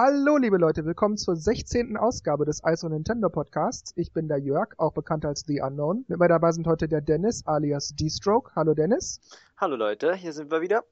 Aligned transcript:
Hallo, 0.00 0.36
liebe 0.36 0.58
Leute, 0.58 0.84
willkommen 0.84 1.16
zur 1.16 1.34
16. 1.34 1.96
Ausgabe 1.96 2.44
des 2.44 2.62
ISO 2.64 2.88
Nintendo 2.88 3.28
Podcasts. 3.28 3.92
Ich 3.96 4.12
bin 4.12 4.28
der 4.28 4.38
Jörg, 4.38 4.68
auch 4.78 4.92
bekannt 4.92 5.24
als 5.24 5.40
The 5.40 5.60
Unknown. 5.60 6.04
Mit 6.06 6.20
mir 6.20 6.28
dabei 6.28 6.52
sind 6.52 6.68
heute 6.68 6.86
der 6.86 7.00
Dennis 7.00 7.44
alias 7.48 7.96
D-Stroke. 7.96 8.52
Hallo 8.54 8.74
Dennis. 8.74 9.20
Hallo 9.56 9.74
Leute, 9.74 10.14
hier 10.14 10.32
sind 10.32 10.52
wir 10.52 10.60
wieder. 10.60 10.84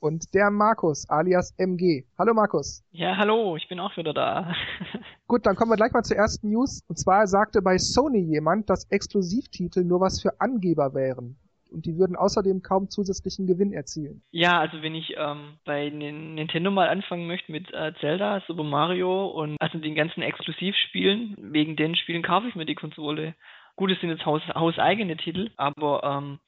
Und 0.00 0.34
der 0.34 0.50
Markus 0.50 1.08
alias 1.08 1.54
MG. 1.56 2.02
Hallo 2.18 2.34
Markus. 2.34 2.82
Ja, 2.90 3.16
hallo, 3.16 3.54
ich 3.54 3.68
bin 3.68 3.78
auch 3.78 3.96
wieder 3.96 4.12
da. 4.12 4.52
Gut, 5.28 5.46
dann 5.46 5.54
kommen 5.54 5.70
wir 5.70 5.76
gleich 5.76 5.92
mal 5.92 6.02
zur 6.02 6.16
ersten 6.16 6.48
News. 6.48 6.80
Und 6.88 6.98
zwar 6.98 7.28
sagte 7.28 7.62
bei 7.62 7.78
Sony 7.78 8.22
jemand, 8.22 8.68
dass 8.70 8.90
Exklusivtitel 8.90 9.84
nur 9.84 10.00
was 10.00 10.20
für 10.20 10.40
Angeber 10.40 10.94
wären 10.94 11.38
und 11.70 11.86
die 11.86 11.96
würden 11.96 12.16
außerdem 12.16 12.62
kaum 12.62 12.90
zusätzlichen 12.90 13.46
Gewinn 13.46 13.72
erzielen. 13.72 14.22
Ja, 14.30 14.58
also 14.58 14.82
wenn 14.82 14.94
ich 14.94 15.14
ähm, 15.16 15.58
bei 15.64 15.90
Nintendo 15.90 16.70
mal 16.70 16.88
anfangen 16.88 17.26
möchte 17.26 17.52
mit 17.52 17.72
äh, 17.72 17.92
Zelda, 18.00 18.42
Super 18.46 18.64
Mario 18.64 19.26
und 19.26 19.56
also 19.60 19.78
den 19.78 19.94
ganzen 19.94 20.22
Exklusivspielen, 20.22 21.36
wegen 21.38 21.76
den 21.76 21.96
Spielen 21.96 22.22
kaufe 22.22 22.48
ich 22.48 22.54
mir 22.54 22.66
die 22.66 22.74
Konsole. 22.74 23.34
Gut, 23.76 23.90
es 23.90 24.00
sind 24.00 24.10
jetzt 24.10 24.26
Haus, 24.26 24.42
hauseigene 24.54 25.16
Titel, 25.16 25.50
aber 25.56 26.02
ähm, 26.02 26.38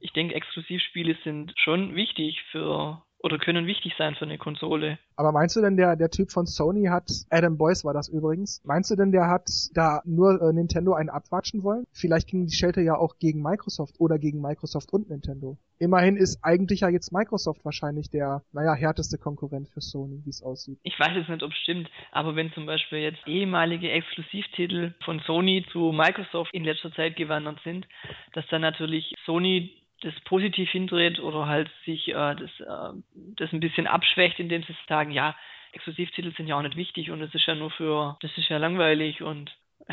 ich 0.00 0.12
denke, 0.12 0.34
Exklusivspiele 0.34 1.16
sind 1.24 1.52
schon 1.56 1.94
wichtig 1.94 2.42
für 2.50 3.02
oder 3.20 3.38
können 3.38 3.66
wichtig 3.66 3.94
sein 3.98 4.14
für 4.14 4.24
eine 4.24 4.38
Konsole. 4.38 4.98
Aber 5.16 5.32
meinst 5.32 5.56
du 5.56 5.60
denn, 5.60 5.76
der, 5.76 5.96
der 5.96 6.10
Typ 6.10 6.30
von 6.30 6.46
Sony 6.46 6.86
hat, 6.86 7.10
Adam 7.30 7.58
Boyce 7.58 7.84
war 7.84 7.92
das 7.92 8.08
übrigens, 8.08 8.62
meinst 8.64 8.90
du 8.90 8.96
denn, 8.96 9.12
der 9.12 9.28
hat 9.28 9.48
da 9.74 10.00
nur 10.04 10.40
äh, 10.40 10.52
Nintendo 10.52 10.94
einen 10.94 11.10
abwatschen 11.10 11.62
wollen? 11.62 11.84
Vielleicht 11.92 12.28
ging 12.28 12.46
die 12.46 12.54
Schelte 12.54 12.80
ja 12.80 12.94
auch 12.94 13.18
gegen 13.18 13.42
Microsoft 13.42 13.96
oder 13.98 14.18
gegen 14.18 14.40
Microsoft 14.40 14.92
und 14.92 15.10
Nintendo. 15.10 15.58
Immerhin 15.80 16.16
ist 16.16 16.40
eigentlich 16.42 16.80
ja 16.80 16.88
jetzt 16.88 17.12
Microsoft 17.12 17.64
wahrscheinlich 17.64 18.10
der, 18.10 18.42
naja, 18.52 18.74
härteste 18.74 19.16
Konkurrent 19.18 19.68
für 19.68 19.80
Sony, 19.80 20.20
wie 20.24 20.30
es 20.30 20.42
aussieht. 20.42 20.78
Ich 20.82 20.98
weiß 20.98 21.10
jetzt 21.14 21.28
nicht, 21.28 21.42
ob 21.42 21.52
es 21.52 21.58
stimmt, 21.58 21.88
aber 22.10 22.34
wenn 22.34 22.52
zum 22.52 22.66
Beispiel 22.66 22.98
jetzt 22.98 23.26
ehemalige 23.26 23.90
Exklusivtitel 23.90 24.94
von 25.04 25.20
Sony 25.20 25.64
zu 25.72 25.92
Microsoft 25.92 26.52
in 26.52 26.64
letzter 26.64 26.92
Zeit 26.92 27.16
gewandert 27.16 27.60
sind, 27.62 27.86
dass 28.32 28.46
dann 28.48 28.62
natürlich 28.62 29.14
Sony 29.24 29.77
das 30.02 30.14
positiv 30.24 30.70
hindreht 30.70 31.18
oder 31.18 31.46
halt 31.46 31.70
sich 31.84 32.08
äh, 32.08 32.12
das, 32.12 32.50
äh, 32.60 32.98
das 33.14 33.52
ein 33.52 33.60
bisschen 33.60 33.86
abschwächt, 33.86 34.38
indem 34.38 34.62
sie 34.62 34.76
sagen, 34.88 35.10
ja, 35.10 35.34
Exklusivtitel 35.72 36.34
sind 36.36 36.46
ja 36.46 36.56
auch 36.56 36.62
nicht 36.62 36.76
wichtig 36.76 37.10
und 37.10 37.20
es 37.20 37.34
ist 37.34 37.46
ja 37.46 37.54
nur 37.54 37.70
für, 37.70 38.16
das 38.20 38.30
ist 38.36 38.48
ja 38.48 38.58
langweilig 38.58 39.22
und 39.22 39.50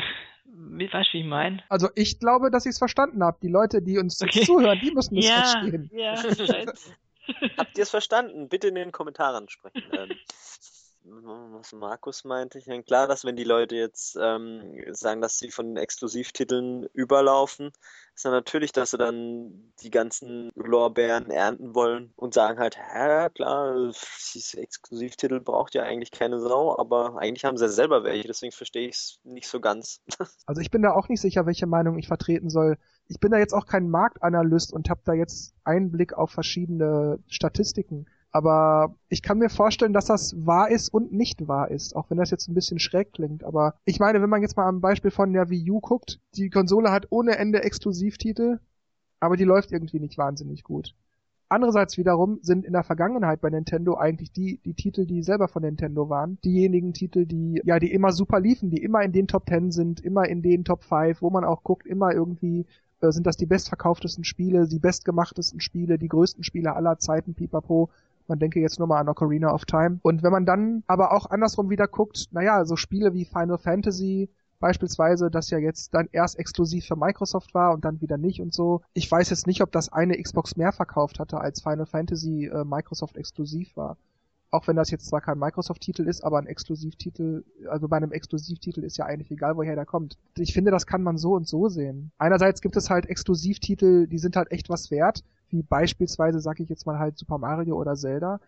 weißt 0.46 1.08
du, 1.08 1.12
wie 1.12 1.20
ich 1.20 1.26
meine? 1.26 1.62
Also 1.68 1.88
ich 1.94 2.18
glaube, 2.18 2.50
dass 2.50 2.66
ich 2.66 2.70
es 2.70 2.78
verstanden 2.78 3.22
habe. 3.22 3.38
Die 3.42 3.48
Leute, 3.48 3.82
die 3.82 3.98
uns 3.98 4.22
okay. 4.22 4.42
zuhören, 4.42 4.78
die 4.80 4.92
müssen 4.92 5.18
es 5.18 5.28
ja, 5.28 5.42
verstehen. 5.42 5.90
Ja, 5.92 6.14
Habt 7.58 7.76
ihr 7.76 7.82
es 7.82 7.90
verstanden? 7.90 8.48
Bitte 8.48 8.68
in 8.68 8.76
den 8.76 8.92
Kommentaren 8.92 9.48
sprechen. 9.48 9.82
Was 11.08 11.72
Markus 11.72 12.24
meinte. 12.24 12.58
Ich 12.58 12.64
denke 12.64 12.86
klar, 12.86 13.06
dass 13.06 13.24
wenn 13.24 13.36
die 13.36 13.44
Leute 13.44 13.76
jetzt 13.76 14.18
ähm, 14.20 14.62
sagen, 14.90 15.20
dass 15.20 15.38
sie 15.38 15.52
von 15.52 15.76
Exklusivtiteln 15.76 16.88
überlaufen, 16.94 17.70
ist 18.14 18.24
dann 18.24 18.32
natürlich, 18.32 18.72
dass 18.72 18.90
sie 18.90 18.98
dann 18.98 19.72
die 19.82 19.90
ganzen 19.90 20.50
Lorbeeren 20.56 21.30
ernten 21.30 21.76
wollen 21.76 22.12
und 22.16 22.34
sagen 22.34 22.58
halt, 22.58 22.76
ja 22.76 23.28
klar, 23.28 23.92
diese 24.34 24.58
Exklusivtitel 24.58 25.38
braucht 25.38 25.74
ja 25.74 25.84
eigentlich 25.84 26.10
keine 26.10 26.40
Sau, 26.40 26.76
aber 26.76 27.18
eigentlich 27.18 27.44
haben 27.44 27.56
sie 27.56 27.66
ja 27.66 27.70
selber 27.70 28.02
welche, 28.02 28.26
deswegen 28.26 28.52
verstehe 28.52 28.88
ich 28.88 28.96
es 28.96 29.20
nicht 29.22 29.48
so 29.48 29.60
ganz. 29.60 30.00
Also 30.46 30.60
ich 30.60 30.70
bin 30.70 30.82
da 30.82 30.92
auch 30.92 31.08
nicht 31.08 31.20
sicher, 31.20 31.46
welche 31.46 31.66
Meinung 31.66 31.98
ich 31.98 32.06
vertreten 32.06 32.50
soll. 32.50 32.78
Ich 33.08 33.18
bin 33.20 33.30
da 33.30 33.38
jetzt 33.38 33.52
auch 33.52 33.66
kein 33.66 33.88
Marktanalyst 33.90 34.72
und 34.72 34.90
habe 34.90 35.00
da 35.04 35.12
jetzt 35.12 35.54
Einblick 35.64 36.14
auf 36.14 36.30
verschiedene 36.30 37.18
Statistiken. 37.28 38.06
Aber 38.36 38.94
ich 39.08 39.22
kann 39.22 39.38
mir 39.38 39.48
vorstellen, 39.48 39.94
dass 39.94 40.04
das 40.04 40.34
wahr 40.36 40.70
ist 40.70 40.92
und 40.92 41.10
nicht 41.10 41.48
wahr 41.48 41.70
ist, 41.70 41.96
auch 41.96 42.10
wenn 42.10 42.18
das 42.18 42.30
jetzt 42.30 42.48
ein 42.48 42.54
bisschen 42.54 42.78
schräg 42.78 43.14
klingt. 43.14 43.42
Aber 43.44 43.76
ich 43.86 43.98
meine, 43.98 44.20
wenn 44.20 44.28
man 44.28 44.42
jetzt 44.42 44.58
mal 44.58 44.68
am 44.68 44.82
Beispiel 44.82 45.10
von 45.10 45.32
der 45.32 45.48
Wii 45.48 45.70
U 45.70 45.80
guckt, 45.80 46.20
die 46.34 46.50
Konsole 46.50 46.90
hat 46.90 47.06
ohne 47.08 47.38
Ende 47.38 47.62
Exklusivtitel, 47.62 48.58
aber 49.20 49.38
die 49.38 49.44
läuft 49.44 49.72
irgendwie 49.72 50.00
nicht 50.00 50.18
wahnsinnig 50.18 50.64
gut. 50.64 50.94
Andererseits 51.48 51.96
wiederum 51.96 52.38
sind 52.42 52.66
in 52.66 52.74
der 52.74 52.84
Vergangenheit 52.84 53.40
bei 53.40 53.48
Nintendo 53.48 53.94
eigentlich 53.94 54.32
die, 54.32 54.60
die 54.66 54.74
Titel, 54.74 55.06
die 55.06 55.22
selber 55.22 55.48
von 55.48 55.62
Nintendo 55.62 56.10
waren, 56.10 56.36
diejenigen 56.44 56.92
Titel, 56.92 57.24
die, 57.24 57.62
ja, 57.64 57.78
die 57.78 57.90
immer 57.90 58.12
super 58.12 58.38
liefen, 58.38 58.68
die 58.68 58.82
immer 58.82 59.00
in 59.02 59.12
den 59.12 59.28
Top 59.28 59.46
Ten 59.46 59.70
sind, 59.70 60.00
immer 60.00 60.28
in 60.28 60.42
den 60.42 60.64
Top 60.64 60.84
5, 60.84 61.22
wo 61.22 61.30
man 61.30 61.44
auch 61.44 61.62
guckt, 61.62 61.86
immer 61.86 62.12
irgendwie 62.12 62.66
äh, 63.00 63.12
sind 63.12 63.26
das 63.26 63.38
die 63.38 63.46
bestverkauftesten 63.46 64.24
Spiele, 64.24 64.68
die 64.68 64.78
bestgemachtesten 64.78 65.60
Spiele, 65.60 65.96
die 65.96 66.08
größten 66.08 66.44
Spiele 66.44 66.74
aller 66.76 66.98
Zeiten, 66.98 67.32
pipapo. 67.32 67.88
Man 68.28 68.38
denke 68.38 68.60
jetzt 68.60 68.78
nur 68.78 68.88
mal 68.88 69.00
an 69.00 69.08
Ocarina 69.08 69.52
of 69.52 69.64
Time. 69.64 69.98
Und 70.02 70.22
wenn 70.22 70.32
man 70.32 70.46
dann 70.46 70.82
aber 70.86 71.12
auch 71.12 71.30
andersrum 71.30 71.70
wieder 71.70 71.86
guckt, 71.86 72.26
naja, 72.32 72.64
so 72.64 72.76
Spiele 72.76 73.12
wie 73.14 73.24
Final 73.24 73.58
Fantasy, 73.58 74.30
beispielsweise, 74.58 75.30
das 75.30 75.50
ja 75.50 75.58
jetzt 75.58 75.94
dann 75.94 76.08
erst 76.12 76.38
exklusiv 76.38 76.86
für 76.86 76.96
Microsoft 76.96 77.54
war 77.54 77.72
und 77.72 77.84
dann 77.84 78.00
wieder 78.00 78.16
nicht 78.16 78.40
und 78.40 78.54
so. 78.54 78.82
Ich 78.94 79.10
weiß 79.10 79.30
jetzt 79.30 79.46
nicht, 79.46 79.62
ob 79.62 79.72
das 79.72 79.92
eine 79.92 80.20
Xbox 80.20 80.56
mehr 80.56 80.72
verkauft 80.72 81.18
hatte, 81.20 81.38
als 81.38 81.60
Final 81.60 81.86
Fantasy 81.86 82.46
äh, 82.46 82.64
Microsoft 82.64 83.16
exklusiv 83.16 83.76
war. 83.76 83.96
Auch 84.50 84.68
wenn 84.68 84.76
das 84.76 84.90
jetzt 84.90 85.06
zwar 85.06 85.20
kein 85.20 85.38
Microsoft-Titel 85.38 86.06
ist, 86.06 86.22
aber 86.22 86.38
ein 86.38 86.46
Exklusivtitel, 86.46 87.44
also 87.68 87.88
bei 87.88 87.96
einem 87.96 88.12
Exklusivtitel 88.12 88.84
ist 88.84 88.96
ja 88.96 89.04
eigentlich 89.04 89.30
egal, 89.30 89.56
woher 89.56 89.74
der 89.74 89.86
kommt. 89.86 90.16
Ich 90.36 90.54
finde, 90.54 90.70
das 90.70 90.86
kann 90.86 91.02
man 91.02 91.18
so 91.18 91.34
und 91.34 91.48
so 91.48 91.68
sehen. 91.68 92.12
Einerseits 92.18 92.60
gibt 92.60 92.76
es 92.76 92.88
halt 92.88 93.06
Exklusivtitel, 93.06 94.06
die 94.06 94.18
sind 94.18 94.36
halt 94.36 94.50
echt 94.52 94.68
was 94.68 94.90
wert 94.90 95.24
wie 95.50 95.62
beispielsweise, 95.62 96.40
sag 96.40 96.60
ich 96.60 96.68
jetzt 96.68 96.86
mal 96.86 96.98
halt 96.98 97.18
Super 97.18 97.38
Mario 97.38 97.76
oder 97.76 97.94
Zelda. 97.94 98.40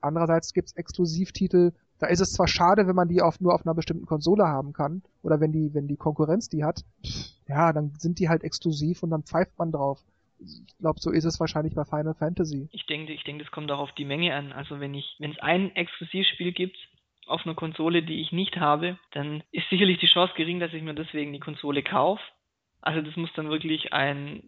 Andererseits 0.00 0.52
gibt's 0.52 0.72
Exklusivtitel, 0.72 1.72
da 1.98 2.08
ist 2.08 2.20
es 2.20 2.32
zwar 2.32 2.48
schade, 2.48 2.86
wenn 2.86 2.96
man 2.96 3.08
die 3.08 3.22
auf, 3.22 3.40
nur 3.40 3.54
auf 3.54 3.64
einer 3.64 3.74
bestimmten 3.74 4.06
Konsole 4.06 4.44
haben 4.44 4.72
kann, 4.72 5.02
oder 5.22 5.40
wenn 5.40 5.52
die, 5.52 5.72
wenn 5.74 5.86
die 5.86 5.96
Konkurrenz 5.96 6.48
die 6.48 6.64
hat, 6.64 6.84
ja, 7.46 7.72
dann 7.72 7.92
sind 7.98 8.18
die 8.18 8.28
halt 8.28 8.42
exklusiv 8.42 9.02
und 9.02 9.10
dann 9.10 9.22
pfeift 9.22 9.56
man 9.58 9.70
drauf. 9.70 10.04
Ich 10.44 10.78
glaube, 10.78 11.00
so 11.00 11.10
ist 11.10 11.24
es 11.24 11.40
wahrscheinlich 11.40 11.74
bei 11.74 11.84
Final 11.84 12.14
Fantasy. 12.14 12.68
Ich 12.72 12.86
denke, 12.86 13.12
ich 13.12 13.24
denke, 13.24 13.44
das 13.44 13.52
kommt 13.52 13.70
auch 13.70 13.78
auf 13.78 13.92
die 13.92 14.04
Menge 14.04 14.34
an. 14.34 14.52
Also 14.52 14.80
wenn 14.80 14.94
ich, 14.94 15.16
wenn 15.18 15.32
es 15.32 15.38
ein 15.38 15.74
Exklusivspiel 15.74 16.52
gibt 16.52 16.76
auf 17.26 17.46
einer 17.46 17.54
Konsole, 17.54 18.02
die 18.02 18.20
ich 18.20 18.32
nicht 18.32 18.56
habe, 18.56 18.98
dann 19.12 19.42
ist 19.52 19.68
sicherlich 19.70 19.98
die 19.98 20.06
Chance 20.06 20.34
gering, 20.36 20.60
dass 20.60 20.72
ich 20.72 20.82
mir 20.82 20.94
deswegen 20.94 21.32
die 21.32 21.40
Konsole 21.40 21.82
kaufe. 21.82 22.22
Also 22.80 23.00
das 23.00 23.16
muss 23.16 23.32
dann 23.34 23.48
wirklich 23.48 23.92
ein 23.92 24.42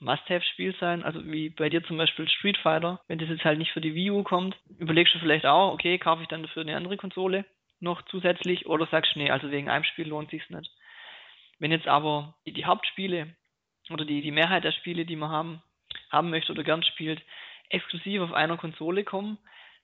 Must-Have-Spiel 0.00 0.74
sein. 0.80 1.04
Also 1.04 1.24
wie 1.24 1.50
bei 1.50 1.68
dir 1.68 1.84
zum 1.84 1.96
Beispiel 1.96 2.28
Street 2.28 2.58
Fighter. 2.58 3.00
Wenn 3.06 3.18
das 3.18 3.28
jetzt 3.28 3.44
halt 3.44 3.58
nicht 3.58 3.72
für 3.72 3.80
die 3.80 3.94
Wii 3.94 4.10
U 4.10 4.22
kommt, 4.24 4.56
überlegst 4.78 5.14
du 5.14 5.18
vielleicht 5.18 5.46
auch, 5.46 5.72
okay, 5.72 5.98
kaufe 5.98 6.22
ich 6.22 6.28
dann 6.28 6.42
dafür 6.42 6.62
eine 6.62 6.76
andere 6.76 6.96
Konsole 6.96 7.44
noch 7.80 8.02
zusätzlich 8.02 8.66
oder 8.66 8.86
sagst 8.86 9.14
du, 9.14 9.20
nee, 9.20 9.30
also 9.30 9.50
wegen 9.50 9.68
einem 9.68 9.84
Spiel 9.84 10.08
lohnt 10.08 10.30
sich's 10.30 10.50
nicht. 10.50 10.70
Wenn 11.60 11.70
jetzt 11.70 11.86
aber 11.86 12.34
die, 12.46 12.52
die 12.52 12.64
Hauptspiele 12.64 13.36
oder 13.90 14.04
die, 14.04 14.22
die 14.22 14.30
Mehrheit 14.30 14.64
der 14.64 14.72
Spiele, 14.72 15.04
die 15.04 15.16
man 15.16 15.30
haben, 15.30 15.62
haben 16.10 16.30
möchte 16.30 16.52
oder 16.52 16.64
gern 16.64 16.82
spielt, 16.82 17.22
exklusiv 17.70 18.20
auf 18.22 18.32
einer 18.32 18.56
Konsole 18.56 19.04
kommen, 19.04 19.38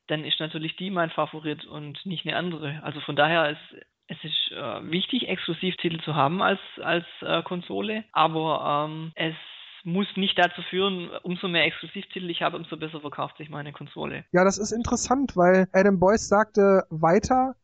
dann 0.06 0.25
ist 0.25 0.41
natürlich 0.41 0.76
die 0.76 0.91
mein 0.91 1.10
Favorit 1.10 1.65
und 1.65 2.04
nicht 2.06 2.26
eine 2.26 2.37
andere. 2.37 2.81
Also 2.82 3.00
von 3.00 3.16
daher 3.16 3.50
ist 3.50 3.84
es 4.06 4.19
ist 4.22 4.53
äh, 4.53 4.91
wichtig, 4.91 5.28
Exklusivtitel 5.28 6.00
zu 6.03 6.14
haben 6.14 6.43
als, 6.43 6.60
als 6.82 7.06
äh, 7.22 7.43
Konsole, 7.43 8.04
aber 8.12 8.87
ähm, 8.87 9.12
es 9.14 9.34
muss 9.84 10.06
nicht 10.16 10.38
dazu 10.38 10.62
führen, 10.62 11.10
umso 11.22 11.48
mehr 11.48 11.64
Exklusivtitel 11.64 12.28
ich 12.31 12.43
habe, 12.43 12.56
umso 12.56 12.76
besser 12.76 13.00
verkauft 13.00 13.37
sich 13.37 13.50
meine 13.50 13.72
Konsole. 13.72 14.25
Ja, 14.32 14.44
das 14.44 14.59
ist 14.59 14.72
interessant, 14.72 15.37
weil 15.37 15.69
Adam 15.72 16.00
Boyce 16.00 16.28
sagte 16.28 16.84
weiter, 16.91 17.54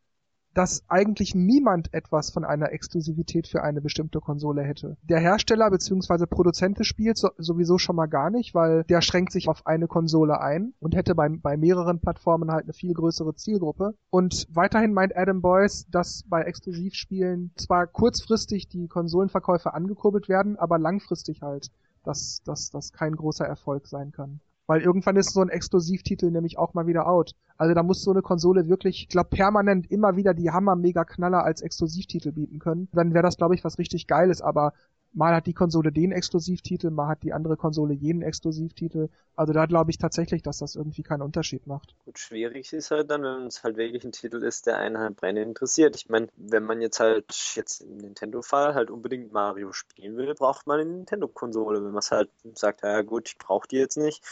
dass 0.55 0.83
eigentlich 0.89 1.35
niemand 1.35 1.93
etwas 1.95 2.31
von 2.31 2.45
einer 2.45 2.73
Exklusivität 2.73 3.47
für 3.47 3.63
eine 3.63 3.81
bestimmte 3.81 4.21
Konsole 4.21 4.63
hätte. 4.63 4.97
Der 5.03 5.21
Hersteller 5.21 5.71
bzw. 5.71 6.27
Produzent 6.27 6.79
des 6.79 6.87
Spiels 6.87 7.27
sowieso 7.39 7.79
schon 7.79 7.97
mal 7.97 8.07
gar 8.07 8.31
nicht, 8.31 8.55
weil 8.55 8.85
der 8.85 9.01
schränkt 9.01 9.33
sich 9.33 9.49
auf 9.49 9.67
eine 9.67 9.87
Konsole 9.87 10.41
ein 10.41 10.75
und 10.81 10.95
hätte 10.95 11.15
bei, 11.15 11.29
bei 11.29 11.57
mehreren 11.57 12.01
Plattformen 12.01 12.51
halt 12.51 12.65
eine 12.65 12.73
viel 12.73 12.95
größere 12.95 13.35
Zielgruppe. 13.35 13.95
Und 14.11 14.47
weiterhin 14.51 14.93
meint 14.93 15.17
Adam 15.17 15.41
Boyce, 15.41 15.87
dass 15.91 16.25
bei 16.29 16.43
Exklusivspielen 16.43 17.53
zwar 17.57 17.87
kurzfristig 17.87 18.69
die 18.69 18.89
Konsolenverkäufe 18.89 19.75
angekurbelt 19.75 20.29
werden, 20.29 20.57
aber 20.57 20.79
langfristig 20.79 21.43
halt 21.43 21.71
dass 22.03 22.43
das 22.45 22.93
kein 22.93 23.15
großer 23.15 23.47
Erfolg 23.47 23.87
sein 23.87 24.13
kann. 24.13 24.41
Weil 24.71 24.83
irgendwann 24.83 25.17
ist 25.17 25.33
so 25.33 25.41
ein 25.41 25.49
Exklusivtitel 25.49 26.31
nämlich 26.31 26.57
auch 26.57 26.75
mal 26.75 26.87
wieder 26.87 27.09
out. 27.09 27.35
Also 27.57 27.75
da 27.75 27.83
muss 27.83 28.05
so 28.05 28.13
eine 28.13 28.23
Konsole 28.23 28.69
wirklich, 28.69 29.03
ich 29.03 29.09
glaube, 29.09 29.31
permanent 29.31 29.91
immer 29.91 30.15
wieder 30.15 30.33
die 30.33 30.53
Hammer-Mega-Knaller 30.53 31.43
als 31.43 31.61
Exklusivtitel 31.61 32.31
bieten 32.31 32.61
können. 32.61 32.87
Dann 32.93 33.13
wäre 33.13 33.25
das, 33.25 33.37
glaube 33.37 33.57
ich, 33.57 33.65
was 33.65 33.79
richtig 33.79 34.07
Geiles. 34.07 34.41
Aber 34.41 34.73
mal 35.13 35.35
hat 35.35 35.47
die 35.47 35.55
Konsole 35.55 35.93
den 35.93 36.13
Exklusivtitel, 36.13 36.91
mal 36.91 37.09
hat 37.09 37.23
die 37.23 37.33
andere 37.33 37.57
Konsole 37.57 37.95
jenen 37.95 38.23
Exklusivtitel. 38.23 39.09
Also 39.37 39.53
da 39.53 39.67
glaube 39.67 39.91
ich 39.91 39.99
tatsächlich, 39.99 40.43
dass 40.43 40.59
das 40.59 40.77
irgendwie 40.77 41.03
keinen 41.03 41.23
Unterschied 41.23 41.67
macht. 41.67 41.95
Gut, 42.05 42.19
schwierig 42.19 42.73
ist 42.73 42.91
halt 42.91 43.11
dann, 43.11 43.23
wenn 43.23 43.47
es 43.47 43.63
halt 43.63 43.77
wirklich 43.77 44.05
ein 44.05 44.13
Titel 44.13 44.43
ist, 44.43 44.67
der 44.67 44.79
einen 44.79 44.99
halt 44.99 45.17
brennend 45.17 45.49
interessiert. 45.49 45.97
Ich 45.97 46.09
meine, 46.09 46.29
wenn 46.37 46.65
man 46.65 46.81
jetzt 46.81 47.01
halt 47.01 47.27
jetzt 47.55 47.81
im 47.81 47.97
Nintendo-Fall 47.97 48.75
halt 48.75 48.91
unbedingt 48.91 49.33
Mario 49.33 49.73
spielen 49.73 50.17
will, 50.17 50.35
braucht 50.35 50.67
man 50.67 50.81
eine 50.81 50.91
Nintendo-Konsole. 50.91 51.85
Wenn 51.85 51.93
man 51.93 51.99
es 51.99 52.11
halt 52.11 52.31
sagt, 52.55 52.83
ja 52.83 53.03
gut, 53.03 53.29
ich 53.29 53.39
brauche 53.39 53.69
die 53.69 53.77
jetzt 53.77 53.97
nicht, 53.97 54.23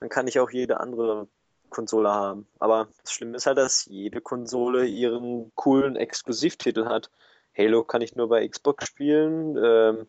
dann 0.00 0.08
kann 0.08 0.26
ich 0.28 0.38
auch 0.40 0.50
jede 0.50 0.80
andere 0.80 1.28
Konsole 1.70 2.10
haben. 2.10 2.46
Aber 2.58 2.88
das 3.02 3.12
Schlimme 3.12 3.36
ist 3.36 3.46
halt, 3.46 3.58
dass 3.58 3.86
jede 3.86 4.20
Konsole 4.20 4.86
ihren 4.86 5.52
coolen 5.54 5.96
Exklusivtitel 5.96 6.86
hat. 6.86 7.10
Halo 7.56 7.84
kann 7.84 8.02
ich 8.02 8.16
nur 8.16 8.28
bei 8.28 8.46
Xbox 8.46 8.86
spielen, 8.86 9.56
ähm, 9.56 10.06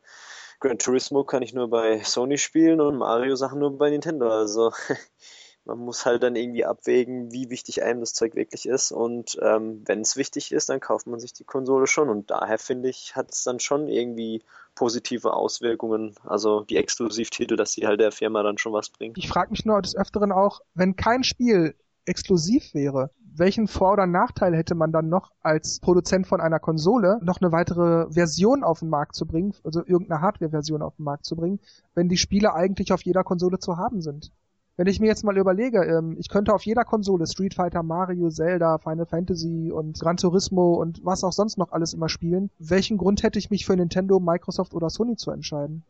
Gran 0.60 0.80
Turismo 0.80 1.24
kann 1.24 1.44
ich 1.44 1.54
nur 1.54 1.70
bei 1.70 2.04
Sony 2.04 2.38
spielen 2.38 2.82
und 2.82 2.98
Mario-Sachen 2.98 3.60
nur 3.60 3.78
bei 3.78 3.92
Nintendo. 3.92 4.30
Also 4.30 4.72
man 5.66 5.78
muss 5.78 6.06
halt 6.06 6.24
dann 6.24 6.36
irgendwie 6.36 6.66
abwägen, 6.66 7.32
wie 7.32 7.50
wichtig 7.52 7.84
einem 7.84 8.00
das 8.00 8.14
Zeug 8.14 8.34
wirklich 8.36 8.66
ist. 8.68 8.92
Und 8.92 9.38
ähm, 9.42 9.84
wenn 9.86 10.02
es 10.02 10.16
wichtig 10.18 10.52
ist, 10.52 10.70
dann 10.70 10.80
kauft 10.80 11.06
man 11.06 11.20
sich 11.20 11.34
die 11.34 11.44
Konsole 11.44 11.86
schon. 11.86 12.10
Und 12.10 12.32
daher 12.32 12.58
finde 12.58 12.90
ich, 12.90 13.16
hat 13.16 13.32
es 13.32 13.44
dann 13.44 13.60
schon 13.60 13.88
irgendwie 13.88 14.44
positive 14.74 15.34
Auswirkungen. 15.34 16.16
Also 16.24 16.62
die 16.62 16.78
Exklusivtitel, 16.78 17.56
dass 17.56 17.74
sie 17.74 17.86
halt 17.86 18.00
der 18.00 18.12
Firma 18.12 18.42
dann 18.42 18.58
schon 18.58 18.74
was 18.74 18.90
bringen. 18.90 19.14
Ich 19.18 19.28
frage 19.28 19.52
mich 19.52 19.64
nur 19.64 19.82
des 19.82 19.96
Öfteren 19.96 20.32
auch, 20.32 20.62
wenn 20.74 20.96
kein 20.96 21.24
Spiel 21.24 21.76
exklusiv 22.06 22.74
wäre, 22.74 23.12
welchen 23.38 23.68
Vor- 23.68 23.94
oder 23.94 24.08
Nachteil 24.08 24.56
hätte 24.56 24.76
man 24.76 24.92
dann 24.92 25.10
noch 25.10 25.32
als 25.42 25.80
Produzent 25.80 26.28
von 26.28 26.42
einer 26.42 26.60
Konsole, 26.60 27.20
noch 27.24 27.42
eine 27.42 27.52
weitere 27.52 28.12
Version 28.12 28.64
auf 28.64 28.80
den 28.80 28.90
Markt 28.90 29.16
zu 29.16 29.26
bringen, 29.26 29.54
also 29.64 29.86
irgendeine 29.86 30.22
Hardware-Version 30.22 30.82
auf 30.82 30.96
den 30.96 31.04
Markt 31.04 31.26
zu 31.26 31.36
bringen, 31.36 31.60
wenn 31.96 32.10
die 32.10 32.18
Spiele 32.18 32.54
eigentlich 32.54 32.92
auf 32.92 33.04
jeder 33.04 33.24
Konsole 33.24 33.60
zu 33.60 33.78
haben 33.78 34.02
sind? 34.02 34.32
Wenn 34.76 34.88
ich 34.88 35.00
mir 35.00 35.08
jetzt 35.08 35.24
mal 35.24 35.38
überlege, 35.38 35.84
ähm, 35.84 36.16
ich 36.20 36.30
könnte 36.30 36.54
auf 36.54 36.64
jeder 36.64 36.84
Konsole 36.84 37.26
Street 37.26 37.56
Fighter, 37.56 37.82
Mario, 37.82 38.30
Zelda, 38.30 38.78
Final 38.78 39.08
Fantasy 39.08 39.72
und 39.72 40.00
Gran 40.00 40.18
Turismo 40.18 40.76
und 40.76 41.04
was 41.04 41.24
auch 41.24 41.34
sonst 41.34 41.58
noch 41.58 41.72
alles 41.72 41.96
immer 41.96 42.10
spielen, 42.10 42.52
welchen 42.60 42.98
Grund 42.98 43.24
hätte 43.24 43.40
ich 43.40 43.50
mich 43.50 43.66
für 43.66 43.76
Nintendo, 43.76 44.20
Microsoft 44.20 44.76
oder 44.76 44.92
Sony 44.92 45.16
zu 45.16 45.32
entscheiden? 45.32 45.84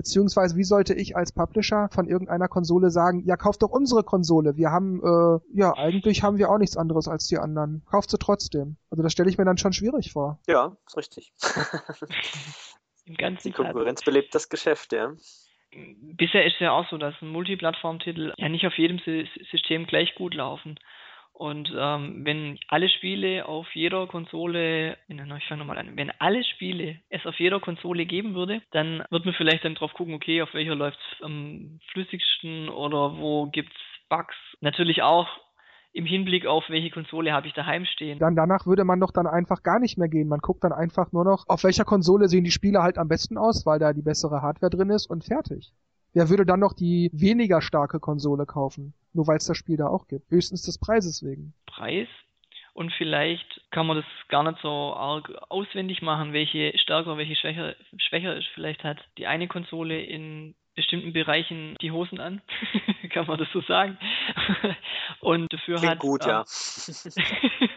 Beziehungsweise 0.00 0.56
wie 0.56 0.64
sollte 0.64 0.94
ich 0.94 1.14
als 1.14 1.30
Publisher 1.30 1.90
von 1.92 2.08
irgendeiner 2.08 2.48
Konsole 2.48 2.88
sagen, 2.88 3.22
ja, 3.26 3.36
kauft 3.36 3.60
doch 3.62 3.68
unsere 3.68 4.02
Konsole. 4.02 4.56
Wir 4.56 4.70
haben, 4.70 5.02
äh, 5.04 5.40
ja, 5.52 5.76
eigentlich 5.76 6.22
haben 6.22 6.38
wir 6.38 6.48
auch 6.50 6.56
nichts 6.56 6.78
anderes 6.78 7.06
als 7.06 7.26
die 7.26 7.36
anderen. 7.36 7.82
Kauft 7.84 8.08
sie 8.08 8.16
trotzdem. 8.16 8.78
Also 8.88 9.02
das 9.02 9.12
stelle 9.12 9.28
ich 9.28 9.36
mir 9.36 9.44
dann 9.44 9.58
schon 9.58 9.74
schwierig 9.74 10.12
vor. 10.12 10.40
Ja, 10.48 10.74
ist 10.86 10.96
richtig. 10.96 11.34
Im 13.04 13.14
ganzen 13.14 13.48
die 13.48 13.52
Konkurrenz 13.52 14.02
belebt 14.02 14.34
das 14.34 14.48
Geschäft, 14.48 14.94
ja 14.94 15.12
bisher 15.72 16.44
ist 16.44 16.54
es 16.54 16.60
ja 16.60 16.72
auch 16.72 16.88
so, 16.90 16.98
dass 16.98 17.14
ein 17.22 17.28
Multiplattform-Titel 17.28 18.32
ja 18.36 18.48
nicht 18.48 18.66
auf 18.66 18.76
jedem 18.76 18.98
System 19.52 19.86
gleich 19.86 20.16
gut 20.16 20.34
laufen. 20.34 20.78
Und 21.40 21.72
ähm, 21.74 22.20
wenn 22.26 22.58
alle 22.68 22.90
Spiele 22.90 23.48
auf 23.48 23.66
jeder 23.74 24.06
Konsole, 24.06 24.98
ich 25.08 25.46
fange 25.48 25.60
nochmal 25.60 25.78
an, 25.78 25.96
wenn 25.96 26.12
alle 26.18 26.44
Spiele 26.44 26.98
es 27.08 27.24
auf 27.24 27.40
jeder 27.40 27.60
Konsole 27.60 28.04
geben 28.04 28.34
würde, 28.34 28.60
dann 28.72 29.02
wird 29.08 29.24
man 29.24 29.32
vielleicht 29.32 29.64
dann 29.64 29.74
drauf 29.74 29.94
gucken, 29.94 30.12
okay, 30.12 30.42
auf 30.42 30.52
welcher 30.52 30.74
läuft 30.74 30.98
es 30.98 31.24
am 31.24 31.80
flüssigsten 31.92 32.68
oder 32.68 33.16
wo 33.16 33.46
gibt's 33.46 33.72
Bugs. 34.10 34.34
Natürlich 34.60 35.00
auch 35.00 35.28
im 35.94 36.04
Hinblick 36.04 36.44
auf 36.44 36.64
welche 36.68 36.90
Konsole 36.90 37.32
habe 37.32 37.46
ich 37.46 37.54
daheim 37.54 37.86
stehen. 37.86 38.18
Dann 38.18 38.36
danach 38.36 38.66
würde 38.66 38.84
man 38.84 39.00
doch 39.00 39.10
dann 39.10 39.26
einfach 39.26 39.62
gar 39.62 39.78
nicht 39.78 39.96
mehr 39.96 40.08
gehen. 40.08 40.28
Man 40.28 40.40
guckt 40.40 40.62
dann 40.62 40.74
einfach 40.74 41.10
nur 41.12 41.24
noch, 41.24 41.46
auf 41.48 41.64
welcher 41.64 41.86
Konsole 41.86 42.28
sehen 42.28 42.44
die 42.44 42.50
Spiele 42.50 42.82
halt 42.82 42.98
am 42.98 43.08
besten 43.08 43.38
aus, 43.38 43.64
weil 43.64 43.78
da 43.78 43.94
die 43.94 44.02
bessere 44.02 44.42
Hardware 44.42 44.68
drin 44.68 44.90
ist 44.90 45.08
und 45.08 45.24
fertig. 45.24 45.72
Wer 46.12 46.28
würde 46.28 46.44
dann 46.44 46.60
noch 46.60 46.72
die 46.72 47.10
weniger 47.12 47.62
starke 47.62 48.00
Konsole 48.00 48.46
kaufen? 48.46 48.94
Nur 49.12 49.26
weil 49.26 49.36
es 49.36 49.46
das 49.46 49.56
Spiel 49.56 49.76
da 49.76 49.86
auch 49.86 50.06
gibt. 50.08 50.30
Höchstens 50.30 50.62
des 50.62 50.78
Preises 50.78 51.24
wegen. 51.24 51.54
Preis? 51.66 52.08
Und 52.72 52.92
vielleicht 52.92 53.60
kann 53.70 53.86
man 53.86 53.96
das 53.96 54.06
gar 54.28 54.42
nicht 54.44 54.60
so 54.62 54.68
arg 54.68 55.30
auswendig 55.48 56.02
machen, 56.02 56.32
welche 56.32 56.72
stärker, 56.78 57.16
welche 57.16 57.36
schwächer, 57.36 57.74
schwächer 58.08 58.36
ist. 58.36 58.46
Vielleicht 58.54 58.84
hat 58.84 58.98
die 59.18 59.26
eine 59.26 59.48
Konsole 59.48 60.00
in 60.00 60.54
bestimmten 60.74 61.12
Bereichen 61.12 61.76
die 61.82 61.90
Hosen 61.90 62.20
an, 62.20 62.40
kann 63.10 63.26
man 63.26 63.38
das 63.38 63.48
so 63.52 63.60
sagen. 63.62 63.98
und 65.20 65.52
dafür 65.52 65.76
Klingt 65.76 65.90
hat 65.90 65.98
gut, 65.98 66.24
äh, 66.24 66.28
ja. 66.28 66.44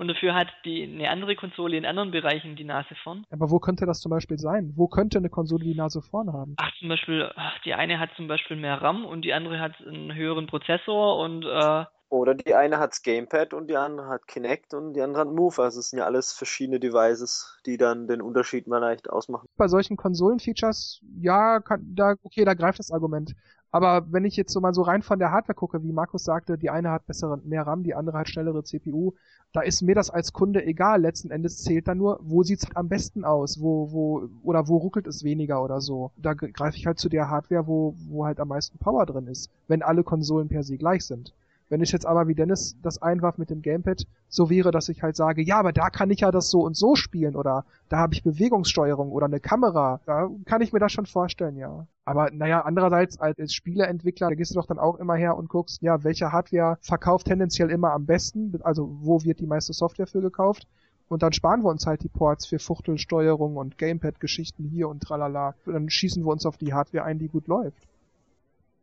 und 0.00 0.08
dafür 0.08 0.34
hat 0.34 0.48
die 0.64 0.82
eine 0.82 1.10
andere 1.10 1.36
Konsole 1.36 1.76
in 1.76 1.84
anderen 1.84 2.10
Bereichen 2.10 2.56
die 2.56 2.64
Nase 2.64 2.94
vorn. 3.04 3.26
Aber 3.30 3.50
wo 3.50 3.58
könnte 3.58 3.84
das 3.84 4.00
zum 4.00 4.08
Beispiel 4.08 4.38
sein? 4.38 4.72
Wo 4.74 4.88
könnte 4.88 5.18
eine 5.18 5.28
Konsole 5.28 5.62
die 5.62 5.74
Nase 5.74 6.00
vorn 6.00 6.32
haben? 6.32 6.54
Ach, 6.56 6.72
zum 6.78 6.88
Beispiel, 6.88 7.30
ach, 7.36 7.58
die 7.66 7.74
eine 7.74 8.00
hat 8.00 8.08
zum 8.16 8.26
Beispiel 8.26 8.56
mehr 8.56 8.80
RAM 8.80 9.04
und 9.04 9.26
die 9.26 9.34
andere 9.34 9.60
hat 9.60 9.74
einen 9.86 10.14
höheren 10.14 10.46
Prozessor 10.46 11.18
und 11.18 11.44
äh, 11.44 11.84
oder 12.08 12.34
die 12.34 12.54
eine 12.54 12.78
hat 12.78 13.00
Gamepad 13.04 13.54
und 13.54 13.68
die 13.68 13.76
andere 13.76 14.08
hat 14.08 14.26
Kinect 14.26 14.74
und 14.74 14.94
die 14.94 15.02
andere 15.02 15.20
hat 15.20 15.28
Move. 15.28 15.62
Also 15.62 15.78
es 15.78 15.90
sind 15.90 16.00
ja 16.00 16.06
alles 16.06 16.32
verschiedene 16.32 16.80
Devices, 16.80 17.60
die 17.66 17.76
dann 17.76 18.08
den 18.08 18.20
Unterschied 18.20 18.66
mal 18.66 18.78
leicht 18.78 19.08
ausmachen. 19.08 19.46
Bei 19.56 19.68
solchen 19.68 19.96
Konsolenfeatures, 19.96 21.02
ja, 21.20 21.60
kann, 21.60 21.86
da, 21.94 22.14
okay, 22.22 22.44
da 22.44 22.54
greift 22.54 22.80
das 22.80 22.90
Argument. 22.90 23.34
Aber 23.72 24.06
wenn 24.10 24.24
ich 24.24 24.36
jetzt 24.36 24.52
so 24.52 24.60
mal 24.60 24.74
so 24.74 24.82
rein 24.82 25.02
von 25.02 25.18
der 25.18 25.30
Hardware 25.30 25.54
gucke, 25.54 25.82
wie 25.82 25.92
Markus 25.92 26.24
sagte, 26.24 26.58
die 26.58 26.70
eine 26.70 26.90
hat 26.90 27.06
bessere, 27.06 27.38
mehr 27.44 27.66
RAM, 27.66 27.84
die 27.84 27.94
andere 27.94 28.18
hat 28.18 28.28
schnellere 28.28 28.64
CPU, 28.64 29.12
da 29.52 29.60
ist 29.60 29.82
mir 29.82 29.94
das 29.94 30.10
als 30.10 30.32
Kunde 30.32 30.64
egal. 30.64 31.00
Letzten 31.00 31.30
Endes 31.30 31.62
zählt 31.62 31.86
da 31.86 31.94
nur, 31.94 32.18
wo 32.22 32.42
sieht's 32.42 32.66
am 32.74 32.88
besten 32.88 33.24
aus, 33.24 33.60
wo, 33.60 33.92
wo, 33.92 34.28
oder 34.42 34.66
wo 34.68 34.78
ruckelt 34.78 35.06
es 35.06 35.22
weniger 35.22 35.62
oder 35.62 35.80
so. 35.80 36.10
Da 36.16 36.34
greife 36.34 36.76
ich 36.76 36.86
halt 36.86 36.98
zu 36.98 37.08
der 37.08 37.30
Hardware, 37.30 37.66
wo, 37.66 37.94
wo 38.08 38.24
halt 38.26 38.40
am 38.40 38.48
meisten 38.48 38.78
Power 38.78 39.06
drin 39.06 39.28
ist, 39.28 39.50
wenn 39.68 39.82
alle 39.82 40.02
Konsolen 40.02 40.48
per 40.48 40.64
se 40.64 40.76
gleich 40.76 41.04
sind. 41.04 41.32
Wenn 41.70 41.80
ich 41.80 41.92
jetzt 41.92 42.04
aber 42.04 42.28
wie 42.28 42.34
Dennis 42.34 42.76
das 42.82 43.00
einwarf 43.00 43.38
mit 43.38 43.48
dem 43.48 43.62
Gamepad, 43.62 44.06
so 44.28 44.50
wäre, 44.50 44.72
dass 44.72 44.88
ich 44.88 45.02
halt 45.02 45.16
sage, 45.16 45.40
ja, 45.40 45.58
aber 45.58 45.72
da 45.72 45.88
kann 45.88 46.10
ich 46.10 46.20
ja 46.20 46.30
das 46.30 46.50
so 46.50 46.60
und 46.60 46.76
so 46.76 46.96
spielen 46.96 47.36
oder 47.36 47.64
da 47.88 47.98
habe 47.98 48.12
ich 48.12 48.22
Bewegungssteuerung 48.22 49.10
oder 49.10 49.26
eine 49.26 49.40
Kamera. 49.40 50.00
Da 50.04 50.28
kann 50.44 50.60
ich 50.60 50.72
mir 50.72 50.80
das 50.80 50.92
schon 50.92 51.06
vorstellen, 51.06 51.56
ja. 51.56 51.86
Aber 52.04 52.30
naja, 52.32 52.62
andererseits 52.62 53.18
als 53.20 53.54
Spieleentwickler, 53.54 54.28
da 54.28 54.34
gehst 54.34 54.50
du 54.50 54.56
doch 54.56 54.66
dann 54.66 54.78
auch 54.78 54.96
immer 54.96 55.14
her 55.14 55.36
und 55.36 55.48
guckst, 55.48 55.80
ja, 55.80 56.04
welche 56.04 56.32
Hardware 56.32 56.76
verkauft 56.82 57.28
tendenziell 57.28 57.70
immer 57.70 57.92
am 57.92 58.04
besten, 58.04 58.52
also 58.62 58.90
wo 59.00 59.22
wird 59.22 59.38
die 59.38 59.46
meiste 59.46 59.72
Software 59.72 60.08
für 60.08 60.20
gekauft 60.20 60.66
und 61.10 61.24
dann 61.24 61.32
sparen 61.32 61.62
wir 61.62 61.70
uns 61.70 61.88
halt 61.88 62.04
die 62.04 62.08
Ports 62.08 62.46
für 62.46 62.60
Fuchtelsteuerung 62.60 63.56
und 63.56 63.78
Gamepad-Geschichten 63.78 64.64
hier 64.64 64.88
und 64.88 65.02
tralala. 65.02 65.56
Und 65.66 65.72
dann 65.72 65.90
schießen 65.90 66.24
wir 66.24 66.30
uns 66.30 66.46
auf 66.46 66.56
die 66.56 66.72
Hardware 66.72 67.04
ein, 67.04 67.18
die 67.18 67.26
gut 67.26 67.48
läuft. 67.48 67.88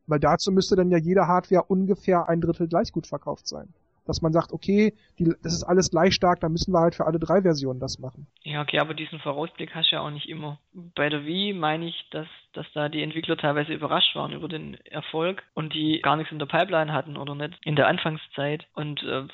Weil 0.07 0.19
dazu 0.19 0.51
müsste 0.51 0.75
dann 0.75 0.89
ja 0.89 0.97
jede 0.97 1.27
Hardware 1.27 1.63
ungefähr 1.63 2.27
ein 2.29 2.41
Drittel 2.41 2.67
gleich 2.67 2.91
gut 2.91 3.07
verkauft 3.07 3.47
sein. 3.47 3.73
Dass 4.05 4.21
man 4.21 4.31
sagt, 4.31 4.53
okay, 4.53 4.93
die, 5.19 5.33
das 5.43 5.53
ist 5.53 5.63
alles 5.63 5.91
gleich 5.91 6.15
stark, 6.15 6.39
dann 6.39 6.53
müssen 6.53 6.71
wir 6.71 6.79
halt 6.79 6.95
für 6.95 7.05
alle 7.05 7.19
drei 7.19 7.41
Versionen 7.41 7.81
das 7.81 7.99
machen. 7.99 8.25
Ja, 8.43 8.61
okay, 8.61 8.79
aber 8.79 8.93
diesen 8.93 9.19
Vorausblick 9.19 9.75
hast 9.75 9.91
du 9.91 9.97
ja 9.97 10.01
auch 10.01 10.09
nicht 10.09 10.29
immer. 10.29 10.59
Bei 10.73 11.09
der 11.09 11.25
Wii 11.25 11.51
meine 11.51 11.87
ich, 11.89 12.07
dass, 12.11 12.27
dass 12.53 12.65
da 12.73 12.87
die 12.87 13.03
Entwickler 13.03 13.35
teilweise 13.35 13.73
überrascht 13.73 14.15
waren 14.15 14.31
über 14.31 14.47
den 14.47 14.75
Erfolg 14.85 15.43
und 15.53 15.73
die 15.73 15.99
gar 16.01 16.15
nichts 16.15 16.31
in 16.31 16.39
der 16.39 16.45
Pipeline 16.45 16.93
hatten 16.93 17.17
oder 17.17 17.35
nicht 17.35 17.59
in 17.65 17.75
der 17.75 17.87
Anfangszeit. 17.87 18.65
Und 18.75 19.03
äh, 19.03 19.27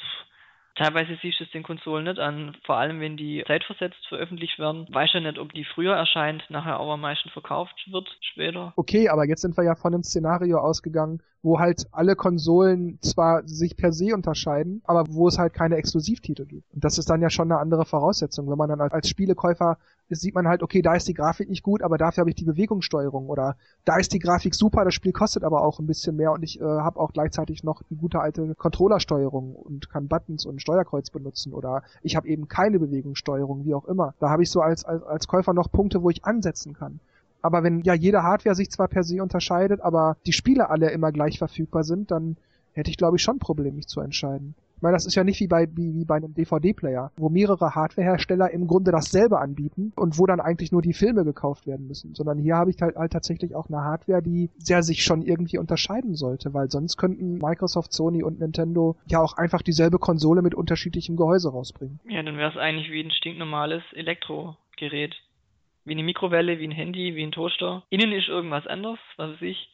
Teilweise 0.76 1.18
siehst 1.22 1.40
du 1.40 1.44
es 1.44 1.52
den 1.52 1.62
Konsolen 1.62 2.06
nicht 2.06 2.20
an, 2.20 2.58
vor 2.66 2.78
allem 2.78 3.00
wenn 3.00 3.16
die 3.16 3.44
zeitversetzt 3.46 4.08
veröffentlicht 4.08 4.58
werden. 4.58 4.88
Weiß 4.92 5.12
ja 5.14 5.20
nicht, 5.20 5.38
ob 5.38 5.54
die 5.54 5.66
früher 5.66 5.96
erscheint, 5.96 6.44
nachher 6.50 6.80
aber 6.80 6.94
am 6.94 7.02
meisten 7.02 7.30
verkauft 7.30 7.76
wird 7.92 8.10
später. 8.22 8.74
Okay, 8.76 9.10
aber 9.10 9.26
jetzt 9.28 9.42
sind 9.42 9.56
wir 9.56 9.64
ja 9.64 9.76
von 9.76 9.94
einem 9.94 10.04
Szenario 10.04 10.58
ausgegangen, 10.58 11.22
wo 11.44 11.60
halt 11.60 11.88
alle 11.92 12.16
Konsolen 12.16 12.98
zwar 13.02 13.46
sich 13.46 13.76
per 13.76 13.92
se 13.92 14.14
unterscheiden, 14.14 14.82
aber 14.86 15.04
wo 15.10 15.28
es 15.28 15.38
halt 15.38 15.54
keine 15.54 15.76
Exklusivtitel 15.76 16.46
gibt. 16.46 16.74
Und 16.74 16.84
das 16.84 16.98
ist 16.98 17.10
dann 17.10 17.22
ja 17.22 17.30
schon 17.30 17.52
eine 17.52 17.60
andere 17.60 17.86
Voraussetzung. 17.86 18.50
Wenn 18.50 18.58
man 18.58 18.70
dann 18.70 18.80
als 18.80 19.10
Spielekäufer 19.10 19.78
sieht 20.10 20.36
man 20.36 20.48
halt, 20.48 20.64
okay, 20.64 20.82
da 20.82 20.96
ist 20.96 21.08
die 21.08 21.14
Grafik 21.14 21.50
nicht 21.50 21.64
gut, 21.64 21.82
aber 21.82 21.98
dafür 21.98 22.22
habe 22.22 22.30
ich 22.30 22.36
die 22.36 22.46
Bewegungssteuerung 22.46 23.30
oder 23.30 23.58
da 23.84 23.98
ist 23.98 24.14
die 24.14 24.20
Grafik 24.20 24.56
super, 24.56 24.86
das 24.86 24.94
Spiel 24.94 25.12
kostet 25.12 25.44
aber 25.44 25.64
auch 25.64 25.80
ein 25.80 25.88
bisschen 25.88 26.16
mehr 26.16 26.32
und 26.32 26.44
ich 26.44 26.62
äh, 26.62 26.64
habe 26.64 27.00
auch 27.00 27.12
gleichzeitig 27.12 27.64
noch 27.64 27.82
die 27.90 27.96
gute 27.96 28.20
alte 28.20 28.56
Controllersteuerung 28.56 29.56
und 29.56 29.90
kann 29.90 30.08
Buttons 30.08 30.46
und 30.46 30.62
Steuerkreuz 30.62 31.10
benutzen 31.10 31.54
oder 31.54 31.84
ich 32.04 32.16
habe 32.16 32.28
eben 32.28 32.48
keine 32.48 32.80
Bewegungssteuerung, 32.80 33.66
wie 33.66 33.74
auch 33.74 33.86
immer. 33.86 34.14
Da 34.20 34.30
habe 34.30 34.44
ich 34.44 34.52
so 34.52 34.62
als, 34.62 34.86
als, 34.86 35.04
als 35.04 35.28
Käufer 35.28 35.54
noch 35.54 35.72
Punkte, 35.72 36.04
wo 36.04 36.10
ich 36.10 36.24
ansetzen 36.24 36.74
kann. 36.74 37.00
Aber 37.44 37.62
wenn 37.62 37.82
ja 37.82 37.94
jede 37.94 38.24
Hardware 38.24 38.56
sich 38.56 38.72
zwar 38.72 38.88
per 38.88 39.04
se 39.04 39.22
unterscheidet, 39.22 39.82
aber 39.82 40.18
die 40.26 40.34
Spiele 40.34 40.70
alle 40.70 40.90
immer 40.90 41.12
gleich 41.12 41.38
verfügbar 41.38 41.84
sind, 41.84 42.10
dann 42.10 42.38
hätte 42.72 42.90
ich 42.90 42.98
glaube 42.98 43.18
ich 43.18 43.22
schon 43.22 43.36
ein 43.36 43.40
Problem, 43.40 43.76
mich 43.76 43.88
zu 43.88 44.00
entscheiden. 44.00 44.56
Ich 44.78 44.82
meine, 44.82 44.96
das 44.98 45.06
ist 45.06 45.16
ja 45.16 45.24
nicht 45.24 45.40
wie 45.40 45.48
bei, 45.48 45.68
wie, 45.72 45.94
wie 45.94 46.04
bei 46.04 46.16
einem 46.16 46.34
DVD-Player, 46.34 47.12
wo 47.16 47.30
mehrere 47.30 47.74
Hardwarehersteller 47.74 48.52
im 48.52 48.68
Grunde 48.68 48.92
dasselbe 48.92 49.40
anbieten 49.40 49.94
und 49.96 50.20
wo 50.20 50.26
dann 50.26 50.42
eigentlich 50.42 50.74
nur 50.74 50.82
die 50.82 50.92
Filme 50.92 51.24
gekauft 51.24 51.68
werden 51.68 51.88
müssen, 51.88 52.16
sondern 52.16 52.38
hier 52.38 52.56
habe 52.56 52.70
ich 52.70 52.82
halt, 52.82 52.98
halt 52.98 53.14
tatsächlich 53.14 53.56
auch 53.56 53.70
eine 53.70 53.82
Hardware, 53.82 54.22
die 54.22 54.50
sehr 54.58 54.84
sich 54.84 55.04
schon 55.06 55.22
irgendwie 55.22 55.58
unterscheiden 55.58 56.16
sollte, 56.16 56.54
weil 56.54 56.70
sonst 56.70 56.98
könnten 56.98 57.38
Microsoft, 57.38 57.94
Sony 57.94 58.24
und 58.24 58.42
Nintendo 58.42 58.98
ja 59.06 59.22
auch 59.22 59.38
einfach 59.38 59.62
dieselbe 59.62 60.00
Konsole 60.00 60.42
mit 60.42 60.54
unterschiedlichem 60.54 61.16
Gehäuse 61.16 61.50
rausbringen. 61.50 62.02
Ja, 62.10 62.22
dann 62.22 62.36
wäre 62.36 62.52
es 62.52 62.58
eigentlich 62.58 62.92
wie 62.92 63.06
ein 63.06 63.12
stinknormales 63.12 63.84
Elektrogerät 63.94 65.16
wie 65.86 65.94
eine 65.94 66.04
Mikrowelle, 66.04 66.60
wie 66.60 66.68
ein 66.68 66.72
Handy, 66.72 67.16
wie 67.16 67.24
ein 67.24 67.32
Toaster. 67.32 67.84
Innen 67.90 68.12
ist 68.12 68.28
irgendwas 68.28 68.68
anderes, 68.68 69.00
was 69.18 69.32
weiß 69.32 69.42
ich. 69.42 69.70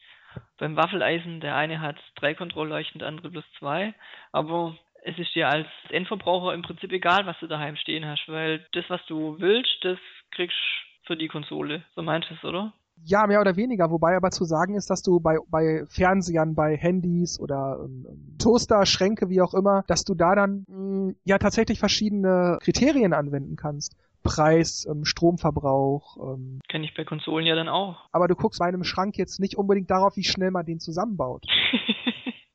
Beim 0.58 0.76
Waffeleisen, 0.76 1.40
der 1.40 1.56
eine 1.56 1.80
hat 1.80 1.96
drei 2.16 2.34
Kontrollleuchten, 2.34 3.00
der 3.00 3.08
andere 3.08 3.30
plus 3.30 3.44
zwei. 3.58 3.94
Aber 4.32 4.76
es 5.04 5.18
ist 5.18 5.34
dir 5.34 5.48
als 5.48 5.66
Endverbraucher 5.90 6.54
im 6.54 6.62
Prinzip 6.62 6.92
egal, 6.92 7.26
was 7.26 7.38
du 7.40 7.46
daheim 7.46 7.76
stehen 7.76 8.06
hast, 8.06 8.28
weil 8.28 8.64
das, 8.72 8.84
was 8.88 9.00
du 9.06 9.36
willst, 9.38 9.78
das 9.82 9.98
kriegst 10.30 10.56
für 11.04 11.16
die 11.16 11.28
Konsole. 11.28 11.82
So 11.94 12.02
meinst 12.02 12.30
du 12.30 12.34
es, 12.34 12.44
oder? 12.44 12.72
Ja, 13.04 13.26
mehr 13.26 13.40
oder 13.40 13.56
weniger. 13.56 13.90
Wobei 13.90 14.14
aber 14.14 14.30
zu 14.30 14.44
sagen 14.44 14.74
ist, 14.74 14.90
dass 14.90 15.02
du 15.02 15.20
bei, 15.20 15.38
bei 15.48 15.84
Fernsehern, 15.88 16.54
bei 16.54 16.76
Handys 16.76 17.40
oder 17.40 17.78
ähm, 17.82 18.06
Toaster, 18.38 18.84
Schränke, 18.84 19.30
wie 19.30 19.40
auch 19.40 19.54
immer, 19.54 19.84
dass 19.86 20.04
du 20.04 20.14
da 20.14 20.34
dann 20.34 20.64
mh, 20.68 20.76
mm, 20.76 21.16
ja 21.24 21.38
tatsächlich 21.38 21.78
verschiedene 21.78 22.58
Kriterien 22.62 23.14
anwenden 23.14 23.56
kannst. 23.56 23.96
Preis, 24.22 24.86
ähm, 24.90 25.04
Stromverbrauch. 25.04 26.16
Ähm. 26.34 26.60
Kenne 26.68 26.84
ich 26.84 26.94
bei 26.94 27.04
Konsolen 27.04 27.46
ja 27.46 27.54
dann 27.54 27.68
auch. 27.68 28.06
Aber 28.12 28.28
du 28.28 28.34
guckst 28.34 28.60
bei 28.60 28.66
einem 28.66 28.84
Schrank 28.84 29.16
jetzt 29.16 29.40
nicht 29.40 29.56
unbedingt 29.56 29.90
darauf, 29.90 30.16
wie 30.16 30.24
schnell 30.24 30.50
man 30.50 30.66
den 30.66 30.80
zusammenbaut. 30.80 31.44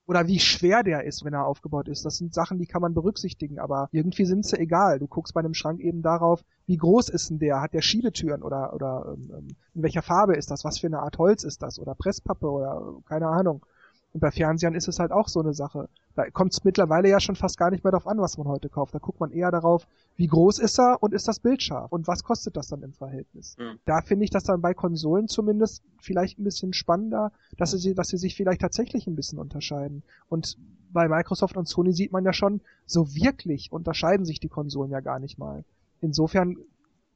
oder 0.08 0.28
wie 0.28 0.40
schwer 0.40 0.84
der 0.84 1.04
ist, 1.04 1.26
wenn 1.26 1.34
er 1.34 1.46
aufgebaut 1.46 1.88
ist. 1.88 2.06
Das 2.06 2.18
sind 2.18 2.34
Sachen, 2.34 2.60
die 2.60 2.68
kann 2.68 2.82
man 2.82 2.94
berücksichtigen, 2.94 3.60
aber 3.60 3.90
irgendwie 3.92 4.26
sind 4.26 4.46
sie 4.46 4.60
egal. 4.60 5.00
Du 5.00 5.08
guckst 5.08 5.34
bei 5.34 5.40
einem 5.40 5.54
Schrank 5.54 5.80
eben 5.80 6.02
darauf, 6.02 6.44
wie 6.68 6.78
groß 6.78 7.10
ist 7.10 7.30
denn 7.30 7.40
der? 7.40 7.62
Hat 7.62 7.74
der 7.74 7.82
Schiebetüren 7.82 8.44
oder 8.44 8.74
oder 8.74 9.16
ähm, 9.16 9.56
in 9.74 9.84
welcher 9.84 10.02
Farbe 10.02 10.36
ist 10.36 10.52
das? 10.52 10.64
Was 10.64 10.80
für 10.80 10.88
eine 10.88 11.00
Art 11.00 11.18
Holz 11.18 11.44
ist 11.44 11.62
das? 11.62 11.80
Oder 11.80 11.96
Presspappe 11.96 12.50
oder 12.50 13.00
keine 13.08 13.28
Ahnung. 13.28 13.66
Und 14.16 14.22
bei 14.22 14.32
Fernsehern 14.32 14.76
ist 14.76 14.88
es 14.88 14.98
halt 15.00 15.12
auch 15.12 15.28
so 15.28 15.42
eine 15.42 15.54
Sache. 15.54 15.90
Da 16.16 16.30
kommt 16.30 16.54
es 16.54 16.64
mittlerweile 16.64 17.10
ja 17.10 17.20
schon 17.20 17.36
fast 17.36 17.58
gar 17.58 17.70
nicht 17.70 17.84
mehr 17.84 17.92
darauf 17.92 18.08
an, 18.08 18.18
was 18.18 18.38
man 18.38 18.48
heute 18.48 18.70
kauft. 18.70 18.96
Da 18.96 19.00
guckt 19.00 19.20
man 19.20 19.30
eher 19.30 19.52
darauf, 19.52 19.90
wie 20.16 20.28
groß 20.28 20.60
ist 20.60 20.80
er 20.80 21.04
und 21.04 21.14
ist 21.14 21.28
das 21.28 21.42
Bild 21.42 21.62
scharf 21.62 21.92
und 21.92 22.08
was 22.08 22.24
kostet 22.24 22.56
das 22.56 22.70
dann 22.70 22.82
im 22.82 22.94
Verhältnis. 22.94 23.58
Mhm. 23.60 23.78
Da 23.84 24.00
finde 24.00 24.24
ich 24.24 24.30
das 24.30 24.46
dann 24.46 24.62
bei 24.62 24.74
Konsolen 24.74 25.28
zumindest 25.28 25.84
vielleicht 26.00 26.40
ein 26.40 26.46
bisschen 26.46 26.72
spannender, 26.72 27.34
dass 27.58 27.72
sie, 27.72 27.94
dass 27.94 28.08
sie 28.08 28.18
sich 28.18 28.36
vielleicht 28.36 28.62
tatsächlich 28.62 29.06
ein 29.06 29.18
bisschen 29.18 29.38
unterscheiden. 29.38 30.02
Und 30.30 30.58
bei 30.94 31.10
Microsoft 31.10 31.58
und 31.58 31.68
Sony 31.68 31.92
sieht 31.92 32.14
man 32.14 32.24
ja 32.24 32.32
schon, 32.32 32.62
so 32.86 33.14
wirklich 33.16 33.74
unterscheiden 33.74 34.26
sich 34.26 34.40
die 34.40 34.48
Konsolen 34.48 34.92
ja 34.92 35.02
gar 35.02 35.20
nicht 35.20 35.38
mal. 35.38 35.66
Insofern, 36.00 36.56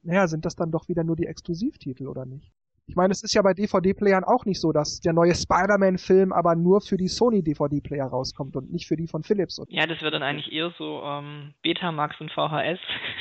naja, 0.03 0.27
sind 0.27 0.43
das 0.43 0.57
dann 0.57 0.69
doch 0.69 0.89
wieder 0.89 1.05
nur 1.05 1.15
die 1.15 1.27
Exklusivtitel, 1.27 2.07
oder 2.07 2.25
nicht? 2.25 2.51
Ich 2.89 2.96
meine, 2.96 3.12
es 3.12 3.22
ist 3.22 3.36
ja 3.36 3.43
bei 3.43 3.53
DVD-Playern 3.53 4.24
auch 4.24 4.46
nicht 4.46 4.60
so, 4.60 4.72
dass 4.72 5.00
der 5.00 5.13
neue 5.13 5.36
Spider-Man-Film 5.36 6.34
aber 6.34 6.55
nur 6.55 6.81
für 6.81 6.98
die 6.98 7.08
Sony-DVD-Player 7.08 8.08
rauskommt 8.08 8.55
und 8.55 8.72
nicht 8.72 8.88
für 8.88 8.98
die 8.98 9.08
von 9.08 9.22
Philips. 9.22 9.62
Ja, 9.69 9.86
das 9.86 10.01
wird 10.01 10.15
dann 10.15 10.24
eigentlich 10.24 10.51
eher 10.51 10.74
so 10.75 11.03
ähm, 11.03 11.53
Betamax 11.62 12.19
und 12.19 12.31
VHS. 12.31 12.79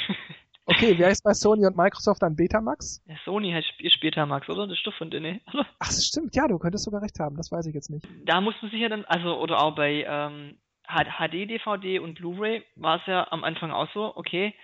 okay, 0.64 0.94
wer 0.96 1.10
ist 1.10 1.22
bei 1.22 1.34
Sony 1.34 1.66
und 1.66 1.76
Microsoft 1.76 2.22
dann 2.22 2.34
Betamax? 2.34 3.02
Ja, 3.06 3.16
Sony 3.26 3.52
heißt 3.52 4.00
Betamax, 4.00 4.48
oder? 4.48 4.66
Das 4.66 4.78
ist 4.78 4.86
doch 4.86 4.94
von 4.94 5.10
denen. 5.10 5.42
Ach, 5.78 5.88
das 5.88 6.06
stimmt, 6.06 6.34
ja, 6.34 6.48
du 6.48 6.58
könntest 6.58 6.84
sogar 6.84 7.02
recht 7.02 7.20
haben, 7.20 7.36
das 7.36 7.52
weiß 7.52 7.66
ich 7.66 7.74
jetzt 7.74 7.90
nicht. 7.90 8.06
Da 8.24 8.40
muss 8.40 8.54
man 8.62 8.70
sich 8.70 8.80
ja 8.80 8.88
dann, 8.88 9.04
also, 9.04 9.38
oder 9.38 9.62
auch 9.62 9.74
bei 9.74 10.06
ähm, 10.08 10.56
HD-DVD 10.88 11.98
und 11.98 12.14
Blu-ray 12.14 12.64
war 12.76 13.00
es 13.00 13.06
ja 13.06 13.30
am 13.30 13.44
Anfang 13.44 13.70
auch 13.70 13.92
so, 13.92 14.16
okay, 14.16 14.54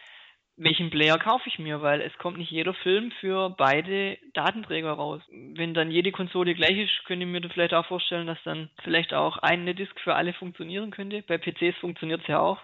welchen 0.56 0.90
Player 0.90 1.18
kaufe 1.18 1.48
ich 1.48 1.58
mir, 1.58 1.82
weil 1.82 2.00
es 2.00 2.16
kommt 2.18 2.38
nicht 2.38 2.50
jeder 2.50 2.74
Film 2.74 3.10
für 3.20 3.50
beide 3.50 4.18
Datenträger 4.34 4.92
raus. 4.92 5.20
Wenn 5.30 5.74
dann 5.74 5.90
jede 5.90 6.12
Konsole 6.12 6.54
gleich 6.54 6.78
ist, 6.78 7.04
könnte 7.06 7.26
ich 7.26 7.30
mir 7.30 7.48
vielleicht 7.50 7.74
auch 7.74 7.86
vorstellen, 7.86 8.26
dass 8.26 8.38
dann 8.44 8.70
vielleicht 8.82 9.14
auch 9.14 9.38
eine 9.38 9.74
Disk 9.74 9.98
für 10.00 10.14
alle 10.14 10.32
funktionieren 10.32 10.90
könnte. 10.90 11.22
Bei 11.22 11.38
PCs 11.38 11.76
funktioniert 11.80 12.22
es 12.22 12.28
ja 12.28 12.40
auch. 12.40 12.58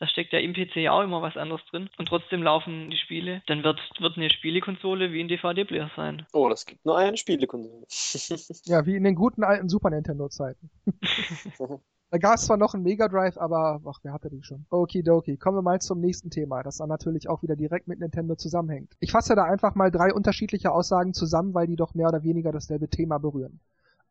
Da 0.00 0.06
steckt 0.06 0.32
ja 0.32 0.38
im 0.38 0.52
PC 0.52 0.76
ja 0.76 0.92
auch 0.92 1.02
immer 1.02 1.22
was 1.22 1.36
anderes 1.36 1.64
drin. 1.70 1.90
Und 1.98 2.06
trotzdem 2.06 2.42
laufen 2.42 2.90
die 2.90 2.98
Spiele. 2.98 3.42
Dann 3.46 3.64
wird, 3.64 3.80
wird 3.98 4.16
eine 4.16 4.30
Spielekonsole 4.30 5.12
wie 5.12 5.20
ein 5.20 5.28
DVD-Player 5.28 5.90
sein. 5.96 6.24
Oh, 6.32 6.48
das 6.48 6.66
gibt 6.66 6.84
nur 6.86 6.96
eine 6.96 7.16
Spielekonsole. 7.16 7.84
ja, 8.66 8.86
wie 8.86 8.94
in 8.94 9.02
den 9.02 9.16
guten 9.16 9.42
alten 9.42 9.68
Super 9.68 9.90
Nintendo-Zeiten. 9.90 10.70
Da 12.10 12.16
gab 12.16 12.36
es 12.36 12.46
zwar 12.46 12.56
noch 12.56 12.72
einen 12.72 12.84
Mega 12.84 13.06
Drive, 13.06 13.36
aber 13.36 13.82
ach, 13.84 13.98
wer 14.02 14.14
hatte 14.14 14.30
die 14.30 14.42
schon? 14.42 14.64
Okidoki. 14.70 15.36
Kommen 15.36 15.58
wir 15.58 15.62
mal 15.62 15.78
zum 15.80 16.00
nächsten 16.00 16.30
Thema, 16.30 16.62
das 16.62 16.78
dann 16.78 16.88
natürlich 16.88 17.28
auch 17.28 17.42
wieder 17.42 17.54
direkt 17.54 17.86
mit 17.86 18.00
Nintendo 18.00 18.34
zusammenhängt. 18.34 18.96
Ich 18.98 19.12
fasse 19.12 19.34
da 19.34 19.44
einfach 19.44 19.74
mal 19.74 19.90
drei 19.90 20.14
unterschiedliche 20.14 20.72
Aussagen 20.72 21.12
zusammen, 21.12 21.52
weil 21.52 21.66
die 21.66 21.76
doch 21.76 21.92
mehr 21.92 22.08
oder 22.08 22.22
weniger 22.22 22.50
dasselbe 22.50 22.88
Thema 22.88 23.18
berühren. 23.18 23.60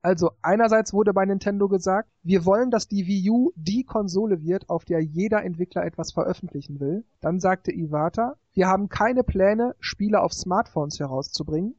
Also 0.03 0.29
einerseits 0.43 0.93
wurde 0.93 1.11
bei 1.11 1.25
Nintendo 1.25 1.67
gesagt, 1.67 2.09
wir 2.21 2.45
wollen, 2.45 2.69
dass 2.69 2.87
die 2.87 3.07
Wii 3.07 3.31
U 3.31 3.51
die 3.55 3.83
Konsole 3.83 4.43
wird, 4.43 4.69
auf 4.69 4.85
der 4.85 5.03
jeder 5.03 5.43
Entwickler 5.43 5.83
etwas 5.83 6.11
veröffentlichen 6.11 6.79
will. 6.79 7.03
Dann 7.19 7.39
sagte 7.39 7.71
Iwata, 7.71 8.35
wir 8.53 8.67
haben 8.67 8.89
keine 8.89 9.23
Pläne, 9.23 9.75
Spiele 9.79 10.21
auf 10.21 10.33
Smartphones 10.33 10.99
herauszubringen. 10.99 11.73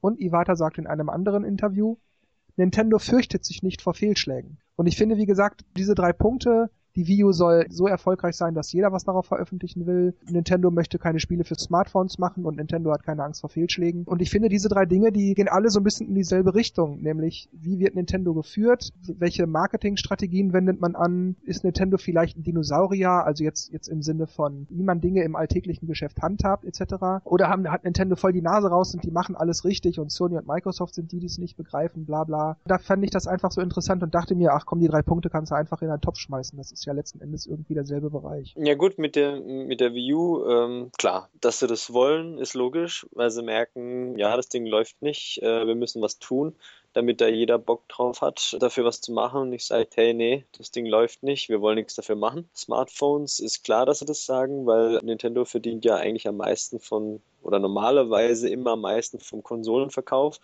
Und 0.00 0.20
Iwata 0.20 0.54
sagt 0.54 0.78
in 0.78 0.86
einem 0.86 1.08
anderen 1.08 1.44
Interview, 1.44 1.96
Nintendo 2.56 3.00
fürchtet 3.00 3.44
sich 3.44 3.64
nicht 3.64 3.82
vor 3.82 3.94
Fehlschlägen. 3.94 4.58
Und 4.76 4.86
ich 4.86 4.96
finde, 4.96 5.16
wie 5.16 5.26
gesagt, 5.26 5.64
diese 5.76 5.94
drei 5.94 6.12
Punkte 6.12 6.70
die 6.96 7.06
Wii 7.08 7.24
U 7.24 7.32
soll 7.32 7.66
so 7.70 7.86
erfolgreich 7.86 8.36
sein, 8.36 8.54
dass 8.54 8.72
jeder 8.72 8.92
was 8.92 9.04
darauf 9.04 9.26
veröffentlichen 9.26 9.86
will. 9.86 10.14
Nintendo 10.28 10.70
möchte 10.70 10.98
keine 10.98 11.20
Spiele 11.20 11.44
für 11.44 11.56
Smartphones 11.56 12.18
machen 12.18 12.44
und 12.44 12.56
Nintendo 12.56 12.92
hat 12.92 13.02
keine 13.02 13.24
Angst 13.24 13.40
vor 13.40 13.50
Fehlschlägen. 13.50 14.04
Und 14.04 14.22
ich 14.22 14.30
finde, 14.30 14.48
diese 14.48 14.68
drei 14.68 14.86
Dinge, 14.86 15.12
die 15.12 15.34
gehen 15.34 15.48
alle 15.48 15.70
so 15.70 15.80
ein 15.80 15.84
bisschen 15.84 16.08
in 16.08 16.14
dieselbe 16.14 16.54
Richtung, 16.54 17.00
nämlich 17.02 17.48
wie 17.52 17.78
wird 17.78 17.94
Nintendo 17.94 18.34
geführt, 18.34 18.90
welche 19.06 19.46
Marketingstrategien 19.46 20.52
wendet 20.52 20.80
man 20.80 20.94
an, 20.94 21.36
ist 21.44 21.64
Nintendo 21.64 21.98
vielleicht 21.98 22.36
ein 22.36 22.42
Dinosaurier, 22.42 23.24
also 23.24 23.44
jetzt, 23.44 23.72
jetzt 23.72 23.88
im 23.88 24.02
Sinne 24.02 24.26
von, 24.26 24.66
wie 24.70 24.82
man 24.82 25.00
Dinge 25.00 25.24
im 25.24 25.36
alltäglichen 25.36 25.86
Geschäft 25.86 26.22
handhabt, 26.22 26.64
etc. 26.64 27.24
Oder 27.24 27.48
haben, 27.48 27.68
hat 27.70 27.84
Nintendo 27.84 28.16
voll 28.16 28.32
die 28.32 28.42
Nase 28.42 28.68
raus 28.68 28.94
und 28.94 29.04
die 29.04 29.10
machen 29.10 29.34
alles 29.34 29.64
richtig 29.64 29.98
und 29.98 30.12
Sony 30.12 30.36
und 30.36 30.46
Microsoft 30.46 30.94
sind 30.94 31.12
die, 31.12 31.18
die 31.18 31.26
es 31.26 31.38
nicht 31.38 31.56
begreifen, 31.56 32.04
bla 32.06 32.24
bla. 32.24 32.56
Da 32.66 32.78
fand 32.78 33.02
ich 33.04 33.10
das 33.10 33.26
einfach 33.26 33.50
so 33.50 33.60
interessant 33.60 34.02
und 34.02 34.14
dachte 34.14 34.34
mir, 34.34 34.52
ach 34.52 34.66
komm, 34.66 34.80
die 34.80 34.88
drei 34.88 35.02
Punkte 35.02 35.30
kannst 35.30 35.50
du 35.50 35.56
einfach 35.56 35.82
in 35.82 35.90
einen 35.90 36.00
Topf 36.00 36.18
schmeißen. 36.18 36.56
Das 36.56 36.72
ist 36.72 36.83
ja 36.86 36.92
letzten 36.92 37.20
Endes 37.20 37.46
irgendwie 37.46 37.74
derselbe 37.74 38.10
Bereich. 38.10 38.54
Ja 38.56 38.74
gut, 38.74 38.98
mit 38.98 39.16
der, 39.16 39.40
mit 39.40 39.80
der 39.80 39.94
Wii 39.94 40.14
U, 40.14 40.46
ähm, 40.46 40.90
klar, 40.98 41.28
dass 41.40 41.58
sie 41.58 41.66
das 41.66 41.92
wollen, 41.92 42.38
ist 42.38 42.54
logisch, 42.54 43.06
weil 43.12 43.30
sie 43.30 43.42
merken, 43.42 44.18
ja, 44.18 44.36
das 44.36 44.48
Ding 44.48 44.66
läuft 44.66 45.00
nicht, 45.02 45.42
äh, 45.42 45.66
wir 45.66 45.74
müssen 45.74 46.02
was 46.02 46.18
tun, 46.18 46.54
damit 46.94 47.20
da 47.20 47.26
jeder 47.26 47.58
Bock 47.58 47.88
drauf 47.88 48.22
hat, 48.22 48.56
dafür 48.60 48.84
was 48.84 49.00
zu 49.00 49.12
machen. 49.12 49.42
Und 49.42 49.52
ich 49.52 49.66
sage, 49.66 49.88
hey, 49.94 50.14
nee, 50.14 50.44
das 50.56 50.70
Ding 50.70 50.86
läuft 50.86 51.22
nicht, 51.22 51.48
wir 51.48 51.60
wollen 51.60 51.76
nichts 51.76 51.96
dafür 51.96 52.16
machen. 52.16 52.48
Smartphones 52.54 53.40
ist 53.40 53.64
klar, 53.64 53.84
dass 53.84 53.98
sie 53.98 54.06
das 54.06 54.24
sagen, 54.24 54.64
weil 54.64 55.00
Nintendo 55.02 55.44
verdient 55.44 55.84
ja 55.84 55.96
eigentlich 55.96 56.28
am 56.28 56.36
meisten 56.36 56.78
von, 56.78 57.20
oder 57.42 57.58
normalerweise 57.58 58.48
immer 58.48 58.72
am 58.72 58.82
meisten 58.82 59.18
vom 59.18 59.42
Konsolenverkauf. 59.42 60.38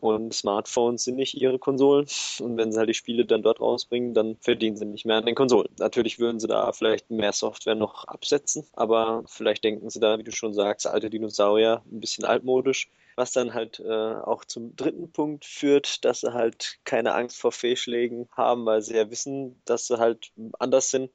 Und 0.00 0.32
Smartphones 0.32 1.04
sind 1.04 1.16
nicht 1.16 1.34
ihre 1.34 1.58
Konsolen. 1.58 2.06
Und 2.40 2.56
wenn 2.56 2.70
sie 2.70 2.78
halt 2.78 2.88
die 2.88 2.94
Spiele 2.94 3.24
dann 3.24 3.42
dort 3.42 3.60
rausbringen, 3.60 4.14
dann 4.14 4.36
verdienen 4.40 4.76
sie 4.76 4.84
nicht 4.84 5.04
mehr 5.04 5.16
an 5.16 5.26
den 5.26 5.34
Konsolen. 5.34 5.68
Natürlich 5.78 6.20
würden 6.20 6.38
sie 6.38 6.46
da 6.46 6.72
vielleicht 6.72 7.10
mehr 7.10 7.32
Software 7.32 7.74
noch 7.74 8.04
absetzen, 8.04 8.64
aber 8.74 9.24
vielleicht 9.26 9.64
denken 9.64 9.90
sie 9.90 9.98
da, 9.98 10.18
wie 10.18 10.22
du 10.22 10.30
schon 10.30 10.54
sagst, 10.54 10.86
alte 10.86 11.10
Dinosaurier, 11.10 11.82
ein 11.90 12.00
bisschen 12.00 12.24
altmodisch. 12.24 12.88
Was 13.16 13.32
dann 13.32 13.52
halt 13.52 13.80
äh, 13.80 14.14
auch 14.14 14.44
zum 14.44 14.76
dritten 14.76 15.10
Punkt 15.10 15.44
führt, 15.44 16.04
dass 16.04 16.20
sie 16.20 16.32
halt 16.32 16.78
keine 16.84 17.14
Angst 17.14 17.40
vor 17.40 17.50
Fehlschlägen 17.50 18.28
haben, 18.36 18.64
weil 18.64 18.80
sie 18.80 18.94
ja 18.94 19.10
wissen, 19.10 19.60
dass 19.64 19.88
sie 19.88 19.98
halt 19.98 20.30
anders 20.60 20.90
sind. 20.90 21.10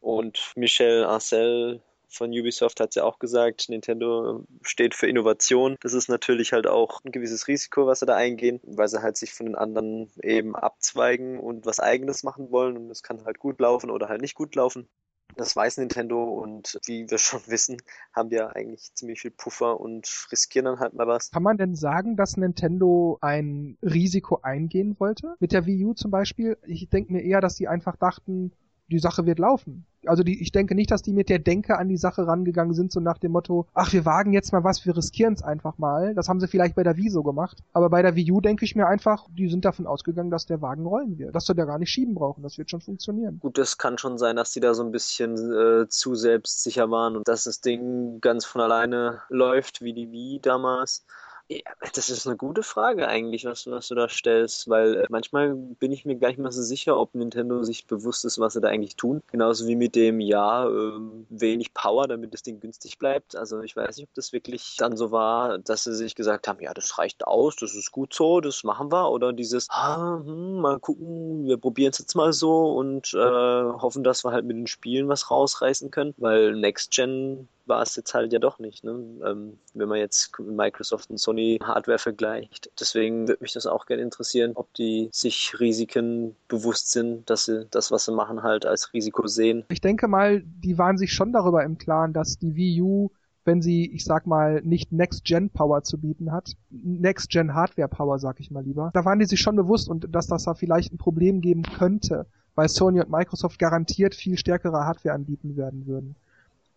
Und 0.00 0.52
Michel 0.54 1.04
Arcel 1.04 1.80
von 2.16 2.30
Ubisoft 2.30 2.80
hat 2.80 2.90
es 2.90 2.94
ja 2.96 3.04
auch 3.04 3.18
gesagt, 3.18 3.68
Nintendo 3.68 4.44
steht 4.62 4.94
für 4.94 5.06
Innovation. 5.06 5.76
Das 5.80 5.92
ist 5.92 6.08
natürlich 6.08 6.52
halt 6.52 6.66
auch 6.66 7.04
ein 7.04 7.12
gewisses 7.12 7.48
Risiko, 7.48 7.86
was 7.86 8.00
sie 8.00 8.06
da 8.06 8.16
eingehen, 8.16 8.60
weil 8.64 8.88
sie 8.88 9.02
halt 9.02 9.16
sich 9.16 9.32
von 9.32 9.46
den 9.46 9.54
anderen 9.54 10.10
eben 10.22 10.56
abzweigen 10.56 11.38
und 11.38 11.66
was 11.66 11.80
eigenes 11.80 12.22
machen 12.22 12.50
wollen 12.50 12.76
und 12.76 12.90
es 12.90 13.02
kann 13.02 13.24
halt 13.24 13.38
gut 13.38 13.60
laufen 13.60 13.90
oder 13.90 14.08
halt 14.08 14.20
nicht 14.20 14.34
gut 14.34 14.54
laufen. 14.54 14.88
Das 15.34 15.54
weiß 15.54 15.78
Nintendo 15.78 16.22
und 16.22 16.78
wie 16.86 17.10
wir 17.10 17.18
schon 17.18 17.40
wissen, 17.46 17.78
haben 18.14 18.30
wir 18.30 18.56
eigentlich 18.56 18.94
ziemlich 18.94 19.20
viel 19.20 19.30
Puffer 19.30 19.78
und 19.80 20.08
riskieren 20.32 20.64
dann 20.64 20.80
halt 20.80 20.94
mal 20.94 21.06
was. 21.06 21.30
Kann 21.30 21.42
man 21.42 21.58
denn 21.58 21.74
sagen, 21.74 22.16
dass 22.16 22.36
Nintendo 22.36 23.18
ein 23.20 23.76
Risiko 23.82 24.40
eingehen 24.42 24.96
wollte? 24.98 25.34
Mit 25.40 25.52
der 25.52 25.66
Wii 25.66 25.84
U 25.84 25.94
zum 25.94 26.10
Beispiel? 26.10 26.56
Ich 26.66 26.88
denke 26.88 27.12
mir 27.12 27.22
eher, 27.22 27.40
dass 27.40 27.56
sie 27.56 27.68
einfach 27.68 27.96
dachten, 27.96 28.52
die 28.88 28.98
Sache 28.98 29.26
wird 29.26 29.38
laufen. 29.38 29.84
Also 30.06 30.22
die, 30.22 30.40
ich 30.40 30.52
denke 30.52 30.74
nicht, 30.74 30.90
dass 30.90 31.02
die 31.02 31.12
mit 31.12 31.28
der 31.28 31.40
Denke 31.40 31.78
an 31.78 31.88
die 31.88 31.96
Sache 31.96 32.26
rangegangen 32.26 32.74
sind, 32.74 32.92
so 32.92 33.00
nach 33.00 33.18
dem 33.18 33.32
Motto, 33.32 33.66
ach, 33.74 33.92
wir 33.92 34.04
wagen 34.04 34.32
jetzt 34.32 34.52
mal 34.52 34.62
was, 34.62 34.86
wir 34.86 34.96
riskieren 34.96 35.34
es 35.34 35.42
einfach 35.42 35.78
mal. 35.78 36.14
Das 36.14 36.28
haben 36.28 36.38
sie 36.38 36.46
vielleicht 36.46 36.76
bei 36.76 36.84
der 36.84 36.96
Wii 36.96 37.10
so 37.10 37.22
gemacht. 37.24 37.58
Aber 37.72 37.90
bei 37.90 38.02
der 38.02 38.14
Wii 38.14 38.30
U 38.30 38.40
denke 38.40 38.64
ich 38.64 38.76
mir 38.76 38.86
einfach, 38.86 39.26
die 39.36 39.48
sind 39.48 39.64
davon 39.64 39.86
ausgegangen, 39.86 40.30
dass 40.30 40.46
der 40.46 40.62
Wagen 40.62 40.86
rollen 40.86 41.18
wird. 41.18 41.34
Dass 41.34 41.46
sie 41.46 41.54
da 41.54 41.64
gar 41.64 41.78
nicht 41.78 41.90
schieben 41.90 42.14
brauchen. 42.14 42.42
Das 42.42 42.58
wird 42.58 42.70
schon 42.70 42.80
funktionieren. 42.80 43.40
Gut, 43.40 43.58
das 43.58 43.78
kann 43.78 43.98
schon 43.98 44.18
sein, 44.18 44.36
dass 44.36 44.52
die 44.52 44.60
da 44.60 44.74
so 44.74 44.84
ein 44.84 44.92
bisschen 44.92 45.34
äh, 45.52 45.88
zu 45.88 46.14
selbstsicher 46.14 46.90
waren 46.90 47.16
und 47.16 47.26
dass 47.26 47.44
das 47.44 47.60
Ding 47.60 48.20
ganz 48.20 48.44
von 48.44 48.60
alleine 48.60 49.22
läuft, 49.28 49.82
wie 49.82 49.92
die 49.92 50.12
Wii 50.12 50.40
damals. 50.40 51.04
Ja, 51.48 51.60
das 51.94 52.10
ist 52.10 52.26
eine 52.26 52.36
gute 52.36 52.64
Frage 52.64 53.06
eigentlich, 53.06 53.44
was, 53.44 53.68
was 53.68 53.86
du 53.86 53.94
da 53.94 54.08
stellst, 54.08 54.68
weil 54.68 54.96
äh, 54.96 55.06
manchmal 55.10 55.54
bin 55.54 55.92
ich 55.92 56.04
mir 56.04 56.16
gar 56.16 56.28
nicht 56.28 56.38
mehr 56.38 56.50
so 56.50 56.60
sicher, 56.62 56.98
ob 56.98 57.14
Nintendo 57.14 57.62
sich 57.62 57.86
bewusst 57.86 58.24
ist, 58.24 58.40
was 58.40 58.54
sie 58.54 58.60
da 58.60 58.68
eigentlich 58.68 58.96
tun. 58.96 59.22
Genauso 59.30 59.68
wie 59.68 59.76
mit 59.76 59.94
dem, 59.94 60.18
ja, 60.18 60.66
äh, 60.68 60.92
wenig 61.28 61.72
Power, 61.72 62.08
damit 62.08 62.34
das 62.34 62.42
Ding 62.42 62.58
günstig 62.58 62.98
bleibt. 62.98 63.36
Also 63.36 63.60
ich 63.60 63.76
weiß 63.76 63.96
nicht, 63.96 64.08
ob 64.08 64.14
das 64.14 64.32
wirklich 64.32 64.74
dann 64.76 64.96
so 64.96 65.12
war, 65.12 65.58
dass 65.58 65.84
sie 65.84 65.94
sich 65.94 66.16
gesagt 66.16 66.48
haben, 66.48 66.60
ja, 66.60 66.74
das 66.74 66.98
reicht 66.98 67.24
aus, 67.24 67.54
das 67.54 67.76
ist 67.76 67.92
gut 67.92 68.12
so, 68.12 68.40
das 68.40 68.64
machen 68.64 68.90
wir. 68.90 69.08
Oder 69.12 69.32
dieses, 69.32 69.68
ah, 69.70 70.20
hm, 70.24 70.60
mal 70.60 70.80
gucken, 70.80 71.46
wir 71.46 71.58
probieren 71.58 71.92
es 71.92 72.00
jetzt 72.00 72.16
mal 72.16 72.32
so 72.32 72.72
und 72.72 73.14
äh, 73.14 73.18
hoffen, 73.18 74.02
dass 74.02 74.24
wir 74.24 74.32
halt 74.32 74.46
mit 74.46 74.56
den 74.56 74.66
Spielen 74.66 75.08
was 75.08 75.30
rausreißen 75.30 75.92
können, 75.92 76.12
weil 76.18 76.56
Next 76.56 76.90
Gen 76.90 77.46
war 77.66 77.82
es 77.82 77.96
jetzt 77.96 78.14
halt 78.14 78.32
ja 78.32 78.38
doch 78.38 78.58
nicht, 78.58 78.84
ne? 78.84 78.92
ähm, 79.24 79.58
wenn 79.74 79.88
man 79.88 79.98
jetzt 79.98 80.38
Microsoft 80.38 81.10
und 81.10 81.18
Sony 81.18 81.35
Hardware 81.62 81.98
vergleicht. 81.98 82.70
Deswegen 82.80 83.28
würde 83.28 83.42
mich 83.42 83.52
das 83.52 83.66
auch 83.66 83.86
gerne 83.86 84.02
interessieren, 84.02 84.52
ob 84.54 84.72
die 84.74 85.08
sich 85.12 85.58
Risiken 85.58 86.36
bewusst 86.48 86.92
sind, 86.92 87.28
dass 87.30 87.44
sie 87.46 87.66
das, 87.70 87.90
was 87.90 88.04
sie 88.04 88.12
machen, 88.12 88.42
halt 88.42 88.66
als 88.66 88.92
Risiko 88.92 89.26
sehen. 89.26 89.64
Ich 89.68 89.80
denke 89.80 90.08
mal, 90.08 90.42
die 90.42 90.78
waren 90.78 90.98
sich 90.98 91.12
schon 91.12 91.32
darüber 91.32 91.64
im 91.64 91.78
Klaren, 91.78 92.12
dass 92.12 92.38
die 92.38 92.56
Wii 92.56 92.80
U 92.82 93.10
wenn 93.46 93.62
sie, 93.62 93.86
ich 93.94 94.04
sag 94.04 94.26
mal, 94.26 94.60
nicht 94.62 94.92
Next-Gen-Power 94.92 95.84
zu 95.84 95.98
bieten 95.98 96.32
hat. 96.32 96.52
Next-Gen-Hardware-Power, 96.70 98.18
sag 98.18 98.40
ich 98.40 98.50
mal 98.50 98.64
lieber. 98.64 98.90
Da 98.92 99.04
waren 99.04 99.20
die 99.20 99.24
sich 99.24 99.40
schon 99.40 99.56
bewusst 99.56 99.88
und 99.88 100.14
dass 100.14 100.26
das 100.26 100.44
da 100.44 100.54
vielleicht 100.54 100.92
ein 100.92 100.98
Problem 100.98 101.40
geben 101.40 101.62
könnte, 101.62 102.26
weil 102.54 102.68
Sony 102.68 103.00
und 103.00 103.10
Microsoft 103.10 103.58
garantiert 103.58 104.14
viel 104.14 104.36
stärkere 104.36 104.84
Hardware 104.84 105.14
anbieten 105.14 105.56
werden 105.56 105.86
würden. 105.86 106.16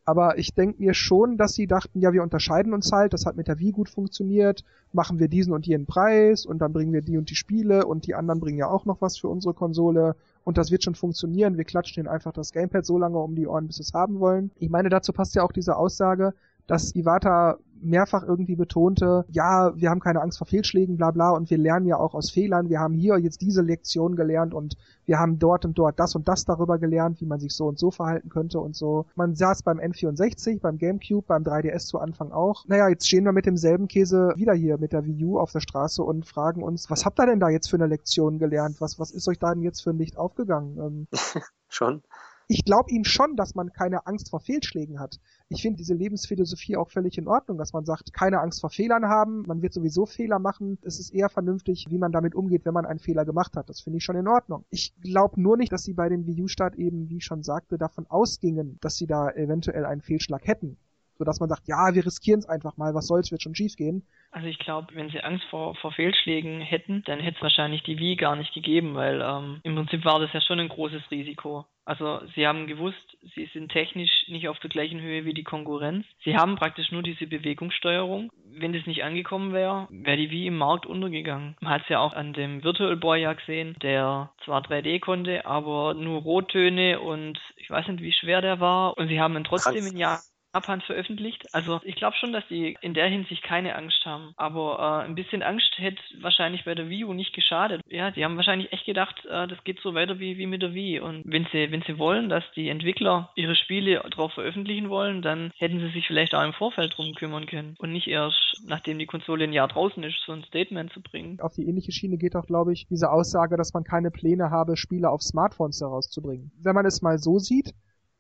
Aber 0.09 0.39
ich 0.39 0.55
denke 0.55 0.81
mir 0.81 0.95
schon, 0.95 1.37
dass 1.37 1.53
sie 1.53 1.67
dachten, 1.67 1.99
ja, 1.99 2.11
wir 2.11 2.23
unterscheiden 2.23 2.73
uns 2.73 2.91
halt, 2.91 3.13
das 3.13 3.27
hat 3.27 3.37
mit 3.37 3.47
der 3.47 3.59
Wii 3.59 3.71
gut 3.73 3.89
funktioniert, 3.89 4.63
machen 4.91 5.19
wir 5.19 5.27
diesen 5.27 5.53
und 5.53 5.67
jenen 5.67 5.85
Preis 5.85 6.47
und 6.47 6.57
dann 6.63 6.73
bringen 6.73 6.91
wir 6.93 7.03
die 7.03 7.19
und 7.19 7.29
die 7.29 7.35
Spiele 7.35 7.85
und 7.85 8.07
die 8.07 8.15
anderen 8.15 8.39
bringen 8.39 8.57
ja 8.57 8.67
auch 8.67 8.85
noch 8.85 9.01
was 9.01 9.19
für 9.19 9.27
unsere 9.27 9.53
Konsole 9.53 10.15
und 10.43 10.57
das 10.57 10.71
wird 10.71 10.83
schon 10.83 10.95
funktionieren. 10.95 11.57
Wir 11.57 11.63
klatschen 11.63 12.01
ihnen 12.01 12.11
einfach 12.11 12.33
das 12.33 12.53
Gamepad 12.53 12.87
so 12.87 12.97
lange 12.97 13.19
um 13.19 13.35
die 13.35 13.45
Ohren, 13.45 13.67
bis 13.67 13.75
sie 13.75 13.83
es 13.83 13.93
haben 13.93 14.19
wollen. 14.19 14.49
Ich 14.57 14.71
meine, 14.71 14.89
dazu 14.89 15.13
passt 15.13 15.35
ja 15.35 15.43
auch 15.43 15.51
diese 15.51 15.77
Aussage, 15.77 16.33
dass 16.69 16.95
Iwata 16.95 17.57
mehrfach 17.81 18.23
irgendwie 18.23 18.55
betonte, 18.55 19.25
ja, 19.29 19.71
wir 19.75 19.89
haben 19.89 19.99
keine 19.99 20.21
Angst 20.21 20.37
vor 20.37 20.47
Fehlschlägen, 20.47 20.97
bla 20.97 21.11
bla, 21.11 21.31
und 21.31 21.49
wir 21.49 21.57
lernen 21.57 21.85
ja 21.85 21.97
auch 21.97 22.13
aus 22.13 22.29
Fehlern. 22.29 22.69
Wir 22.69 22.79
haben 22.79 22.93
hier 22.93 23.17
jetzt 23.17 23.41
diese 23.41 23.61
Lektion 23.61 24.15
gelernt 24.15 24.53
und 24.53 24.75
wir 25.05 25.17
haben 25.17 25.39
dort 25.39 25.65
und 25.65 25.77
dort 25.77 25.99
das 25.99 26.15
und 26.15 26.27
das 26.27 26.45
darüber 26.45 26.77
gelernt, 26.77 27.21
wie 27.21 27.25
man 27.25 27.39
sich 27.39 27.55
so 27.55 27.67
und 27.67 27.79
so 27.79 27.91
verhalten 27.91 28.29
könnte 28.29 28.59
und 28.59 28.75
so. 28.75 29.05
Man 29.15 29.35
saß 29.35 29.63
beim 29.63 29.79
N64, 29.79 30.59
beim 30.61 30.77
GameCube, 30.77 31.25
beim 31.27 31.43
3DS 31.43 31.87
zu 31.87 31.99
Anfang 31.99 32.31
auch. 32.31 32.65
Naja, 32.67 32.89
jetzt 32.89 33.07
stehen 33.07 33.25
wir 33.25 33.31
mit 33.31 33.45
demselben 33.45 33.87
Käse 33.87 34.33
wieder 34.35 34.53
hier 34.53 34.77
mit 34.77 34.93
der 34.93 35.05
Wii 35.05 35.25
U 35.25 35.39
auf 35.39 35.51
der 35.51 35.61
Straße 35.61 36.03
und 36.03 36.25
fragen 36.25 36.63
uns, 36.63 36.89
was 36.89 37.05
habt 37.05 37.19
ihr 37.19 37.25
denn 37.25 37.39
da 37.39 37.49
jetzt 37.49 37.69
für 37.69 37.77
eine 37.77 37.87
Lektion 37.87 38.39
gelernt? 38.39 38.81
Was, 38.81 38.99
was 38.99 39.11
ist 39.11 39.27
euch 39.27 39.39
da 39.39 39.53
denn 39.53 39.63
jetzt 39.63 39.81
für 39.81 39.91
ein 39.91 39.97
Licht 39.97 40.17
aufgegangen? 40.17 40.77
Ähm, 40.77 41.07
Schon 41.69 42.01
ich 42.51 42.65
glaube 42.65 42.89
ihm 42.89 43.03
schon, 43.03 43.35
dass 43.35 43.53
man 43.53 43.71
keine 43.71 44.07
Angst 44.07 44.31
vor 44.31 44.39
Fehlschlägen 44.39 44.99
hat. 44.99 45.17
Ich 45.49 45.61
finde 45.61 45.77
diese 45.77 45.93
Lebensphilosophie 45.93 46.77
auch 46.77 46.89
völlig 46.89 47.15
in 47.19 47.27
Ordnung, 47.27 47.59
dass 47.59 47.73
man 47.73 47.85
sagt, 47.85 48.11
keine 48.11 48.39
Angst 48.39 48.61
vor 48.61 48.71
Fehlern 48.71 49.05
haben, 49.05 49.43
man 49.43 49.61
wird 49.61 49.71
sowieso 49.71 50.07
Fehler 50.07 50.39
machen. 50.39 50.79
Es 50.81 50.99
ist 50.99 51.11
eher 51.11 51.29
vernünftig, 51.29 51.85
wie 51.89 51.99
man 51.99 52.11
damit 52.11 52.33
umgeht, 52.33 52.65
wenn 52.65 52.73
man 52.73 52.87
einen 52.87 52.99
Fehler 52.99 53.23
gemacht 53.23 53.55
hat. 53.55 53.69
Das 53.69 53.81
finde 53.81 53.97
ich 53.97 54.03
schon 54.03 54.15
in 54.15 54.27
Ordnung. 54.27 54.65
Ich 54.71 54.95
glaube 54.99 55.39
nur 55.39 55.57
nicht, 55.57 55.71
dass 55.71 55.83
sie 55.83 55.93
bei 55.93 56.09
dem 56.09 56.25
Wii 56.25 56.41
U-Start 56.41 56.73
eben, 56.75 57.07
wie 57.07 57.17
ich 57.17 57.25
schon 57.25 57.43
sagte, 57.43 57.77
davon 57.77 58.07
ausgingen, 58.07 58.79
dass 58.81 58.95
sie 58.95 59.05
da 59.05 59.29
eventuell 59.29 59.85
einen 59.85 60.01
Fehlschlag 60.01 60.47
hätten 60.47 60.77
sodass 61.19 61.41
man 61.41 61.49
sagt, 61.49 61.67
ja, 61.67 61.93
wir 61.93 62.05
riskieren 62.05 62.39
es 62.39 62.47
einfach 62.47 62.77
mal, 62.77 62.95
was 62.95 63.07
soll's, 63.07 63.29
wird 63.29 63.43
schon 63.43 63.53
schief 63.53 63.75
gehen. 63.75 64.07
Also 64.31 64.47
ich 64.47 64.57
glaube, 64.57 64.95
wenn 64.95 65.09
sie 65.09 65.19
Angst 65.19 65.43
vor, 65.49 65.75
vor 65.75 65.91
Fehlschlägen 65.91 66.61
hätten, 66.61 67.03
dann 67.05 67.19
hätte 67.19 67.35
es 67.35 67.43
wahrscheinlich 67.43 67.83
die 67.83 67.99
Wii 67.99 68.15
gar 68.15 68.37
nicht 68.37 68.53
gegeben, 68.53 68.95
weil 68.95 69.21
ähm, 69.21 69.59
im 69.63 69.75
Prinzip 69.75 70.05
war 70.05 70.19
das 70.19 70.31
ja 70.33 70.39
schon 70.39 70.59
ein 70.59 70.69
großes 70.69 71.11
Risiko. 71.11 71.65
Also 71.89 72.21
sie 72.35 72.45
haben 72.45 72.67
gewusst, 72.67 73.17
sie 73.33 73.49
sind 73.51 73.71
technisch 73.71 74.11
nicht 74.27 74.47
auf 74.47 74.59
der 74.59 74.69
gleichen 74.69 75.01
Höhe 75.01 75.25
wie 75.25 75.33
die 75.33 75.43
Konkurrenz. 75.43 76.05
Sie 76.23 76.37
haben 76.37 76.55
praktisch 76.55 76.91
nur 76.91 77.01
diese 77.01 77.25
Bewegungssteuerung. 77.25 78.31
Wenn 78.45 78.73
das 78.73 78.85
nicht 78.85 79.03
angekommen 79.03 79.53
wäre, 79.53 79.87
wäre 79.89 80.17
die 80.17 80.29
Wii 80.29 80.45
im 80.45 80.57
Markt 80.59 80.85
untergegangen. 80.85 81.57
Man 81.61 81.73
hat 81.73 81.81
es 81.81 81.89
ja 81.89 81.97
auch 81.99 82.13
an 82.13 82.33
dem 82.33 82.63
Virtual 82.63 82.95
Boy 82.95 83.23
ja 83.23 83.33
gesehen, 83.33 83.75
der 83.81 84.29
zwar 84.45 84.61
3D 84.61 84.99
konnte, 84.99 85.47
aber 85.47 85.95
nur 85.95 86.21
Rottöne 86.21 86.99
und 86.99 87.39
ich 87.55 87.71
weiß 87.71 87.87
nicht, 87.87 88.03
wie 88.03 88.13
schwer 88.13 88.41
der 88.41 88.59
war. 88.59 88.95
Und 88.95 89.07
sie 89.07 89.19
haben 89.19 89.35
ihn 89.35 89.43
trotzdem 89.43 89.87
in 89.87 89.97
Jahr 89.97 90.19
Japan 90.53 90.81
veröffentlicht. 90.81 91.45
Also 91.53 91.79
ich 91.83 91.95
glaube 91.95 92.15
schon, 92.15 92.33
dass 92.33 92.47
die 92.47 92.77
in 92.81 92.93
der 92.93 93.07
Hinsicht 93.07 93.43
keine 93.43 93.75
Angst 93.75 94.03
haben. 94.05 94.33
Aber 94.35 95.03
äh, 95.03 95.07
ein 95.07 95.15
bisschen 95.15 95.43
Angst 95.43 95.71
hätte 95.77 96.01
wahrscheinlich 96.21 96.65
bei 96.65 96.75
der 96.75 96.89
Wii 96.89 97.05
U 97.05 97.13
nicht 97.13 97.33
geschadet. 97.33 97.81
Ja, 97.87 98.11
die 98.11 98.25
haben 98.25 98.35
wahrscheinlich 98.35 98.73
echt 98.73 98.85
gedacht, 98.85 99.25
äh, 99.25 99.47
das 99.47 99.63
geht 99.63 99.79
so 99.81 99.93
weiter 99.93 100.19
wie, 100.19 100.37
wie 100.37 100.47
mit 100.47 100.61
der 100.61 100.73
Wii. 100.73 101.01
Und 101.01 101.23
wenn 101.25 101.47
sie, 101.51 101.71
wenn 101.71 101.83
sie 101.83 101.97
wollen, 101.97 102.29
dass 102.29 102.43
die 102.55 102.69
Entwickler 102.69 103.29
ihre 103.35 103.55
Spiele 103.55 103.99
drauf 104.09 104.33
veröffentlichen 104.33 104.89
wollen, 104.89 105.21
dann 105.21 105.51
hätten 105.57 105.79
sie 105.79 105.89
sich 105.89 106.07
vielleicht 106.07 106.33
auch 106.33 106.43
im 106.43 106.53
Vorfeld 106.53 106.97
drum 106.97 107.13
kümmern 107.13 107.45
können. 107.45 107.75
Und 107.79 107.91
nicht 107.91 108.07
erst, 108.07 108.63
nachdem 108.65 108.97
die 108.97 109.05
Konsole 109.05 109.43
ein 109.43 109.53
Jahr 109.53 109.67
draußen 109.67 110.03
ist, 110.03 110.19
so 110.25 110.31
ein 110.31 110.43
Statement 110.43 110.91
zu 110.93 111.01
bringen. 111.01 111.39
Auf 111.41 111.53
die 111.53 111.67
ähnliche 111.67 111.91
Schiene 111.91 112.17
geht 112.17 112.35
auch, 112.35 112.45
glaube 112.45 112.73
ich, 112.73 112.87
diese 112.89 113.11
Aussage, 113.11 113.55
dass 113.55 113.73
man 113.73 113.83
keine 113.83 114.09
Pläne 114.09 114.49
habe, 114.49 114.77
Spiele 114.77 115.09
auf 115.09 115.21
Smartphones 115.21 115.79
herauszubringen. 115.79 116.51
Wenn 116.61 116.75
man 116.75 116.85
es 116.85 117.01
mal 117.01 117.19
so 117.19 117.37
sieht, 117.37 117.73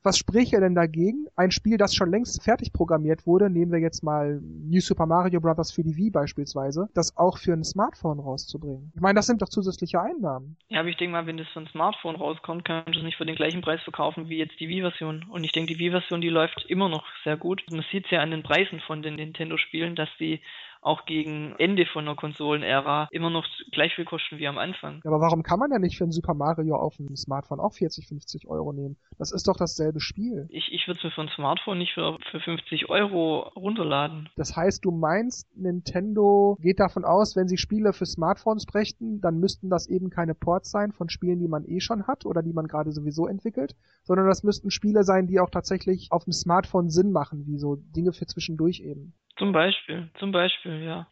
was 0.03 0.17
spräche 0.17 0.59
denn 0.59 0.75
dagegen? 0.75 1.27
Ein 1.35 1.51
Spiel, 1.51 1.77
das 1.77 1.93
schon 1.93 2.09
längst 2.09 2.43
fertig 2.43 2.71
programmiert 2.71 3.27
wurde, 3.27 3.49
nehmen 3.49 3.71
wir 3.71 3.79
jetzt 3.79 4.03
mal 4.03 4.39
New 4.41 4.79
Super 4.79 5.05
Mario 5.05 5.41
Bros. 5.41 5.71
für 5.71 5.83
die 5.83 5.97
Wii 5.97 6.09
beispielsweise, 6.09 6.89
das 6.93 7.17
auch 7.17 7.37
für 7.37 7.53
ein 7.53 7.63
Smartphone 7.63 8.19
rauszubringen. 8.19 8.91
Ich 8.95 9.01
meine, 9.01 9.15
das 9.15 9.27
sind 9.27 9.41
doch 9.41 9.49
zusätzliche 9.49 10.01
Einnahmen. 10.01 10.57
Ja, 10.69 10.79
aber 10.79 10.89
ich 10.89 10.97
denke 10.97 11.13
mal, 11.13 11.25
wenn 11.27 11.37
das 11.37 11.47
für 11.49 11.59
ein 11.59 11.67
Smartphone 11.67 12.15
rauskommt, 12.15 12.65
kann 12.65 12.83
man 12.85 12.93
das 12.93 13.03
nicht 13.03 13.17
für 13.17 13.25
den 13.25 13.35
gleichen 13.35 13.61
Preis 13.61 13.81
verkaufen 13.83 14.29
wie 14.29 14.37
jetzt 14.37 14.59
die 14.59 14.69
Wii-Version. 14.69 15.25
Und 15.29 15.43
ich 15.43 15.51
denke, 15.51 15.73
die 15.73 15.79
Wii-Version, 15.79 16.21
die 16.21 16.29
läuft 16.29 16.65
immer 16.69 16.89
noch 16.89 17.05
sehr 17.23 17.37
gut. 17.37 17.63
Man 17.69 17.83
sieht 17.91 18.05
es 18.05 18.11
ja 18.11 18.21
an 18.21 18.31
den 18.31 18.43
Preisen 18.43 18.79
von 18.81 19.01
den 19.01 19.15
Nintendo-Spielen, 19.15 19.95
dass 19.95 20.09
die 20.19 20.41
auch 20.81 21.05
gegen 21.05 21.55
Ende 21.57 21.85
von 21.85 22.05
der 22.05 22.15
Konsolenära 22.15 23.07
immer 23.11 23.29
noch 23.29 23.45
gleich 23.71 23.93
viel 23.95 24.05
kosten 24.05 24.37
wie 24.37 24.47
am 24.47 24.57
Anfang. 24.57 25.01
Aber 25.05 25.19
warum 25.19 25.43
kann 25.43 25.59
man 25.59 25.71
ja 25.71 25.79
nicht 25.79 25.97
für 25.97 26.05
ein 26.05 26.11
Super 26.11 26.33
Mario 26.33 26.75
auf 26.75 26.95
dem 26.97 27.15
Smartphone 27.15 27.59
auch 27.59 27.73
40, 27.73 28.07
50 28.07 28.47
Euro 28.47 28.73
nehmen? 28.73 28.97
Das 29.17 29.31
ist 29.31 29.47
doch 29.47 29.57
dasselbe 29.57 29.99
Spiel. 29.99 30.47
Ich, 30.49 30.71
ich 30.71 30.87
würde 30.87 30.99
es 30.99 31.03
mir 31.03 31.11
für 31.11 31.21
ein 31.21 31.29
Smartphone 31.35 31.77
nicht 31.77 31.93
für, 31.93 32.17
für 32.31 32.39
50 32.39 32.89
Euro 32.89 33.49
runterladen. 33.55 34.29
Das 34.35 34.55
heißt, 34.55 34.85
du 34.85 34.91
meinst, 34.91 35.47
Nintendo 35.55 36.57
geht 36.61 36.79
davon 36.79 37.03
aus, 37.03 37.35
wenn 37.35 37.47
sie 37.47 37.57
Spiele 37.57 37.93
für 37.93 38.05
Smartphones 38.05 38.65
brächten, 38.65 39.21
dann 39.21 39.39
müssten 39.39 39.69
das 39.69 39.87
eben 39.87 40.09
keine 40.09 40.35
Ports 40.35 40.71
sein 40.71 40.91
von 40.91 41.09
Spielen, 41.09 41.39
die 41.39 41.47
man 41.47 41.65
eh 41.65 41.79
schon 41.79 42.07
hat 42.07 42.25
oder 42.25 42.41
die 42.41 42.53
man 42.53 42.67
gerade 42.67 42.91
sowieso 42.91 43.27
entwickelt, 43.27 43.75
sondern 44.03 44.27
das 44.27 44.43
müssten 44.43 44.71
Spiele 44.71 45.03
sein, 45.03 45.27
die 45.27 45.39
auch 45.39 45.49
tatsächlich 45.49 46.11
auf 46.11 46.23
dem 46.23 46.33
Smartphone 46.33 46.89
Sinn 46.89 47.11
machen, 47.11 47.45
wie 47.45 47.57
so 47.57 47.75
Dinge 47.75 48.13
für 48.13 48.25
zwischendurch 48.25 48.79
eben. 48.79 49.13
Zum 49.39 49.53
Beispiel, 49.53 50.09
zum 50.19 50.33
Beispiel, 50.33 50.83
ja. 50.83 51.07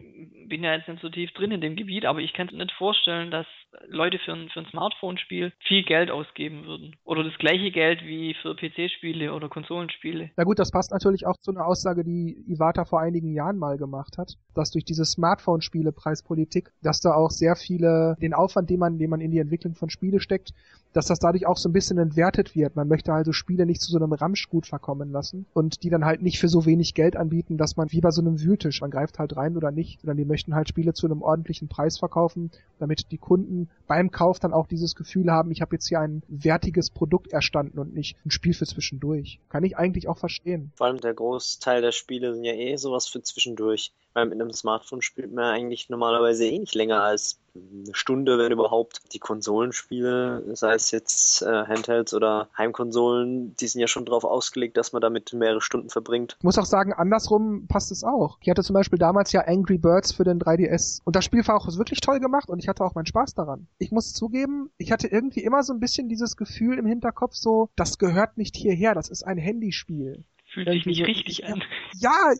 Bin 0.48 0.62
ja 0.62 0.76
jetzt 0.76 0.90
nicht 0.90 1.02
so 1.02 1.10
tief 1.10 1.32
drin 1.32 1.52
in 1.52 1.62
dem 1.62 1.78
Gebiet, 1.78 2.06
aber 2.06 2.20
ich 2.20 2.34
kann 2.34 2.50
mir 2.52 2.66
nicht 2.66 2.76
vorstellen, 2.78 3.32
dass 3.32 3.48
Leute 3.88 4.20
für 4.20 4.34
ein, 4.34 4.50
für 4.50 4.60
ein 4.60 4.66
Smartphone-Spiel 4.66 5.54
viel 5.66 5.84
Geld 5.84 6.12
ausgeben 6.12 6.66
würden. 6.66 6.96
Oder 7.06 7.24
das 7.24 7.38
gleiche 7.38 7.72
Geld 7.72 8.04
wie 8.04 8.34
für 8.42 8.54
PC-Spiele 8.54 9.34
oder 9.34 9.48
Konsolenspiele. 9.48 10.32
Na 10.36 10.44
gut, 10.44 10.60
das 10.60 10.72
passt 10.72 10.92
natürlich 10.92 11.26
auch 11.26 11.38
zu 11.38 11.52
einer 11.52 11.66
Aussage, 11.66 12.04
die 12.04 12.36
Iwata 12.48 12.84
vor 12.84 13.00
einigen 13.00 13.34
Jahren 13.34 13.58
mal 13.58 13.78
gemacht 13.78 14.18
hat, 14.18 14.34
dass 14.54 14.72
durch 14.72 14.84
diese 14.84 15.06
Smartphone-Spiele-Preispolitik, 15.06 16.70
dass 16.82 17.00
da 17.00 17.14
auch 17.14 17.32
sehr 17.32 17.56
viele, 17.56 18.18
den 18.22 18.34
Aufwand, 18.34 18.70
den 18.70 18.80
man, 18.80 19.00
den 19.00 19.10
man 19.10 19.22
in 19.22 19.32
die 19.32 19.40
Entwicklung 19.40 19.76
von 19.76 19.90
Spiele 19.90 20.20
steckt, 20.20 20.52
dass 20.98 21.06
das 21.06 21.20
dadurch 21.20 21.46
auch 21.46 21.58
so 21.58 21.70
ein 21.70 21.74
bisschen 21.74 22.00
entwertet 22.00 22.56
wird. 22.56 22.76
Man 22.76 22.88
möchte 22.88 23.14
also 23.14 23.32
Spiele 23.32 23.68
nicht 23.68 23.82
zu 23.82 23.92
so 23.92 23.98
einem 23.98 24.14
Ramschgut 24.14 24.66
verkommen 24.66 25.12
lassen 25.12 25.46
und 25.54 25.84
die 25.84 25.92
dann 25.92 26.06
halt 26.06 26.24
nicht 26.24 26.40
für 26.40 26.48
so 26.48 26.66
wenig 26.66 26.96
Geld 26.96 27.16
anbieten, 27.16 27.58
dass 27.58 27.78
man 27.78 27.92
wie 27.92 28.02
bei 28.02 28.10
so 28.10 28.20
einem 28.20 28.42
Wühltisch, 28.42 28.82
man 28.82 28.90
greift 28.90 29.20
halt 29.20 29.38
rein 29.38 29.56
oder 29.58 29.70
nicht, 29.70 30.02
sondern 30.02 30.18
die 30.18 30.26
möchten 30.26 30.56
halt 30.56 30.70
Spiele 30.70 30.94
zu 30.94 31.06
einem 31.06 31.22
ordentlichen 31.22 31.68
Preis 31.68 32.00
verkaufen, 32.00 32.50
damit 32.80 33.12
die 33.12 33.20
Kunden 33.20 33.70
beim 33.86 34.10
Kauf 34.10 34.40
dann 34.40 34.54
auch 34.54 34.66
dieses 34.66 34.96
Gefühl 34.96 35.32
haben, 35.32 35.52
ich 35.52 35.62
habe 35.62 35.76
jetzt 35.76 35.88
hier 35.88 36.00
ein 36.00 36.24
wertiges 36.30 36.90
Produkt 36.90 37.32
erstanden 37.32 37.78
und 37.78 37.94
nicht 37.94 38.18
ein 38.26 38.32
Spiel 38.32 38.56
für 38.56 38.66
zwischendurch. 38.66 39.40
Kann 39.50 39.64
ich 39.64 39.78
eigentlich 39.78 40.08
auch 40.08 40.18
verstehen. 40.18 40.72
Vor 40.78 40.88
allem 40.88 41.00
der 41.00 41.14
Großteil 41.14 41.84
der 41.84 41.92
Spiele 41.92 42.34
sind 42.34 42.44
ja 42.44 42.54
eh 42.54 42.76
sowas 42.78 43.08
für 43.08 43.22
zwischendurch. 43.22 43.94
Weil 44.18 44.26
mit 44.26 44.42
einem 44.42 44.52
Smartphone 44.52 45.04
spielt 45.04 45.32
man 45.32 45.46
eigentlich 45.46 45.90
normalerweise 45.90 46.48
eh 46.48 46.58
nicht 46.58 46.74
länger 46.74 47.04
als 47.04 47.40
eine 47.54 47.94
Stunde, 47.94 48.40
wenn 48.40 48.52
überhaupt. 48.52 49.02
Die 49.14 49.20
Konsolenspiele, 49.20 50.56
sei 50.56 50.74
es 50.74 50.90
jetzt 50.90 51.44
äh, 51.44 51.66
Handhelds 51.68 52.16
oder 52.16 52.50
Heimkonsolen, 52.58 53.56
die 53.58 53.68
sind 53.68 53.80
ja 53.80 53.88
schon 53.88 54.06
darauf 54.06 54.24
ausgelegt, 54.24 54.76
dass 54.76 54.92
man 54.92 55.04
damit 55.04 55.34
mehrere 55.34 55.62
Stunden 55.62 55.90
verbringt. 55.90 56.36
Ich 56.40 56.44
muss 56.44 56.58
auch 56.58 56.66
sagen, 56.66 56.94
andersrum 56.94 57.68
passt 57.68 57.92
es 57.92 58.04
auch. 58.04 58.40
Ich 58.42 58.50
hatte 58.50 58.64
zum 58.64 58.74
Beispiel 58.74 58.98
damals 58.98 59.34
ja 59.34 59.42
Angry 59.42 59.78
Birds 59.78 60.14
für 60.14 60.24
den 60.24 60.40
3DS 60.40 61.02
und 61.06 61.16
das 61.16 61.24
Spiel 61.24 61.48
war 61.48 61.56
auch 61.56 61.68
wirklich 61.78 62.02
toll 62.02 62.20
gemacht 62.20 62.50
und 62.50 62.58
ich 62.58 62.68
hatte 62.68 62.84
auch 62.84 62.96
meinen 62.96 63.06
Spaß 63.06 63.36
daran. 63.36 63.68
Ich 63.78 63.92
muss 63.92 64.14
zugeben, 64.14 64.72
ich 64.80 64.92
hatte 64.92 65.08
irgendwie 65.08 65.44
immer 65.44 65.62
so 65.62 65.74
ein 65.74 65.80
bisschen 65.80 66.10
dieses 66.10 66.38
Gefühl 66.38 66.80
im 66.80 66.88
Hinterkopf 66.88 67.36
so, 67.36 67.70
das 67.76 68.00
gehört 68.00 68.36
nicht 68.36 68.56
hierher, 68.56 68.96
das 68.96 69.10
ist 69.10 69.22
ein 69.22 69.38
Handyspiel. 69.38 70.24
Fühlt 70.50 70.70
sich 70.70 70.86
nicht 70.86 71.06
richtig 71.06 71.46
an. 71.46 71.62
Ja, 72.00 72.34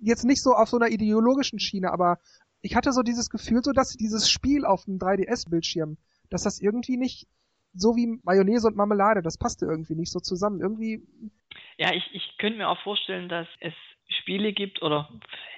jetzt 0.00 0.24
nicht 0.24 0.42
so 0.42 0.52
auf 0.54 0.68
so 0.68 0.78
einer 0.78 0.88
ideologischen 0.88 1.58
Schiene, 1.58 1.92
aber 1.92 2.18
ich 2.62 2.74
hatte 2.74 2.92
so 2.92 3.02
dieses 3.02 3.30
Gefühl, 3.30 3.62
so 3.62 3.72
dass 3.72 3.96
dieses 3.96 4.30
Spiel 4.30 4.64
auf 4.64 4.84
dem 4.84 4.98
3DS-Bildschirm, 4.98 5.98
dass 6.30 6.42
das 6.42 6.60
irgendwie 6.60 6.96
nicht 6.96 7.26
so 7.72 7.94
wie 7.94 8.18
Mayonnaise 8.24 8.66
und 8.66 8.76
Marmelade, 8.76 9.22
das 9.22 9.38
passte 9.38 9.66
irgendwie 9.66 9.94
nicht 9.94 10.10
so 10.10 10.18
zusammen. 10.18 10.60
Irgendwie. 10.60 11.02
Ja, 11.76 11.92
ich, 11.92 12.04
ich 12.12 12.38
könnte 12.38 12.58
mir 12.58 12.68
auch 12.68 12.80
vorstellen, 12.80 13.28
dass 13.28 13.46
es 13.60 13.74
Spiele 14.08 14.52
gibt 14.52 14.82
oder 14.82 15.08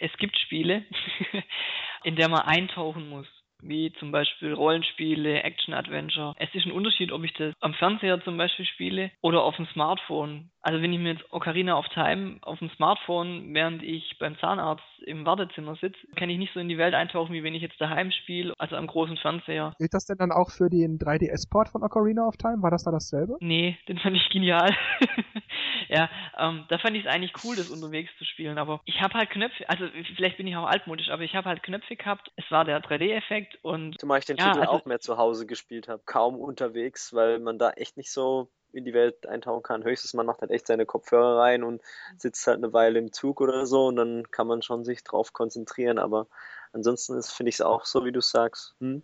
es 0.01 0.13
gibt 0.19 0.39
Spiele, 0.39 0.85
in 2.05 2.17
der 2.17 2.29
man 2.29 2.41
eintauchen 2.41 3.09
muss. 3.09 3.27
wie 3.63 3.93
zum 3.99 4.13
Beispiel 4.13 4.53
Rollenspiele, 4.53 5.43
Action-Adventure. 5.43 6.35
Es 6.39 6.55
ist 6.55 6.67
ein 6.67 6.73
Unterschied, 6.73 7.13
ob 7.13 7.25
ich 7.25 7.33
das 7.35 7.55
am 7.61 7.75
Fernseher 7.75 8.23
zum 8.23 8.37
Beispiel 8.37 8.67
spiele 8.67 9.11
oder 9.21 9.43
auf 9.43 9.57
dem 9.57 9.67
Smartphone. 9.73 10.51
Also 10.61 10.83
wenn 10.83 10.93
ich 10.93 10.99
mir 10.99 11.13
jetzt 11.13 11.33
Ocarina 11.33 11.79
of 11.79 11.89
Time 11.89 12.39
auf 12.43 12.59
dem 12.59 12.71
Smartphone, 12.71 13.55
während 13.55 13.83
ich 13.83 14.17
beim 14.19 14.37
Zahnarzt 14.39 14.83
im 15.07 15.25
Wartezimmer 15.25 15.77
sitze, 15.77 15.99
kann 16.17 16.31
ich 16.31 16.39
nicht 16.39 16.53
so 16.53 16.61
in 16.61 16.69
die 16.69 16.79
Welt 16.79 16.95
eintauchen, 16.95 17.33
wie 17.33 17.45
wenn 17.45 17.55
ich 17.55 17.63
jetzt 17.63 17.81
daheim 17.81 18.11
spiele, 18.11 18.55
also 18.59 18.77
am 18.77 18.87
großen 18.87 19.17
Fernseher. 19.19 19.75
Gilt 19.79 19.95
das 19.95 20.07
denn 20.07 20.19
dann 20.19 20.33
auch 20.33 20.51
für 20.51 20.69
den 20.69 20.99
3DS-Port 20.99 21.69
von 21.69 21.83
Ocarina 21.83 22.27
of 22.27 22.37
Time? 22.37 22.61
War 22.61 22.71
das 22.71 22.83
da 22.83 22.91
dasselbe? 22.91 23.37
Nee, 23.41 23.79
den 23.89 23.99
fand 23.99 24.17
ich 24.17 24.29
genial. 24.31 24.75
ja, 25.89 26.11
ähm, 26.37 26.65
da 26.69 26.79
fand 26.79 26.97
ich 26.97 27.05
es 27.05 27.11
eigentlich 27.11 27.33
cool, 27.45 27.55
das 27.55 27.71
unterwegs 27.71 28.11
zu 28.19 28.25
spielen, 28.25 28.59
aber 28.59 28.81
ich 28.85 29.01
habe 29.01 29.15
halt 29.15 29.31
Knöpfe, 29.31 29.69
also 29.69 29.85
vielleicht 30.17 30.39
bin 30.39 30.47
ich 30.47 30.57
auch 30.57 30.67
altmodisch, 30.67 31.09
aber 31.11 31.23
ich 31.23 31.35
habe 31.35 31.49
halt 31.49 31.63
Knöpfe 31.63 31.97
gehabt. 31.97 32.33
Es 32.37 32.51
war 32.51 32.65
der 32.65 32.83
3D-Effekt 32.83 33.59
und. 33.63 33.99
Zumal 34.01 34.19
ich 34.19 34.25
den 34.25 34.37
ja, 34.37 34.49
Titel 34.49 34.61
also, 34.61 34.73
auch 34.73 34.85
mehr 34.87 35.01
zu 35.01 35.19
Hause 35.19 35.47
gespielt 35.47 35.89
habe, 35.89 36.03
kaum 36.05 36.37
unterwegs, 36.37 37.15
weil 37.15 37.39
man 37.39 37.59
da 37.59 37.71
echt 37.71 37.97
nicht 37.97 38.11
so 38.11 38.51
in 38.73 38.85
die 38.85 38.95
Welt 38.95 39.27
eintauchen 39.27 39.63
kann. 39.63 39.85
Höchstens 39.85 40.15
man 40.15 40.27
macht 40.27 40.41
halt 40.41 40.51
echt 40.51 40.67
seine 40.67 40.87
Kopfhörer 40.87 41.39
rein 41.39 41.63
und 41.63 41.83
sitzt 42.17 42.47
halt 42.47 42.59
eine 42.59 42.73
Weile 42.73 42.99
im 42.99 43.13
Zug 43.13 43.41
oder 43.41 43.67
so 43.67 43.87
und 43.87 43.97
dann 43.97 44.31
kann 44.31 44.47
man 44.47 44.63
schon 44.63 44.85
sich 44.85 45.05
drauf 45.05 45.33
konzentrieren. 45.33 45.99
Aber 45.99 46.27
ansonsten 46.73 47.21
finde 47.23 47.49
ich 47.49 47.57
es 47.57 47.61
auch 47.61 47.85
so, 47.85 48.05
wie 48.05 48.13
du 48.13 48.21
sagst. 48.21 48.75
Hm? 48.81 49.03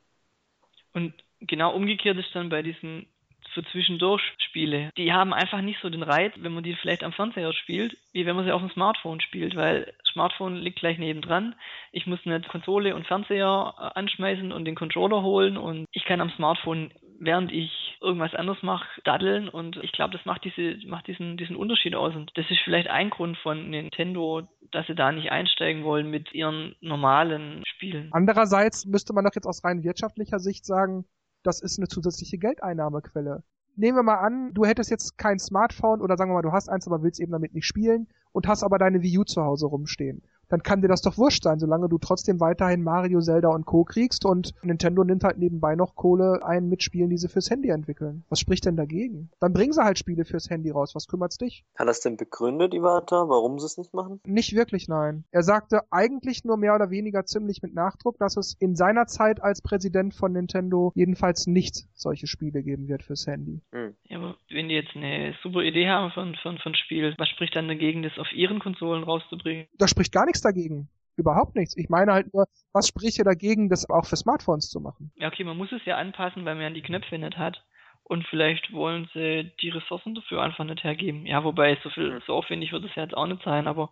Und 0.92 1.14
genau 1.40 1.74
umgekehrt 1.74 2.18
ist 2.18 2.34
dann 2.34 2.48
bei 2.48 2.62
diesen 2.62 3.08
für 3.52 3.64
zwischendurch 3.66 4.22
Spiele. 4.38 4.90
Die 4.96 5.12
haben 5.12 5.32
einfach 5.32 5.60
nicht 5.60 5.80
so 5.80 5.90
den 5.90 6.02
Reiz, 6.02 6.32
wenn 6.36 6.52
man 6.52 6.64
die 6.64 6.74
vielleicht 6.74 7.04
am 7.04 7.12
Fernseher 7.12 7.52
spielt, 7.52 7.96
wie 8.12 8.26
wenn 8.26 8.36
man 8.36 8.44
sie 8.44 8.52
auf 8.52 8.60
dem 8.60 8.70
Smartphone 8.70 9.20
spielt, 9.20 9.54
weil 9.54 9.92
Smartphone 10.10 10.56
liegt 10.56 10.80
gleich 10.80 10.98
nebendran. 10.98 11.54
Ich 11.92 12.06
muss 12.06 12.24
nicht 12.24 12.48
Konsole 12.48 12.94
und 12.94 13.06
Fernseher 13.06 13.74
äh, 13.78 13.98
anschmeißen 13.98 14.50
und 14.50 14.64
den 14.64 14.74
Controller 14.74 15.22
holen 15.22 15.56
und 15.56 15.86
ich 15.92 16.04
kann 16.04 16.20
am 16.20 16.30
Smartphone 16.30 16.92
während 17.18 17.52
ich 17.52 17.83
irgendwas 18.04 18.34
anderes 18.34 18.62
mache, 18.62 18.86
daddeln 19.04 19.48
und 19.48 19.76
ich 19.82 19.92
glaube, 19.92 20.16
das 20.16 20.24
macht 20.24 20.44
diese 20.44 20.76
macht 20.86 21.06
diesen 21.06 21.36
diesen 21.36 21.56
Unterschied 21.56 21.94
aus 21.94 22.14
und 22.14 22.30
das 22.36 22.48
ist 22.50 22.60
vielleicht 22.64 22.88
ein 22.88 23.10
Grund 23.10 23.36
von 23.38 23.70
Nintendo, 23.70 24.42
dass 24.70 24.86
sie 24.86 24.94
da 24.94 25.10
nicht 25.10 25.32
einsteigen 25.32 25.84
wollen 25.84 26.10
mit 26.10 26.32
ihren 26.32 26.76
normalen 26.80 27.62
Spielen. 27.66 28.10
Andererseits 28.12 28.86
müsste 28.86 29.12
man 29.12 29.24
doch 29.24 29.34
jetzt 29.34 29.46
aus 29.46 29.64
rein 29.64 29.82
wirtschaftlicher 29.82 30.38
Sicht 30.38 30.64
sagen, 30.64 31.04
das 31.42 31.60
ist 31.60 31.78
eine 31.78 31.88
zusätzliche 31.88 32.38
Geldeinnahmequelle. 32.38 33.42
Nehmen 33.76 33.98
wir 33.98 34.02
mal 34.04 34.18
an, 34.18 34.52
du 34.54 34.64
hättest 34.64 34.90
jetzt 34.90 35.18
kein 35.18 35.38
Smartphone 35.38 36.00
oder 36.00 36.16
sagen 36.16 36.30
wir 36.30 36.34
mal, 36.34 36.42
du 36.42 36.52
hast 36.52 36.68
eins, 36.68 36.86
aber 36.86 37.02
willst 37.02 37.20
eben 37.20 37.32
damit 37.32 37.54
nicht 37.54 37.66
spielen 37.66 38.06
und 38.32 38.46
hast 38.46 38.62
aber 38.62 38.78
deine 38.78 39.02
Wii 39.02 39.18
U 39.18 39.24
zu 39.24 39.42
Hause 39.42 39.66
rumstehen 39.66 40.22
dann 40.54 40.62
kann 40.62 40.82
dir 40.82 40.86
das 40.86 41.02
doch 41.02 41.18
wurscht 41.18 41.42
sein, 41.42 41.58
solange 41.58 41.88
du 41.88 41.98
trotzdem 41.98 42.38
weiterhin 42.38 42.84
Mario, 42.84 43.20
Zelda 43.20 43.48
und 43.48 43.66
Co. 43.66 43.82
kriegst 43.82 44.24
und 44.24 44.54
Nintendo 44.62 45.02
nimmt 45.02 45.24
halt 45.24 45.36
nebenbei 45.36 45.74
noch 45.74 45.96
Kohle 45.96 46.46
ein 46.46 46.68
mit 46.68 46.84
Spielen, 46.84 47.10
die 47.10 47.18
sie 47.18 47.28
fürs 47.28 47.50
Handy 47.50 47.70
entwickeln. 47.70 48.22
Was 48.28 48.38
spricht 48.38 48.64
denn 48.64 48.76
dagegen? 48.76 49.30
Dann 49.40 49.52
bringen 49.52 49.72
sie 49.72 49.82
halt 49.82 49.98
Spiele 49.98 50.24
fürs 50.24 50.50
Handy 50.50 50.70
raus. 50.70 50.94
Was 50.94 51.08
kümmert's 51.08 51.38
dich? 51.38 51.64
Hat 51.74 51.88
das 51.88 52.02
denn 52.02 52.16
begründet, 52.16 52.72
Iwata, 52.72 53.28
warum 53.28 53.58
sie 53.58 53.66
es 53.66 53.78
nicht 53.78 53.92
machen? 53.94 54.20
Nicht 54.24 54.54
wirklich, 54.54 54.86
nein. 54.86 55.24
Er 55.32 55.42
sagte 55.42 55.80
eigentlich 55.90 56.44
nur 56.44 56.56
mehr 56.56 56.76
oder 56.76 56.88
weniger 56.88 57.26
ziemlich 57.26 57.60
mit 57.60 57.74
Nachdruck, 57.74 58.16
dass 58.18 58.36
es 58.36 58.54
in 58.60 58.76
seiner 58.76 59.08
Zeit 59.08 59.42
als 59.42 59.60
Präsident 59.60 60.14
von 60.14 60.30
Nintendo 60.30 60.92
jedenfalls 60.94 61.48
nicht 61.48 61.88
solche 61.94 62.28
Spiele 62.28 62.62
geben 62.62 62.86
wird 62.86 63.02
fürs 63.02 63.26
Handy. 63.26 63.60
Hm. 63.72 63.96
Ja, 64.04 64.18
aber 64.18 64.36
wenn 64.50 64.68
die 64.68 64.76
jetzt 64.76 64.94
eine 64.94 65.34
super 65.42 65.62
Idee 65.62 65.88
haben 65.88 66.12
von, 66.12 66.36
von, 66.36 66.58
von 66.58 66.76
Spiel, 66.76 67.12
was 67.18 67.28
spricht 67.28 67.56
dann 67.56 67.66
dagegen, 67.66 68.04
das 68.04 68.16
auf 68.18 68.32
ihren 68.32 68.60
Konsolen 68.60 69.02
rauszubringen? 69.02 69.66
Da 69.78 69.88
spricht 69.88 70.12
gar 70.12 70.26
nichts 70.26 70.43
dagegen. 70.44 70.88
Überhaupt 71.16 71.54
nichts. 71.54 71.76
Ich 71.76 71.88
meine 71.88 72.12
halt 72.12 72.34
nur, 72.34 72.46
was 72.72 72.88
spricht 72.88 73.16
hier 73.16 73.24
dagegen, 73.24 73.68
das 73.68 73.88
auch 73.88 74.04
für 74.04 74.16
Smartphones 74.16 74.68
zu 74.68 74.80
machen? 74.80 75.12
Ja, 75.16 75.28
okay, 75.28 75.44
man 75.44 75.56
muss 75.56 75.70
es 75.70 75.84
ja 75.84 75.96
anpassen, 75.96 76.44
weil 76.44 76.54
man 76.56 76.64
ja 76.64 76.70
die 76.70 76.82
Knöpfe 76.82 77.18
nicht 77.18 77.38
hat. 77.38 77.62
Und 78.02 78.26
vielleicht 78.26 78.72
wollen 78.72 79.08
sie 79.14 79.52
die 79.62 79.70
Ressourcen 79.70 80.14
dafür 80.14 80.42
einfach 80.42 80.64
nicht 80.64 80.84
hergeben. 80.84 81.24
Ja, 81.24 81.44
wobei 81.44 81.78
so 81.82 81.90
viel, 81.90 82.20
so 82.26 82.34
aufwendig 82.34 82.72
wird 82.72 82.84
es 82.84 82.94
ja 82.94 83.04
jetzt 83.04 83.16
auch 83.16 83.26
nicht 83.26 83.42
sein, 83.42 83.66
aber. 83.66 83.90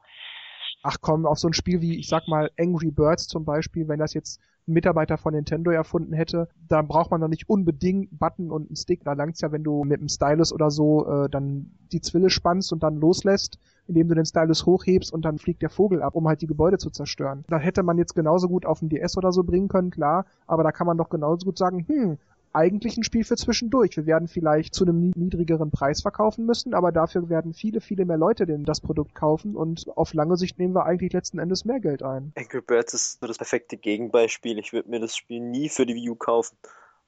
Ach 0.85 0.97
komm, 1.01 1.27
auf 1.27 1.38
so 1.38 1.49
ein 1.49 1.53
Spiel 1.53 1.81
wie, 1.81 1.97
ich 1.99 2.09
sag 2.09 2.27
mal, 2.27 2.51
Angry 2.59 2.90
Birds 2.90 3.29
zum 3.29 3.45
Beispiel, 3.45 3.87
wenn 3.87 4.01
das 4.01 4.14
jetzt 4.14 4.40
ein 4.66 4.73
Mitarbeiter 4.73 5.16
von 5.16 5.33
Nintendo 5.35 5.71
erfunden 5.71 6.12
hätte, 6.12 6.49
dann 6.68 6.88
braucht 6.88 7.11
man 7.11 7.21
doch 7.21 7.29
nicht 7.29 7.49
unbedingt 7.49 8.11
einen 8.11 8.18
Button 8.18 8.51
und 8.51 8.68
einen 8.68 8.77
Stick. 8.77 9.05
Da 9.05 9.12
langt's 9.12 9.40
ja, 9.40 9.53
wenn 9.53 9.62
du 9.62 9.85
mit 9.85 10.01
einem 10.01 10.09
Stylus 10.09 10.53
oder 10.53 10.71
so 10.71 11.07
äh, 11.07 11.29
dann 11.31 11.71
die 11.92 12.01
Zwille 12.01 12.31
spannst 12.31 12.73
und 12.73 12.83
dann 12.83 12.97
loslässt, 12.97 13.59
indem 13.87 14.09
du 14.09 14.14
den 14.16 14.25
Stylus 14.25 14.66
hochhebst 14.66 15.12
und 15.12 15.25
dann 15.25 15.38
fliegt 15.38 15.62
der 15.62 15.71
Vogel 15.71 16.03
ab, 16.03 16.16
um 16.16 16.27
halt 16.27 16.42
die 16.42 16.47
Gebäude 16.47 16.79
zu 16.79 16.90
zerstören. 16.90 17.45
Da 17.49 17.59
hätte 17.59 17.83
man 17.85 17.99
jetzt 17.99 18.14
genauso 18.14 18.49
gut 18.49 18.66
auf 18.66 18.81
den 18.81 18.88
DS 18.88 19.16
oder 19.16 19.31
so 19.33 19.45
bringen 19.45 19.68
können, 19.68 19.90
klar, 19.90 20.27
aber 20.47 20.64
da 20.64 20.73
kann 20.73 20.87
man 20.87 20.97
doch 20.97 21.11
genauso 21.11 21.47
gut 21.47 21.59
sagen, 21.59 21.85
hm, 21.87 22.18
eigentlich 22.53 22.97
ein 22.97 23.05
Spiel 23.05 23.25
für 23.25 23.37
zwischendurch. 23.37 23.97
Wir 23.97 24.07
werden 24.07 24.29
vielleicht 24.29 24.75
zu 24.75 24.85
einem 24.85 25.12
niedrigeren 25.15 25.71
Preis 25.71 26.03
verkaufen 26.03 26.47
müssen, 26.47 26.75
aber 26.75 26.93
dafür 26.93 27.29
werden 27.29 27.55
viele, 27.55 27.81
viele 27.81 28.05
mehr 28.05 28.19
Leute 28.19 28.47
denn 28.47 28.65
das 28.65 28.81
Produkt 28.81 29.15
kaufen 29.15 29.57
und 29.57 29.87
auf 29.97 30.15
lange 30.15 30.37
Sicht 30.37 30.59
nehmen 30.59 30.75
wir 30.75 30.87
eigentlich 30.87 31.12
letzten 31.12 31.38
Endes 31.38 31.65
mehr 31.65 31.81
Geld 31.81 32.03
ein. 32.03 32.33
Angry 32.37 32.61
Birds 32.61 32.95
ist 32.95 33.21
so 33.21 33.27
das 33.27 33.38
perfekte 33.38 33.77
Gegenbeispiel. 33.77 34.59
Ich 34.59 34.73
würde 34.73 34.91
mir 34.91 35.01
das 35.01 35.17
Spiel 35.17 35.41
nie 35.41 35.69
für 35.69 35.87
die 35.87 35.95
Wii 35.95 36.11
U 36.11 36.15
kaufen. 36.15 36.57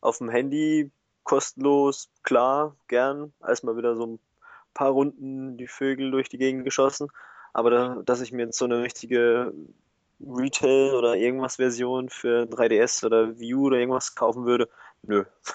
Auf 0.01 0.19
dem 0.19 0.29
Handy 0.29 0.91
kostenlos, 1.25 2.11
klar, 2.23 2.77
gern, 2.89 3.33
als 3.41 3.63
mal 3.63 3.77
wieder 3.77 3.97
so 3.97 4.07
ein 4.07 4.19
paar 4.75 4.91
Runden 4.91 5.57
die 5.57 5.67
Vögel 5.67 6.11
durch 6.11 6.29
die 6.29 6.39
Gegend 6.39 6.65
geschossen. 6.65 7.09
Aber 7.53 7.71
da, 7.71 8.03
dass 8.05 8.21
ich 8.21 8.33
mir 8.33 8.47
jetzt 8.47 8.59
so 8.59 8.65
eine 8.65 8.83
richtige 8.83 9.53
Retail 10.21 10.95
oder 10.95 11.17
irgendwas 11.17 11.57
Version 11.57 12.09
für 12.09 12.45
3DS 12.45 13.05
oder 13.05 13.39
Wii 13.39 13.55
U 13.55 13.67
oder 13.67 13.79
irgendwas 13.79 14.15
kaufen 14.15 14.45
würde, 14.45 14.69
nö. 15.07 15.25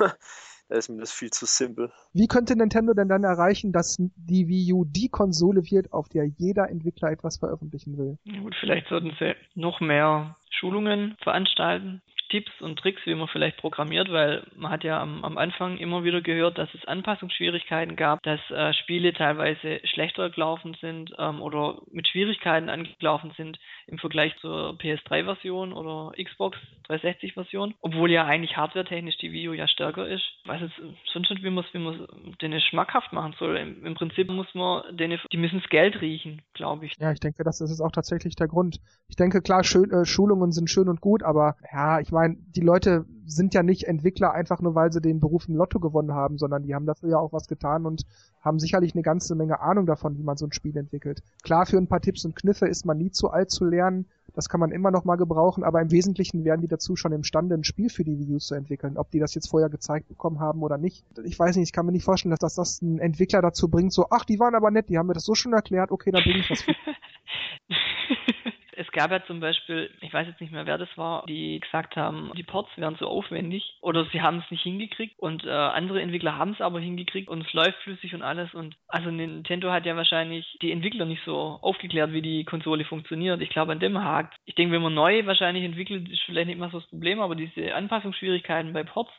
da 0.69 0.75
ist 0.75 0.89
mir 0.89 0.99
das 0.99 1.11
viel 1.11 1.31
zu 1.31 1.45
simpel. 1.45 1.91
Wie 2.13 2.27
könnte 2.27 2.55
Nintendo 2.55 2.93
denn 2.93 3.09
dann 3.09 3.23
erreichen, 3.23 3.71
dass 3.71 3.97
die 3.97 4.47
Wii 4.47 4.73
U 4.73 4.85
die 4.85 5.09
Konsole 5.09 5.63
wird, 5.63 5.91
auf 5.91 6.07
der 6.09 6.25
jeder 6.25 6.69
Entwickler 6.69 7.11
etwas 7.11 7.37
veröffentlichen 7.37 7.97
will? 7.97 8.17
Ja, 8.23 8.39
gut, 8.39 8.55
vielleicht 8.59 8.87
sollten 8.87 9.11
sie 9.19 9.35
noch 9.55 9.81
mehr 9.81 10.35
Schulungen 10.51 11.17
veranstalten. 11.23 12.01
Tipps 12.29 12.51
und 12.61 12.79
Tricks, 12.79 13.01
wie 13.05 13.15
man 13.15 13.27
vielleicht 13.27 13.57
programmiert, 13.57 14.11
weil 14.11 14.43
man 14.55 14.71
hat 14.71 14.83
ja 14.83 15.01
am, 15.01 15.23
am 15.23 15.37
Anfang 15.37 15.77
immer 15.77 16.03
wieder 16.03 16.21
gehört, 16.21 16.57
dass 16.57 16.73
es 16.73 16.85
Anpassungsschwierigkeiten 16.85 17.95
gab, 17.95 18.21
dass 18.23 18.39
äh, 18.51 18.73
Spiele 18.73 19.13
teilweise 19.13 19.81
schlechter 19.85 20.29
gelaufen 20.29 20.77
sind 20.79 21.13
ähm, 21.17 21.41
oder 21.41 21.81
mit 21.91 22.07
Schwierigkeiten 22.07 22.69
angelaufen 22.69 23.33
sind 23.37 23.59
im 23.87 23.97
Vergleich 23.97 24.35
zur 24.39 24.77
PS3-Version 24.77 25.73
oder 25.73 26.11
Xbox 26.21 26.57
360-Version, 26.87 27.75
obwohl 27.81 28.11
ja 28.11 28.25
eigentlich 28.25 28.57
hardwaretechnisch 28.57 29.17
die 29.17 29.47
U 29.47 29.53
ja 29.53 29.67
stärker 29.67 30.07
ist. 30.07 30.23
Ich 30.43 30.49
weiß 30.49 30.61
jetzt 30.61 30.81
sonst 31.13 31.29
nicht, 31.29 31.43
wie 31.43 31.49
man 31.49 31.63
es 31.63 31.73
wie 31.73 31.79
man's 31.79 32.63
schmackhaft 32.69 33.13
machen 33.13 33.35
soll. 33.39 33.57
Im, 33.57 33.85
Im, 33.85 33.95
Prinzip 33.95 34.29
muss 34.29 34.47
man 34.53 34.95
denen, 34.95 35.19
die 35.31 35.37
müssen 35.37 35.59
das 35.59 35.69
Geld 35.69 36.01
riechen, 36.01 36.41
glaube 36.53 36.85
ich. 36.85 36.93
Ja, 36.99 37.11
ich 37.11 37.19
denke, 37.19 37.43
das 37.43 37.61
ist 37.61 37.81
auch 37.81 37.91
tatsächlich 37.91 38.35
der 38.35 38.47
Grund. 38.47 38.79
Ich 39.07 39.15
denke, 39.15 39.41
klar, 39.41 39.63
schön, 39.63 39.91
äh, 39.91 40.05
Schulungen 40.05 40.51
sind 40.51 40.69
schön 40.69 40.89
und 40.89 41.01
gut, 41.01 41.23
aber 41.23 41.55
ja, 41.71 41.99
ich 41.99 42.11
meine, 42.11 42.18
meine, 42.19 42.35
die 42.35 42.59
Leute 42.59 43.05
sind 43.25 43.53
ja 43.53 43.63
nicht 43.63 43.85
Entwickler 43.85 44.33
einfach 44.33 44.59
nur, 44.59 44.75
weil 44.75 44.91
sie 44.91 44.99
den 44.99 45.21
Beruf 45.21 45.47
im 45.47 45.55
Lotto 45.55 45.79
gewonnen 45.79 46.13
haben, 46.13 46.37
sondern 46.37 46.63
die 46.63 46.75
haben 46.75 46.85
dafür 46.85 47.09
ja 47.11 47.17
auch 47.17 47.31
was 47.31 47.47
getan 47.47 47.85
und 47.85 48.05
haben 48.41 48.59
sicherlich 48.59 48.93
eine 48.93 49.03
ganze 49.03 49.35
Menge 49.35 49.61
Ahnung 49.61 49.85
davon, 49.85 50.17
wie 50.17 50.23
man 50.23 50.35
so 50.35 50.45
ein 50.45 50.51
Spiel 50.51 50.75
entwickelt. 50.75 51.23
Klar, 51.43 51.65
für 51.65 51.77
ein 51.77 51.87
paar 51.87 52.01
Tipps 52.01 52.25
und 52.25 52.35
Kniffe 52.35 52.67
ist 52.67 52.85
man 52.85 52.97
nie 52.97 53.11
zu 53.11 53.29
alt 53.29 53.51
zu 53.51 53.63
lernen. 53.63 54.05
Das 54.33 54.49
kann 54.49 54.59
man 54.59 54.71
immer 54.71 54.91
noch 54.91 55.05
mal 55.05 55.15
gebrauchen, 55.15 55.63
aber 55.63 55.81
im 55.81 55.91
Wesentlichen 55.91 56.43
werden 56.43 56.59
die 56.61 56.67
dazu 56.67 56.97
schon 56.97 57.13
imstande, 57.13 57.55
ein 57.55 57.63
Spiel 57.63 57.89
für 57.89 58.03
die 58.03 58.19
Wii 58.19 58.35
U 58.35 58.37
zu 58.39 58.53
entwickeln. 58.55 58.97
Ob 58.97 59.11
die 59.11 59.19
das 59.19 59.33
jetzt 59.33 59.49
vorher 59.49 59.69
gezeigt 59.69 60.09
bekommen 60.09 60.41
haben 60.41 60.61
oder 60.61 60.77
nicht. 60.77 61.05
Ich 61.23 61.39
weiß 61.39 61.55
nicht, 61.55 61.69
ich 61.69 61.73
kann 61.73 61.85
mir 61.85 61.93
nicht 61.93 62.03
vorstellen, 62.03 62.31
dass 62.31 62.39
das, 62.39 62.55
das 62.55 62.81
ein 62.81 62.99
Entwickler 62.99 63.41
dazu 63.41 63.69
bringt, 63.69 63.93
so, 63.93 64.07
ach, 64.09 64.25
die 64.25 64.41
waren 64.41 64.55
aber 64.55 64.71
nett, 64.71 64.89
die 64.89 64.97
haben 64.97 65.07
mir 65.07 65.13
das 65.13 65.23
so 65.23 65.35
schon 65.35 65.53
erklärt, 65.53 65.91
okay, 65.91 66.11
dann 66.11 66.23
bringe 66.23 66.39
ich 66.39 66.49
was 66.49 66.63
für. 66.63 66.73
Es 68.79 68.89
gab 68.93 69.11
ja 69.11 69.21
zum 69.25 69.41
Beispiel, 69.41 69.91
ich 69.99 70.13
weiß 70.13 70.25
jetzt 70.25 70.39
nicht 70.39 70.53
mehr, 70.53 70.65
wer 70.65 70.77
das 70.77 70.87
war, 70.95 71.25
die 71.27 71.59
gesagt 71.59 71.97
haben, 71.97 72.31
die 72.37 72.43
Ports 72.43 72.69
wären 72.77 72.97
zu 72.97 73.07
aufwendig 73.07 73.77
oder 73.81 74.05
sie 74.05 74.21
haben 74.21 74.37
es 74.37 74.49
nicht 74.49 74.63
hingekriegt 74.63 75.19
und 75.19 75.43
äh, 75.43 75.49
andere 75.49 76.01
Entwickler 76.01 76.37
haben 76.37 76.53
es 76.53 76.61
aber 76.61 76.79
hingekriegt 76.79 77.27
und 77.27 77.45
es 77.45 77.51
läuft 77.51 77.77
flüssig 77.79 78.15
und 78.15 78.21
alles 78.21 78.53
und 78.53 78.77
also 78.87 79.11
Nintendo 79.11 79.69
hat 79.71 79.85
ja 79.85 79.97
wahrscheinlich 79.97 80.57
die 80.61 80.71
Entwickler 80.71 81.03
nicht 81.03 81.25
so 81.25 81.59
aufgeklärt, 81.61 82.13
wie 82.13 82.21
die 82.21 82.45
Konsole 82.45 82.85
funktioniert. 82.85 83.41
Ich 83.41 83.49
glaube, 83.49 83.73
an 83.73 83.81
dem 83.81 84.01
hakt. 84.01 84.37
Ich 84.45 84.55
denke, 84.55 84.73
wenn 84.73 84.81
man 84.81 84.93
neu 84.93 85.25
wahrscheinlich 85.25 85.65
entwickelt, 85.65 86.07
ist 86.07 86.21
vielleicht 86.21 86.47
nicht 86.47 86.59
mal 86.59 86.71
so 86.71 86.79
das 86.79 86.87
Problem, 86.87 87.19
aber 87.19 87.35
diese 87.35 87.75
Anpassungsschwierigkeiten 87.75 88.71
bei 88.71 88.83
Ports, 88.83 89.11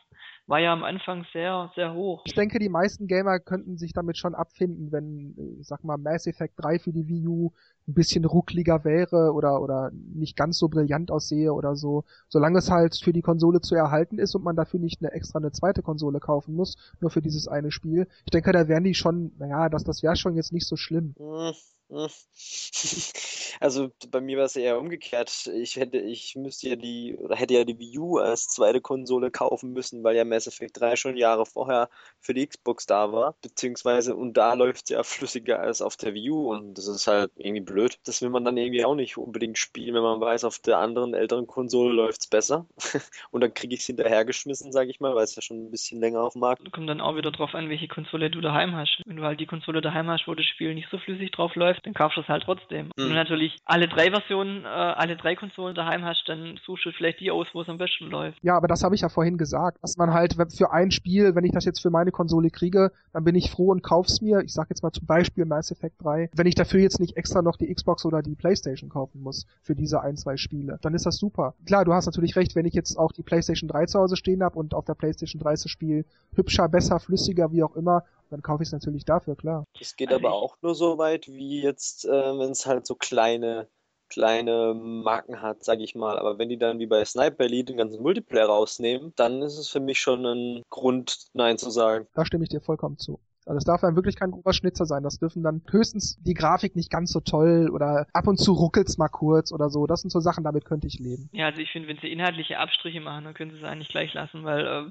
war 0.51 0.59
ja 0.59 0.73
am 0.73 0.83
Anfang 0.83 1.25
sehr, 1.31 1.71
sehr 1.75 1.93
hoch. 1.93 2.23
Ich 2.25 2.33
denke, 2.33 2.59
die 2.59 2.67
meisten 2.67 3.07
Gamer 3.07 3.39
könnten 3.39 3.77
sich 3.77 3.93
damit 3.93 4.17
schon 4.17 4.35
abfinden, 4.35 4.91
wenn, 4.91 5.33
ich 5.61 5.65
sag 5.65 5.85
mal, 5.85 5.97
Mass 5.97 6.27
Effect 6.27 6.55
3 6.57 6.77
für 6.77 6.91
die 6.91 7.07
Wii 7.07 7.27
U 7.27 7.51
ein 7.87 7.93
bisschen 7.93 8.25
ruckliger 8.25 8.83
wäre 8.83 9.31
oder, 9.31 9.61
oder 9.61 9.91
nicht 9.93 10.35
ganz 10.35 10.57
so 10.57 10.67
brillant 10.67 11.09
aussehe 11.09 11.53
oder 11.53 11.77
so. 11.77 12.03
Solange 12.27 12.59
es 12.59 12.69
halt 12.69 12.97
für 12.97 13.13
die 13.13 13.21
Konsole 13.21 13.61
zu 13.61 13.75
erhalten 13.75 14.19
ist 14.19 14.35
und 14.35 14.43
man 14.43 14.57
dafür 14.57 14.81
nicht 14.81 15.01
eine 15.01 15.13
extra 15.13 15.39
eine 15.39 15.53
zweite 15.53 15.81
Konsole 15.81 16.19
kaufen 16.19 16.53
muss, 16.53 16.75
nur 16.99 17.11
für 17.11 17.21
dieses 17.21 17.47
eine 17.47 17.71
Spiel. 17.71 18.09
Ich 18.25 18.31
denke, 18.31 18.51
da 18.51 18.67
wären 18.67 18.83
die 18.83 18.93
schon, 18.93 19.31
naja, 19.39 19.69
das, 19.69 19.85
das 19.85 20.03
wäre 20.03 20.17
schon 20.17 20.35
jetzt 20.35 20.51
nicht 20.51 20.67
so 20.67 20.75
schlimm. 20.75 21.15
Hm, 21.17 21.27
hm. 21.27 21.53
Also 23.59 23.91
bei 24.09 24.21
mir 24.21 24.37
war 24.37 24.45
es 24.45 24.55
eher 24.55 24.79
umgekehrt. 24.79 25.47
Ich 25.53 25.75
hätte, 25.75 25.99
ich 25.99 26.35
müsste 26.35 26.69
ja 26.69 26.75
die, 26.75 27.15
oder 27.15 27.35
hätte 27.35 27.53
ja 27.53 27.63
die 27.63 27.77
Wii 27.77 27.99
U 27.99 28.17
als 28.17 28.47
zweite 28.47 28.81
Konsole 28.81 29.29
kaufen 29.29 29.73
müssen, 29.73 30.03
weil 30.03 30.15
ja 30.15 30.25
Mass 30.25 30.47
Effect 30.47 30.79
3 30.79 30.95
schon 30.95 31.17
Jahre 31.17 31.45
vorher 31.45 31.89
für 32.19 32.33
die 32.33 32.47
Xbox 32.47 32.87
da 32.87 33.11
war. 33.11 33.35
Beziehungsweise, 33.41 34.15
und 34.15 34.35
da 34.35 34.53
läuft 34.53 34.85
es 34.85 34.89
ja 34.89 35.03
flüssiger 35.03 35.59
als 35.59 35.81
auf 35.83 35.95
der 35.95 36.15
Wii 36.15 36.31
U 36.31 36.51
und 36.51 36.75
das 36.75 36.87
ist 36.87 37.05
halt 37.05 37.31
irgendwie 37.35 37.61
blöd. 37.61 37.99
Das 38.05 38.21
will 38.23 38.29
man 38.29 38.45
dann 38.45 38.57
irgendwie 38.57 38.83
auch 38.83 38.95
nicht 38.95 39.17
unbedingt 39.17 39.57
spielen, 39.57 39.93
wenn 39.93 40.01
man 40.01 40.19
weiß, 40.19 40.43
auf 40.45 40.57
der 40.59 40.79
anderen 40.79 41.13
älteren 41.13 41.45
Konsole 41.45 41.93
läuft 41.93 42.21
es 42.21 42.27
besser. 42.27 42.65
und 43.31 43.41
dann 43.41 43.53
kriege 43.53 43.75
ich 43.75 43.81
es 43.81 43.85
hinterhergeschmissen, 43.85 44.71
sage 44.71 44.89
ich 44.89 44.99
mal, 44.99 45.13
weil 45.13 45.25
es 45.25 45.35
ja 45.35 45.41
schon 45.41 45.65
ein 45.65 45.71
bisschen 45.71 45.99
länger 45.99 46.21
auf 46.21 46.33
dem 46.33 46.41
Markt. 46.41 46.71
Kommt 46.71 46.89
dann 46.89 47.01
auch 47.01 47.15
wieder 47.15 47.31
drauf 47.31 47.53
an, 47.53 47.69
welche 47.69 47.87
Konsole 47.87 48.31
du 48.31 48.41
daheim 48.41 48.75
hast. 48.75 49.01
Wenn 49.05 49.17
du 49.17 49.23
halt 49.23 49.39
die 49.39 49.45
Konsole 49.45 49.81
daheim 49.81 50.09
hast, 50.09 50.27
wo 50.27 50.33
das 50.33 50.45
Spiel 50.45 50.73
nicht 50.73 50.89
so 50.89 50.97
flüssig 50.97 51.31
drauf 51.31 51.55
läuft, 51.55 51.80
dann 51.83 51.93
kaufst 51.93 52.17
du 52.17 52.21
es 52.21 52.27
halt 52.27 52.43
trotzdem. 52.43 52.87
Mhm. 52.87 52.91
Wenn 52.97 53.09
du 53.09 53.15
natürlich 53.15 53.57
alle 53.65 53.87
drei 53.87 54.09
Versionen, 54.09 54.65
äh, 54.65 54.67
alle 54.67 55.15
drei 55.15 55.35
Konsolen 55.35 55.75
daheim 55.75 56.03
hast, 56.03 56.23
dann 56.27 56.59
suchst 56.65 56.85
du 56.85 56.91
vielleicht 56.91 57.19
die 57.19 57.31
aus, 57.31 57.47
wo 57.53 57.61
es 57.61 57.69
am 57.69 57.77
besten 57.77 58.05
läuft. 58.05 58.37
Ja, 58.41 58.55
aber 58.55 58.67
das 58.67 58.83
habe 58.83 58.95
ich 58.95 59.01
ja 59.01 59.09
vorhin 59.09 59.37
gesagt, 59.37 59.77
dass 59.81 59.97
man 59.97 60.13
halt 60.13 60.35
für 60.55 60.71
ein 60.71 60.91
Spiel, 60.91 61.35
wenn 61.35 61.43
ich 61.43 61.51
das 61.51 61.65
jetzt 61.65 61.81
für 61.81 61.89
meine 61.89 62.11
Konsole 62.11 62.49
kriege, 62.49 62.91
dann 63.13 63.23
bin 63.23 63.35
ich 63.35 63.51
froh 63.51 63.71
und 63.71 63.83
kauf's 63.83 64.21
mir. 64.21 64.41
Ich 64.41 64.53
sag 64.53 64.69
jetzt 64.69 64.83
mal 64.83 64.91
zum 64.91 65.05
Beispiel 65.05 65.45
Mass 65.45 65.71
Effect 65.71 66.01
3. 66.03 66.29
Wenn 66.33 66.47
ich 66.47 66.55
dafür 66.55 66.79
jetzt 66.79 66.99
nicht 66.99 67.17
extra 67.17 67.41
noch 67.41 67.57
die 67.57 67.73
Xbox 67.73 68.05
oder 68.05 68.21
die 68.21 68.35
Playstation 68.35 68.89
kaufen 68.89 69.21
muss 69.21 69.47
für 69.61 69.75
diese 69.75 70.01
ein, 70.01 70.17
zwei 70.17 70.37
Spiele, 70.37 70.79
dann 70.81 70.93
ist 70.93 71.05
das 71.05 71.17
super. 71.17 71.55
Klar, 71.65 71.85
du 71.85 71.93
hast 71.93 72.05
natürlich 72.05 72.35
recht, 72.35 72.55
wenn 72.55 72.65
ich 72.65 72.73
jetzt 72.73 72.97
auch 72.97 73.11
die 73.11 73.23
Playstation 73.23 73.67
3 73.67 73.85
zu 73.85 73.99
Hause 73.99 74.15
stehen 74.15 74.43
habe 74.43 74.57
und 74.57 74.73
auf 74.73 74.85
der 74.85 74.95
Playstation 74.95 75.41
3 75.41 75.51
das 75.51 75.69
Spiel 75.69 76.05
hübscher, 76.35 76.69
besser, 76.69 76.99
flüssiger, 76.99 77.51
wie 77.51 77.63
auch 77.63 77.75
immer, 77.75 78.03
dann 78.31 78.41
kaufe 78.41 78.63
ich 78.63 78.67
es 78.67 78.73
natürlich 78.73 79.05
dafür, 79.05 79.35
klar. 79.35 79.65
Es 79.79 79.95
geht 79.95 80.13
aber 80.13 80.31
auch 80.31 80.55
nur 80.61 80.73
so 80.73 80.97
weit, 80.97 81.27
wie 81.27 81.61
jetzt, 81.71 82.05
äh, 82.05 82.09
wenn 82.11 82.51
es 82.51 82.65
halt 82.65 82.85
so 82.85 82.95
kleine 82.95 83.67
kleine 84.11 84.73
Marken 84.75 85.41
hat, 85.41 85.63
sage 85.63 85.83
ich 85.83 85.95
mal. 85.95 86.19
Aber 86.19 86.37
wenn 86.37 86.49
die 86.49 86.57
dann 86.57 86.79
wie 86.79 86.85
bei 86.85 87.03
Sniper 87.05 87.45
Elite 87.45 87.71
den 87.71 87.77
ganzen 87.77 88.01
Multiplayer 88.01 88.47
rausnehmen, 88.47 89.13
dann 89.15 89.41
ist 89.41 89.57
es 89.57 89.69
für 89.69 89.79
mich 89.79 89.99
schon 89.99 90.25
ein 90.25 90.63
Grund, 90.69 91.27
Nein 91.33 91.57
zu 91.57 91.69
sagen. 91.69 92.07
Da 92.13 92.25
stimme 92.25 92.43
ich 92.43 92.49
dir 92.49 92.61
vollkommen 92.61 92.97
zu. 92.97 93.19
Also 93.45 93.57
es 93.57 93.63
darf 93.63 93.81
dann 93.81 93.95
wirklich 93.95 94.17
kein 94.17 94.31
grober 94.31 94.53
Schnitzer 94.53 94.85
sein. 94.85 95.01
Das 95.01 95.17
dürfen 95.17 95.43
dann 95.43 95.63
höchstens 95.71 96.17
die 96.21 96.35
Grafik 96.35 96.75
nicht 96.75 96.91
ganz 96.91 97.11
so 97.11 97.21
toll 97.21 97.69
oder 97.73 98.05
ab 98.13 98.27
und 98.27 98.37
zu 98.37 98.51
ruckelt's 98.51 98.97
mal 98.97 99.07
kurz 99.07 99.51
oder 99.51 99.69
so. 99.69 99.87
Das 99.87 100.01
sind 100.01 100.11
so 100.11 100.19
Sachen, 100.19 100.43
damit 100.43 100.65
könnte 100.65 100.87
ich 100.87 100.99
leben. 100.99 101.29
Ja, 101.31 101.47
also 101.47 101.59
ich 101.59 101.71
finde, 101.71 101.87
wenn 101.87 101.97
sie 101.97 102.11
inhaltliche 102.11 102.59
Abstriche 102.59 103.01
machen, 103.01 103.23
dann 103.23 103.33
können 103.33 103.51
sie 103.51 103.57
es 103.57 103.63
eigentlich 103.63 103.89
gleich 103.89 104.13
lassen, 104.13 104.43
weil 104.43 104.67
äh, 104.67 104.89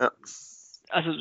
ja 0.00 0.10
also 0.92 1.12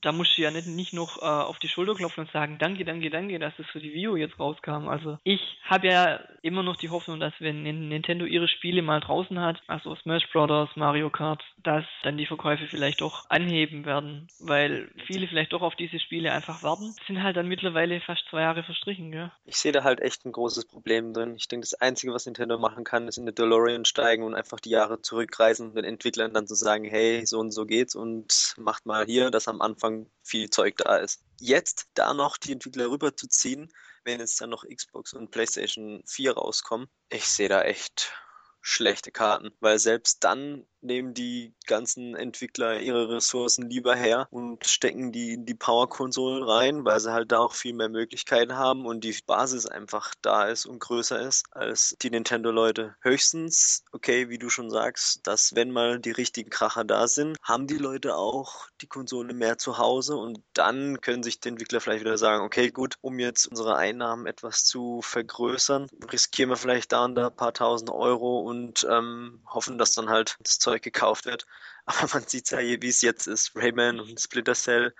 da 0.00 0.12
musst 0.12 0.36
du 0.36 0.42
ja 0.42 0.50
nicht, 0.50 0.66
nicht 0.66 0.92
noch 0.92 1.20
äh, 1.22 1.24
auf 1.24 1.58
die 1.58 1.68
Schulter 1.68 1.94
klopfen 1.94 2.24
und 2.24 2.30
sagen, 2.30 2.58
danke, 2.58 2.84
danke, 2.84 3.10
danke, 3.10 3.38
dass 3.38 3.54
das 3.56 3.66
für 3.66 3.80
die 3.80 3.92
Wii 3.92 4.08
U 4.08 4.16
jetzt 4.16 4.38
rauskam. 4.38 4.88
Also 4.88 5.18
ich 5.24 5.40
habe 5.64 5.88
ja 5.88 6.20
immer 6.42 6.62
noch 6.62 6.76
die 6.76 6.90
Hoffnung, 6.90 7.20
dass 7.20 7.32
wenn 7.38 7.62
Nintendo 7.62 8.24
ihre 8.24 8.48
Spiele 8.48 8.82
mal 8.82 9.00
draußen 9.00 9.38
hat, 9.40 9.62
also 9.66 9.94
Smash 9.96 10.28
Bros., 10.32 10.70
Mario 10.76 11.10
Kart, 11.10 11.42
dass 11.62 11.84
dann 12.02 12.16
die 12.16 12.26
Verkäufe 12.26 12.66
vielleicht 12.66 13.00
doch 13.00 13.30
anheben 13.30 13.84
werden, 13.84 14.28
weil 14.40 14.90
viele 15.06 15.26
vielleicht 15.28 15.52
doch 15.52 15.62
auf 15.62 15.76
diese 15.76 15.98
Spiele 15.98 16.32
einfach 16.32 16.62
warten. 16.62 16.94
Sind 17.06 17.22
halt 17.22 17.36
dann 17.36 17.48
mittlerweile 17.48 18.00
fast 18.00 18.24
zwei 18.28 18.42
Jahre 18.42 18.62
verstrichen, 18.62 19.12
gell? 19.12 19.30
Ich 19.44 19.56
sehe 19.56 19.72
da 19.72 19.84
halt 19.84 20.00
echt 20.00 20.24
ein 20.24 20.32
großes 20.32 20.66
Problem 20.66 21.12
drin. 21.12 21.34
Ich 21.36 21.48
denke, 21.48 21.64
das 21.64 21.80
Einzige, 21.80 22.12
was 22.12 22.26
Nintendo 22.26 22.58
machen 22.58 22.84
kann, 22.84 23.08
ist 23.08 23.18
in 23.18 23.24
eine 23.24 23.32
DeLorean 23.32 23.84
steigen 23.84 24.24
und 24.24 24.34
einfach 24.34 24.60
die 24.60 24.70
Jahre 24.70 25.00
zurückreisen 25.00 25.68
und 25.68 25.76
den 25.76 25.84
Entwicklern 25.84 26.32
dann 26.32 26.46
zu 26.46 26.54
sagen, 26.54 26.84
hey, 26.84 27.24
so 27.24 27.38
und 27.38 27.52
so 27.52 27.64
geht's 27.66 27.94
und 27.94 28.54
macht 28.58 28.81
macht 28.84 28.98
mal 28.98 29.06
hier, 29.06 29.30
dass 29.30 29.48
am 29.48 29.60
Anfang 29.60 30.10
viel 30.22 30.50
Zeug 30.50 30.76
da 30.78 30.96
ist. 30.96 31.24
Jetzt 31.40 31.88
da 31.94 32.14
noch 32.14 32.36
die 32.36 32.52
Entwickler 32.52 32.90
rüberzuziehen, 32.90 33.72
wenn 34.04 34.20
jetzt 34.20 34.40
dann 34.40 34.50
noch 34.50 34.64
Xbox 34.64 35.12
und 35.12 35.30
PlayStation 35.30 36.02
4 36.06 36.32
rauskommen, 36.32 36.88
ich 37.08 37.26
sehe 37.26 37.48
da 37.48 37.62
echt 37.62 38.12
schlechte 38.60 39.12
Karten, 39.12 39.52
weil 39.60 39.78
selbst 39.78 40.24
dann 40.24 40.66
nehmen 40.82 41.14
die 41.14 41.52
ganzen 41.66 42.14
Entwickler 42.14 42.80
ihre 42.80 43.08
Ressourcen 43.08 43.68
lieber 43.68 43.94
her 43.94 44.26
und 44.30 44.66
stecken 44.66 45.12
die 45.12 45.34
in 45.34 45.46
die 45.46 45.54
Power-Konsolen 45.54 46.42
rein, 46.42 46.84
weil 46.84 47.00
sie 47.00 47.12
halt 47.12 47.32
da 47.32 47.38
auch 47.38 47.54
viel 47.54 47.72
mehr 47.72 47.88
Möglichkeiten 47.88 48.56
haben 48.56 48.86
und 48.86 49.04
die 49.04 49.16
Basis 49.26 49.66
einfach 49.66 50.14
da 50.22 50.46
ist 50.46 50.66
und 50.66 50.80
größer 50.80 51.20
ist 51.20 51.44
als 51.52 51.96
die 52.02 52.10
Nintendo-Leute. 52.10 52.96
Höchstens, 53.00 53.84
okay, 53.92 54.28
wie 54.28 54.38
du 54.38 54.48
schon 54.48 54.70
sagst, 54.70 55.20
dass 55.26 55.54
wenn 55.54 55.70
mal 55.70 56.00
die 56.00 56.10
richtigen 56.10 56.50
Kracher 56.50 56.84
da 56.84 57.06
sind, 57.06 57.36
haben 57.42 57.66
die 57.66 57.78
Leute 57.78 58.16
auch 58.16 58.66
die 58.80 58.86
Konsole 58.86 59.34
mehr 59.34 59.58
zu 59.58 59.78
Hause 59.78 60.16
und 60.16 60.40
dann 60.54 61.00
können 61.00 61.22
sich 61.22 61.40
die 61.40 61.48
Entwickler 61.48 61.80
vielleicht 61.80 62.04
wieder 62.04 62.18
sagen, 62.18 62.44
okay, 62.44 62.70
gut, 62.70 62.96
um 63.00 63.18
jetzt 63.18 63.46
unsere 63.46 63.76
Einnahmen 63.76 64.26
etwas 64.26 64.64
zu 64.64 65.00
vergrößern, 65.02 65.86
riskieren 66.12 66.50
wir 66.50 66.56
vielleicht 66.56 66.92
da 66.92 67.04
und 67.04 67.14
da 67.14 67.28
ein 67.28 67.36
paar 67.36 67.54
tausend 67.54 67.90
Euro 67.90 68.40
und 68.40 68.86
ähm, 68.90 69.40
hoffen, 69.46 69.78
dass 69.78 69.94
dann 69.94 70.10
halt 70.10 70.36
das 70.40 70.58
Zeug 70.58 70.71
Zeug 70.72 70.82
gekauft 70.82 71.26
wird. 71.26 71.46
Aber 71.84 72.08
man 72.14 72.22
sieht 72.26 72.50
ja, 72.50 72.58
wie 72.58 72.88
es 72.88 73.02
jetzt 73.02 73.26
ist. 73.26 73.52
Rayman 73.54 74.00
und 74.00 74.20
Splinter 74.20 74.54
Cell 74.54 74.94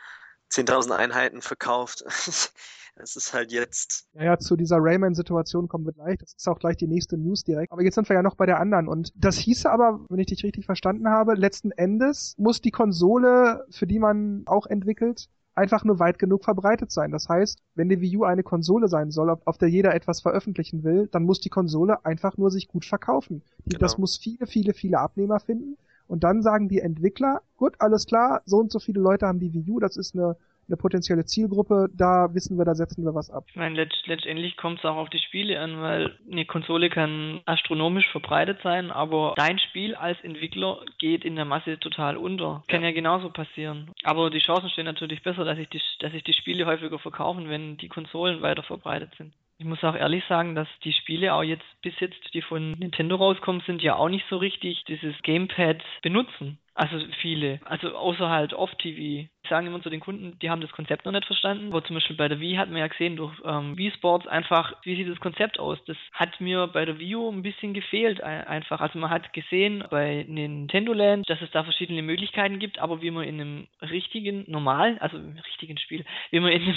10.000 0.53 0.93
Einheiten 0.93 1.43
verkauft. 1.43 2.05
Es 2.95 3.17
ist 3.17 3.33
halt 3.33 3.53
jetzt. 3.53 4.07
Ja, 4.13 4.25
ja, 4.25 4.39
zu 4.39 4.55
dieser 4.55 4.77
Rayman-Situation 4.79 5.67
kommen 5.67 5.87
wir 5.87 5.95
gleich. 5.95 6.19
Das 6.19 6.35
ist 6.35 6.47
auch 6.47 6.59
gleich 6.59 6.77
die 6.77 6.87
nächste 6.87 7.17
News 7.17 7.43
direkt. 7.43 7.73
Aber 7.73 7.83
jetzt 7.83 7.95
sind 7.95 8.07
wir 8.07 8.17
ja 8.17 8.23
noch 8.23 8.35
bei 8.35 8.45
der 8.45 8.61
anderen. 8.61 8.87
Und 8.87 9.13
das 9.15 9.39
hieße 9.39 9.71
aber, 9.71 10.05
wenn 10.11 10.19
ich 10.19 10.27
dich 10.27 10.45
richtig 10.45 10.67
verstanden 10.67 11.09
habe, 11.09 11.33
letzten 11.35 11.71
Endes 11.71 12.35
muss 12.37 12.61
die 12.61 12.71
Konsole, 12.71 13.67
für 13.71 13.87
die 13.87 13.99
man 13.99 14.43
auch 14.45 14.67
entwickelt, 14.67 15.31
einfach 15.55 15.85
nur 15.85 15.99
weit 15.99 16.19
genug 16.19 16.45
verbreitet 16.45 16.91
sein. 16.91 17.11
Das 17.11 17.29
heißt, 17.29 17.61
wenn 17.75 17.89
die 17.89 18.01
Wii 18.01 18.19
U 18.19 18.25
eine 18.25 18.43
Konsole 18.43 18.89
sein 18.89 19.11
soll, 19.11 19.37
auf 19.45 19.59
der 19.59 19.69
jeder 19.69 19.95
etwas 19.95 20.21
veröffentlichen 20.21 20.83
will, 20.83 21.09
dann 21.13 21.25
muss 21.25 21.41
die 21.41 21.51
Konsole 21.51 22.05
einfach 22.05 22.37
nur 22.37 22.51
sich 22.51 22.69
gut 22.69 22.85
verkaufen. 22.85 23.43
Genau. 23.67 23.79
Das 23.79 23.99
muss 23.99 24.17
viele, 24.17 24.47
viele, 24.47 24.75
viele 24.75 24.99
Abnehmer 24.99 25.41
finden. 25.41 25.77
Und 26.09 26.25
dann 26.25 26.43
sagen 26.43 26.69
die 26.69 26.81
Entwickler, 26.81 27.43
gut, 27.57 27.77
alles 27.79 28.07
klar, 28.07 28.43
so 28.45 28.59
und 28.59 28.73
so 28.73 28.79
viele 28.79 29.01
Leute 29.01 29.27
haben 29.27 29.41
die 29.41 29.53
Wii 29.53 29.71
U, 29.71 29.81
das 29.81 29.97
ist 29.97 30.15
eine 30.15 30.37
eine 30.73 30.79
potenzielle 30.79 31.25
Zielgruppe, 31.25 31.89
da 31.93 32.29
wissen 32.33 32.57
wir, 32.57 32.65
da 32.65 32.75
setzen 32.75 33.05
wir 33.05 33.15
was 33.15 33.31
ab. 33.31 33.45
Ich 33.49 33.57
meine, 33.57 33.77
letzt, 33.77 34.07
letztendlich 34.07 34.57
kommt 34.57 34.79
es 34.79 34.85
auch 34.85 34.97
auf 34.97 35.11
die 35.11 35.19
Spiele 35.19 35.61
an, 35.61 35.81
weil 35.81 36.19
eine 36.31 36.47
Konsole 36.47 36.89
kann 36.89 37.41
astronomisch 37.45 38.09
verbreitet 38.11 38.61
sein, 38.63 38.91
aber 38.91 39.35
dein 39.37 39.59
Spiel 39.59 39.95
als 39.95 40.19
Entwickler 40.23 40.81
geht 40.99 41.25
in 41.25 41.37
der 41.37 41.45
Masse 41.45 41.79
total 41.79 42.17
unter. 42.17 42.65
Kann 42.69 42.83
ja, 42.83 42.89
ja 42.89 42.95
genauso 42.95 43.31
passieren. 43.31 43.91
Aber 44.03 44.31
die 44.31 44.39
Chancen 44.39 44.71
stehen 44.71 44.87
natürlich 44.87 45.23
besser, 45.23 45.45
dass 45.45 45.59
sich 45.59 45.69
die, 45.69 45.81
dass 46.01 46.13
sich 46.13 46.25
die 46.25 46.33
Spiele 46.33 46.67
häufiger 46.67 46.99
verkaufen, 46.99 47.49
wenn 47.49 47.77
die 47.77 47.89
Konsolen 47.89 48.41
weiter 48.43 48.63
verbreitet 48.63 49.13
sind. 49.19 49.35
Ich 49.59 49.69
muss 49.69 49.85
auch 49.85 49.95
ehrlich 49.95 50.25
sagen, 50.29 50.57
dass 50.57 50.67
die 50.83 50.93
Spiele 50.93 51.35
auch 51.35 51.45
jetzt 51.45 51.65
bis 51.83 51.95
jetzt, 52.01 52.35
die 52.35 52.43
von 52.43 52.73
Nintendo 52.73 53.15
rauskommen, 53.15 53.63
sind 53.65 53.81
ja 53.81 53.95
auch 53.95 54.09
nicht 54.09 54.25
so 54.29 54.39
richtig 54.39 54.83
dieses 54.89 55.15
Gamepad 55.23 55.81
benutzen. 56.03 56.59
Also 56.75 56.99
viele. 57.21 57.61
Also 57.65 57.95
außer 57.95 58.31
halt 58.31 58.55
Off-TV. 58.55 59.29
Ich 59.43 59.51
sage 59.51 59.67
immer 59.67 59.83
zu 59.83 59.91
den 59.91 60.01
Kunden, 60.01 60.39
die 60.39 60.49
haben 60.49 60.63
das 60.63 60.73
Konzept 60.73 61.05
noch 61.05 61.13
nicht 61.13 61.27
verstanden. 61.27 61.73
Wo 61.73 61.81
zum 61.81 61.95
Beispiel 61.95 62.17
bei 62.17 62.29
der 62.29 62.41
Wii 62.41 62.57
hat 62.57 62.71
man 62.71 62.79
ja 62.79 62.87
gesehen 62.87 63.17
durch 63.17 63.35
ähm, 63.45 63.77
Wii 63.77 63.91
Sports 63.93 64.27
einfach, 64.27 64.75
wie 64.83 64.97
sieht 64.97 65.09
das 65.09 65.21
Konzept 65.21 65.59
aus? 65.59 65.79
Das 65.87 65.97
hat 66.13 66.41
mir 66.41 66.69
bei 66.69 66.87
der 66.87 66.99
Wii 66.99 67.17
U 67.17 67.31
ein 67.31 67.43
bisschen 67.43 67.75
gefehlt 67.75 68.23
einfach. 68.23 68.81
Also 68.81 68.99
man 68.99 69.11
hat 69.11 69.33
gesehen 69.35 69.85
bei 69.91 70.25
Nintendo 70.27 70.95
Land, 70.95 71.29
dass 71.29 71.43
es 71.43 71.51
da 71.51 71.63
verschiedene 71.63 72.03
Möglichkeiten 72.03 72.59
gibt, 72.59 72.79
aber 72.79 73.03
wie 73.03 73.11
man 73.11 73.25
in 73.25 73.41
einem 73.41 73.67
richtigen, 73.83 74.45
normalen, 74.51 74.99
also 74.99 75.19
im 75.19 75.37
richtigen 75.37 75.77
Spiel, 75.77 76.05
wie 76.31 76.41
man 76.41 76.53
in 76.53 76.63
einem 76.63 76.77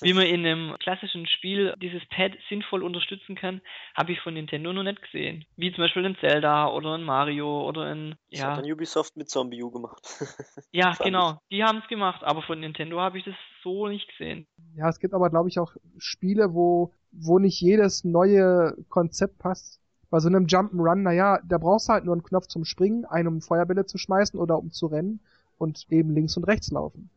wie 0.00 0.12
man 0.12 0.26
in 0.26 0.44
einem 0.44 0.76
klassischen 0.78 1.26
Spiel 1.26 1.74
dieses 1.80 2.02
Pad 2.08 2.32
sinnvoll 2.48 2.82
unterstützen 2.82 3.34
kann, 3.34 3.60
habe 3.94 4.12
ich 4.12 4.20
von 4.20 4.34
Nintendo 4.34 4.72
noch 4.72 4.82
nicht 4.82 5.00
gesehen. 5.02 5.44
Wie 5.56 5.72
zum 5.72 5.84
Beispiel 5.84 6.04
in 6.04 6.16
Zelda 6.20 6.68
oder 6.68 6.94
in 6.96 7.02
Mario 7.02 7.66
oder 7.66 7.90
in. 7.92 8.14
Das 8.30 8.40
ja. 8.40 8.50
hat 8.50 8.58
dann 8.58 8.70
Ubisoft 8.70 9.16
mit 9.16 9.30
Zombie 9.30 9.62
U 9.62 9.70
gemacht. 9.70 10.00
ja, 10.72 10.94
genau. 11.02 11.38
Die 11.50 11.64
haben 11.64 11.78
es 11.78 11.88
gemacht, 11.88 12.22
aber 12.24 12.42
von 12.42 12.60
Nintendo 12.60 13.00
habe 13.00 13.18
ich 13.18 13.24
das 13.24 13.34
so 13.62 13.88
nicht 13.88 14.08
gesehen. 14.08 14.46
Ja, 14.76 14.88
es 14.88 14.98
gibt 14.98 15.14
aber, 15.14 15.30
glaube 15.30 15.48
ich, 15.48 15.58
auch 15.58 15.72
Spiele, 15.98 16.54
wo, 16.54 16.92
wo 17.12 17.38
nicht 17.38 17.60
jedes 17.60 18.04
neue 18.04 18.74
Konzept 18.88 19.38
passt. 19.38 19.80
Bei 20.10 20.20
so 20.20 20.28
einem 20.28 20.46
Jump'n'Run, 20.46 21.02
naja, 21.02 21.40
da 21.44 21.58
brauchst 21.58 21.88
du 21.88 21.94
halt 21.94 22.04
nur 22.04 22.14
einen 22.14 22.22
Knopf 22.22 22.46
zum 22.46 22.64
Springen, 22.64 23.04
einen 23.06 23.28
um 23.28 23.40
Feuerbälle 23.40 23.86
zu 23.86 23.98
schmeißen 23.98 24.38
oder 24.38 24.56
um 24.58 24.70
zu 24.70 24.86
rennen 24.86 25.20
und 25.58 25.86
eben 25.90 26.14
links 26.14 26.36
und 26.36 26.44
rechts 26.44 26.70
laufen 26.70 27.10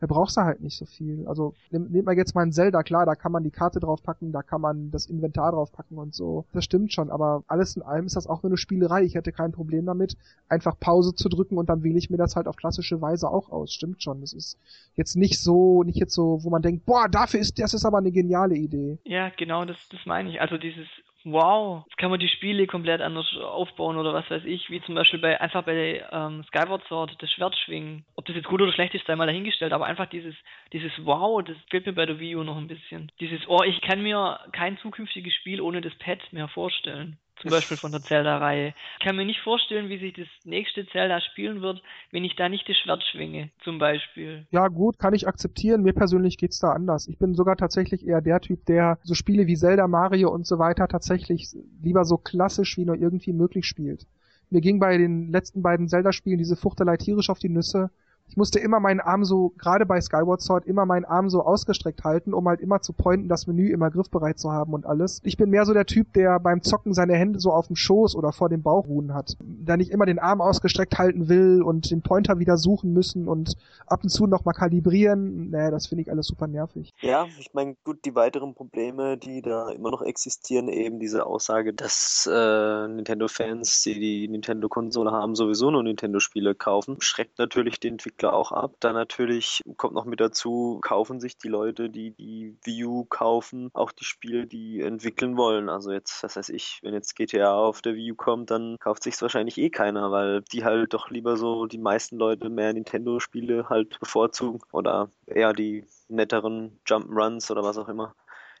da 0.00 0.06
brauchst 0.06 0.36
du 0.36 0.42
halt 0.42 0.60
nicht 0.60 0.76
so 0.76 0.84
viel. 0.84 1.26
Also 1.26 1.54
nehmt 1.70 2.04
mal 2.04 2.16
jetzt 2.16 2.34
mal 2.34 2.42
ein 2.42 2.52
Zelda, 2.52 2.82
klar, 2.82 3.06
da 3.06 3.14
kann 3.14 3.32
man 3.32 3.44
die 3.44 3.50
Karte 3.50 3.80
draufpacken, 3.80 4.32
da 4.32 4.42
kann 4.42 4.60
man 4.60 4.90
das 4.90 5.06
Inventar 5.06 5.52
draufpacken 5.52 5.98
und 5.98 6.14
so. 6.14 6.44
Das 6.52 6.64
stimmt 6.64 6.92
schon, 6.92 7.10
aber 7.10 7.44
alles 7.46 7.76
in 7.76 7.82
allem 7.82 8.06
ist 8.06 8.16
das 8.16 8.26
auch 8.26 8.42
nur 8.42 8.50
eine 8.50 8.58
Spielerei. 8.58 9.02
Ich 9.02 9.14
hätte 9.14 9.32
kein 9.32 9.52
Problem 9.52 9.86
damit, 9.86 10.16
einfach 10.48 10.78
Pause 10.78 11.14
zu 11.14 11.28
drücken 11.28 11.56
und 11.56 11.68
dann 11.68 11.82
wähle 11.82 11.98
ich 11.98 12.10
mir 12.10 12.18
das 12.18 12.36
halt 12.36 12.46
auf 12.46 12.56
klassische 12.56 13.00
Weise 13.00 13.30
auch 13.30 13.50
aus. 13.50 13.72
Stimmt 13.72 14.02
schon. 14.02 14.20
Das 14.20 14.32
ist 14.32 14.58
jetzt 14.96 15.16
nicht 15.16 15.40
so, 15.40 15.82
nicht 15.82 15.98
jetzt 15.98 16.14
so, 16.14 16.42
wo 16.42 16.50
man 16.50 16.62
denkt, 16.62 16.84
boah, 16.84 17.08
dafür 17.08 17.40
ist, 17.40 17.58
das 17.58 17.74
ist 17.74 17.84
aber 17.84 17.98
eine 17.98 18.12
geniale 18.12 18.54
Idee. 18.54 18.98
Ja, 19.04 19.30
genau, 19.30 19.64
das, 19.64 19.76
das 19.90 20.00
meine 20.04 20.30
ich. 20.30 20.40
Also 20.40 20.58
dieses 20.58 20.86
wow, 21.26 21.84
jetzt 21.86 21.96
kann 21.98 22.10
man 22.10 22.20
die 22.20 22.28
Spiele 22.28 22.66
komplett 22.66 23.00
anders 23.00 23.26
aufbauen 23.36 23.96
oder 23.96 24.14
was 24.14 24.30
weiß 24.30 24.44
ich, 24.44 24.70
wie 24.70 24.80
zum 24.82 24.94
Beispiel 24.94 25.18
bei 25.18 25.40
einfach 25.40 25.64
bei 25.64 26.04
ähm, 26.12 26.44
Skyward 26.44 26.84
Sword 26.86 27.16
das 27.18 27.30
Schwertschwingen. 27.32 28.04
Ob 28.14 28.24
das 28.26 28.36
jetzt 28.36 28.48
gut 28.48 28.62
oder 28.62 28.72
schlecht 28.72 28.94
ist, 28.94 29.06
sei 29.06 29.16
mal 29.16 29.26
dahingestellt, 29.26 29.72
aber 29.72 29.86
einfach 29.86 30.06
dieses, 30.06 30.34
dieses 30.72 30.92
Wow, 31.04 31.42
das 31.42 31.56
fehlt 31.68 31.86
mir 31.86 31.92
bei 31.92 32.06
der 32.06 32.20
Wii 32.20 32.36
U 32.36 32.44
noch 32.44 32.56
ein 32.56 32.68
bisschen. 32.68 33.10
Dieses, 33.20 33.40
oh, 33.48 33.62
ich 33.64 33.80
kann 33.80 34.02
mir 34.02 34.38
kein 34.52 34.78
zukünftiges 34.78 35.34
Spiel 35.34 35.60
ohne 35.60 35.80
das 35.80 35.94
Pad 35.96 36.20
mehr 36.32 36.48
vorstellen 36.48 37.18
zum 37.40 37.50
Beispiel 37.50 37.76
von 37.76 37.92
der 37.92 38.02
Zelda-Reihe. 38.02 38.74
Ich 38.98 39.04
kann 39.04 39.16
mir 39.16 39.24
nicht 39.24 39.40
vorstellen, 39.40 39.88
wie 39.88 39.98
sich 39.98 40.14
das 40.14 40.26
nächste 40.44 40.86
Zelda 40.88 41.20
spielen 41.20 41.62
wird, 41.62 41.82
wenn 42.10 42.24
ich 42.24 42.36
da 42.36 42.48
nicht 42.48 42.68
das 42.68 42.76
Schwert 42.76 43.02
schwinge, 43.04 43.50
zum 43.62 43.78
Beispiel. 43.78 44.46
Ja, 44.50 44.68
gut, 44.68 44.98
kann 44.98 45.14
ich 45.14 45.28
akzeptieren. 45.28 45.82
Mir 45.82 45.92
persönlich 45.92 46.38
geht's 46.38 46.58
da 46.58 46.72
anders. 46.72 47.08
Ich 47.08 47.18
bin 47.18 47.34
sogar 47.34 47.56
tatsächlich 47.56 48.06
eher 48.06 48.20
der 48.20 48.40
Typ, 48.40 48.64
der 48.66 48.98
so 49.02 49.14
Spiele 49.14 49.46
wie 49.46 49.56
Zelda, 49.56 49.86
Mario 49.86 50.30
und 50.30 50.46
so 50.46 50.58
weiter 50.58 50.88
tatsächlich 50.88 51.48
lieber 51.82 52.04
so 52.04 52.16
klassisch 52.16 52.76
wie 52.76 52.84
nur 52.84 52.96
irgendwie 52.96 53.32
möglich 53.32 53.66
spielt. 53.66 54.06
Mir 54.50 54.60
ging 54.60 54.78
bei 54.78 54.96
den 54.96 55.30
letzten 55.32 55.62
beiden 55.62 55.88
Zelda-Spielen 55.88 56.38
diese 56.38 56.56
Fuchtelei 56.56 56.96
tierisch 56.96 57.30
auf 57.30 57.38
die 57.38 57.48
Nüsse 57.48 57.90
ich 58.28 58.36
musste 58.36 58.58
immer 58.58 58.80
meinen 58.80 59.00
Arm 59.00 59.24
so, 59.24 59.52
gerade 59.56 59.86
bei 59.86 60.00
Skyward 60.00 60.42
Sword, 60.42 60.66
immer 60.66 60.84
meinen 60.84 61.04
Arm 61.04 61.30
so 61.30 61.42
ausgestreckt 61.42 62.04
halten, 62.04 62.34
um 62.34 62.46
halt 62.48 62.60
immer 62.60 62.82
zu 62.82 62.92
pointen, 62.92 63.28
das 63.28 63.46
Menü 63.46 63.70
immer 63.70 63.90
griffbereit 63.90 64.38
zu 64.38 64.52
haben 64.52 64.74
und 64.74 64.84
alles. 64.84 65.20
Ich 65.24 65.36
bin 65.36 65.50
mehr 65.50 65.64
so 65.64 65.72
der 65.72 65.86
Typ, 65.86 66.12
der 66.12 66.40
beim 66.40 66.62
Zocken 66.62 66.92
seine 66.92 67.14
Hände 67.14 67.38
so 67.40 67.52
auf 67.52 67.68
dem 67.68 67.76
Schoß 67.76 68.16
oder 68.16 68.32
vor 68.32 68.48
dem 68.48 68.62
Bauch 68.62 68.88
ruhen 68.88 69.14
hat. 69.14 69.36
Der 69.40 69.76
nicht 69.76 69.90
immer 69.90 70.06
den 70.06 70.18
Arm 70.18 70.40
ausgestreckt 70.40 70.98
halten 70.98 71.28
will 71.28 71.62
und 71.62 71.90
den 71.90 72.02
Pointer 72.02 72.38
wieder 72.38 72.58
suchen 72.58 72.92
müssen 72.92 73.28
und 73.28 73.56
ab 73.86 74.00
und 74.02 74.10
zu 74.10 74.26
nochmal 74.26 74.54
kalibrieren. 74.54 75.50
Nee, 75.50 75.70
das 75.70 75.86
finde 75.86 76.02
ich 76.02 76.10
alles 76.10 76.26
super 76.26 76.46
nervig. 76.46 76.92
Ja, 77.00 77.26
ich 77.38 77.54
meine, 77.54 77.76
gut, 77.84 78.04
die 78.04 78.14
weiteren 78.14 78.54
Probleme, 78.54 79.16
die 79.16 79.40
da 79.40 79.70
immer 79.70 79.90
noch 79.90 80.02
existieren, 80.02 80.68
eben 80.68 80.98
diese 80.98 81.26
Aussage, 81.26 81.72
dass 81.72 82.28
äh, 82.30 82.88
Nintendo-Fans, 82.88 83.82
die 83.82 83.98
die 83.98 84.28
Nintendo-Konsole 84.28 85.12
haben, 85.12 85.34
sowieso 85.34 85.70
nur 85.70 85.82
Nintendo-Spiele 85.82 86.54
kaufen, 86.54 86.96
schreckt 87.00 87.38
natürlich 87.38 87.80
den 87.80 87.94
Entwickler 87.94 88.15
Entwickler 88.16 88.32
auch 88.32 88.52
ab. 88.52 88.76
Dann 88.80 88.94
natürlich 88.94 89.62
kommt 89.76 89.94
noch 89.94 90.06
mit 90.06 90.20
dazu, 90.20 90.78
kaufen 90.82 91.20
sich 91.20 91.36
die 91.36 91.48
Leute, 91.48 91.90
die 91.90 92.12
die 92.12 92.56
Wii 92.64 92.84
U 92.84 93.04
kaufen, 93.04 93.70
auch 93.74 93.92
die 93.92 94.04
Spiele, 94.04 94.46
die 94.46 94.80
entwickeln 94.80 95.36
wollen. 95.36 95.68
Also 95.68 95.92
jetzt, 95.92 96.22
was 96.22 96.36
weiß 96.36 96.48
ich, 96.48 96.80
wenn 96.82 96.94
jetzt 96.94 97.14
GTA 97.14 97.54
auf 97.54 97.82
der 97.82 97.94
Wii 97.94 98.12
U 98.12 98.14
kommt, 98.14 98.50
dann 98.50 98.76
kauft 98.80 99.02
sich 99.02 99.20
wahrscheinlich 99.20 99.58
eh 99.58 99.70
keiner, 99.70 100.10
weil 100.12 100.42
die 100.52 100.64
halt 100.64 100.94
doch 100.94 101.10
lieber 101.10 101.36
so 101.36 101.66
die 101.66 101.78
meisten 101.78 102.16
Leute 102.16 102.48
mehr 102.48 102.72
Nintendo-Spiele 102.72 103.68
halt 103.68 104.00
bevorzugen 104.00 104.60
oder 104.72 105.10
eher 105.26 105.52
die 105.52 105.84
netteren 106.08 106.80
Jump'n'Runs 106.86 107.50
oder 107.50 107.62
was 107.64 107.78
auch 107.78 107.88
immer. 107.88 108.14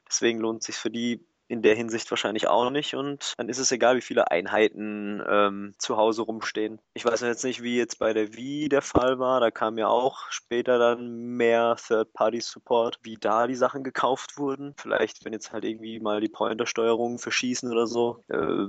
Deswegen 0.06 0.38
lohnt 0.40 0.62
sich 0.62 0.76
für 0.76 0.90
die 0.90 1.24
in 1.48 1.62
der 1.62 1.74
Hinsicht 1.74 2.10
wahrscheinlich 2.10 2.48
auch 2.48 2.70
nicht 2.70 2.94
und 2.94 3.34
dann 3.38 3.48
ist 3.48 3.58
es 3.58 3.70
egal, 3.72 3.96
wie 3.96 4.02
viele 4.02 4.30
Einheiten 4.30 5.22
ähm, 5.28 5.74
zu 5.78 5.96
Hause 5.96 6.22
rumstehen. 6.22 6.80
Ich 6.94 7.04
weiß 7.04 7.20
jetzt 7.20 7.44
nicht, 7.44 7.62
wie 7.62 7.76
jetzt 7.76 7.98
bei 7.98 8.12
der 8.12 8.34
Wii 8.34 8.68
der 8.68 8.82
Fall 8.82 9.18
war, 9.18 9.40
da 9.40 9.50
kam 9.50 9.78
ja 9.78 9.88
auch 9.88 10.30
später 10.30 10.78
dann 10.78 11.36
mehr 11.36 11.76
Third-Party-Support, 11.76 13.00
wie 13.02 13.16
da 13.16 13.46
die 13.46 13.54
Sachen 13.54 13.84
gekauft 13.84 14.38
wurden. 14.38 14.74
Vielleicht, 14.76 15.24
wenn 15.24 15.32
jetzt 15.32 15.52
halt 15.52 15.64
irgendwie 15.64 16.00
mal 16.00 16.20
die 16.20 16.28
Pointer-Steuerung 16.28 17.18
verschießen 17.18 17.70
oder 17.70 17.86
so, 17.86 18.24
äh, 18.28 18.66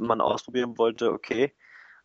man 0.00 0.20
ausprobieren 0.20 0.78
wollte, 0.78 1.12
okay. 1.12 1.54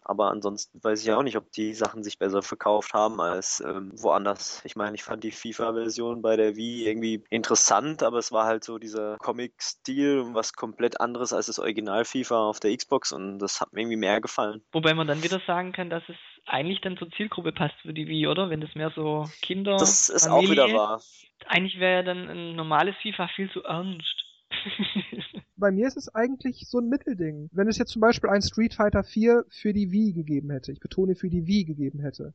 Aber 0.07 0.29
ansonsten 0.29 0.83
weiß 0.83 1.03
ich 1.03 1.11
auch 1.11 1.23
nicht, 1.23 1.35
ob 1.35 1.51
die 1.51 1.73
Sachen 1.73 2.03
sich 2.03 2.19
besser 2.19 2.43
verkauft 2.43 2.93
haben 2.93 3.19
als 3.19 3.59
ähm, 3.65 3.91
woanders. 3.95 4.61
Ich 4.63 4.75
meine, 4.75 4.95
ich 4.95 5.03
fand 5.03 5.23
die 5.23 5.31
FIFA-Version 5.31 6.21
bei 6.21 6.35
der 6.35 6.55
Wii 6.55 6.87
irgendwie 6.87 7.23
interessant, 7.31 8.03
aber 8.03 8.19
es 8.19 8.31
war 8.31 8.45
halt 8.45 8.63
so 8.63 8.77
dieser 8.77 9.17
Comic-Stil 9.17 10.19
und 10.19 10.35
was 10.35 10.53
komplett 10.53 11.01
anderes 11.01 11.33
als 11.33 11.47
das 11.47 11.57
Original 11.57 12.05
FIFA 12.05 12.49
auf 12.49 12.59
der 12.59 12.77
Xbox 12.77 13.11
und 13.11 13.39
das 13.39 13.59
hat 13.59 13.73
mir 13.73 13.81
irgendwie 13.81 13.97
mehr 13.97 14.21
gefallen. 14.21 14.61
Wobei 14.71 14.93
man 14.93 15.07
dann 15.07 15.23
wieder 15.23 15.41
sagen 15.47 15.71
kann, 15.71 15.89
dass 15.89 16.03
es 16.07 16.15
eigentlich 16.45 16.81
dann 16.81 16.97
zur 16.97 17.09
Zielgruppe 17.11 17.51
passt 17.51 17.75
für 17.81 17.93
die 17.93 18.07
Wii, 18.07 18.27
oder? 18.27 18.51
Wenn 18.51 18.61
das 18.61 18.75
mehr 18.75 18.91
so 18.95 19.27
Kinder. 19.41 19.77
Das 19.77 20.09
ist 20.09 20.27
Familie, 20.27 20.47
auch 20.47 20.51
wieder 20.51 20.77
wahr. 20.77 21.01
Eigentlich 21.47 21.79
wäre 21.79 21.95
ja 21.95 22.03
dann 22.03 22.29
ein 22.29 22.55
normales 22.55 22.95
FIFA 23.01 23.27
viel 23.29 23.49
zu 23.51 23.63
ernst. 23.63 24.25
Bei 25.57 25.71
mir 25.71 25.87
ist 25.87 25.95
es 25.95 26.13
eigentlich 26.13 26.67
so 26.67 26.79
ein 26.79 26.89
Mittelding. 26.89 27.49
Wenn 27.53 27.69
es 27.69 27.77
jetzt 27.77 27.91
zum 27.91 28.01
Beispiel 28.01 28.29
ein 28.29 28.41
Street 28.41 28.73
Fighter 28.73 29.03
4 29.03 29.45
für 29.49 29.71
die 29.71 29.91
Wii 29.91 30.11
gegeben 30.11 30.49
hätte, 30.49 30.73
ich 30.73 30.81
betone 30.81 31.15
für 31.15 31.29
die 31.29 31.47
Wii 31.47 31.63
gegeben 31.63 31.99
hätte, 31.99 32.33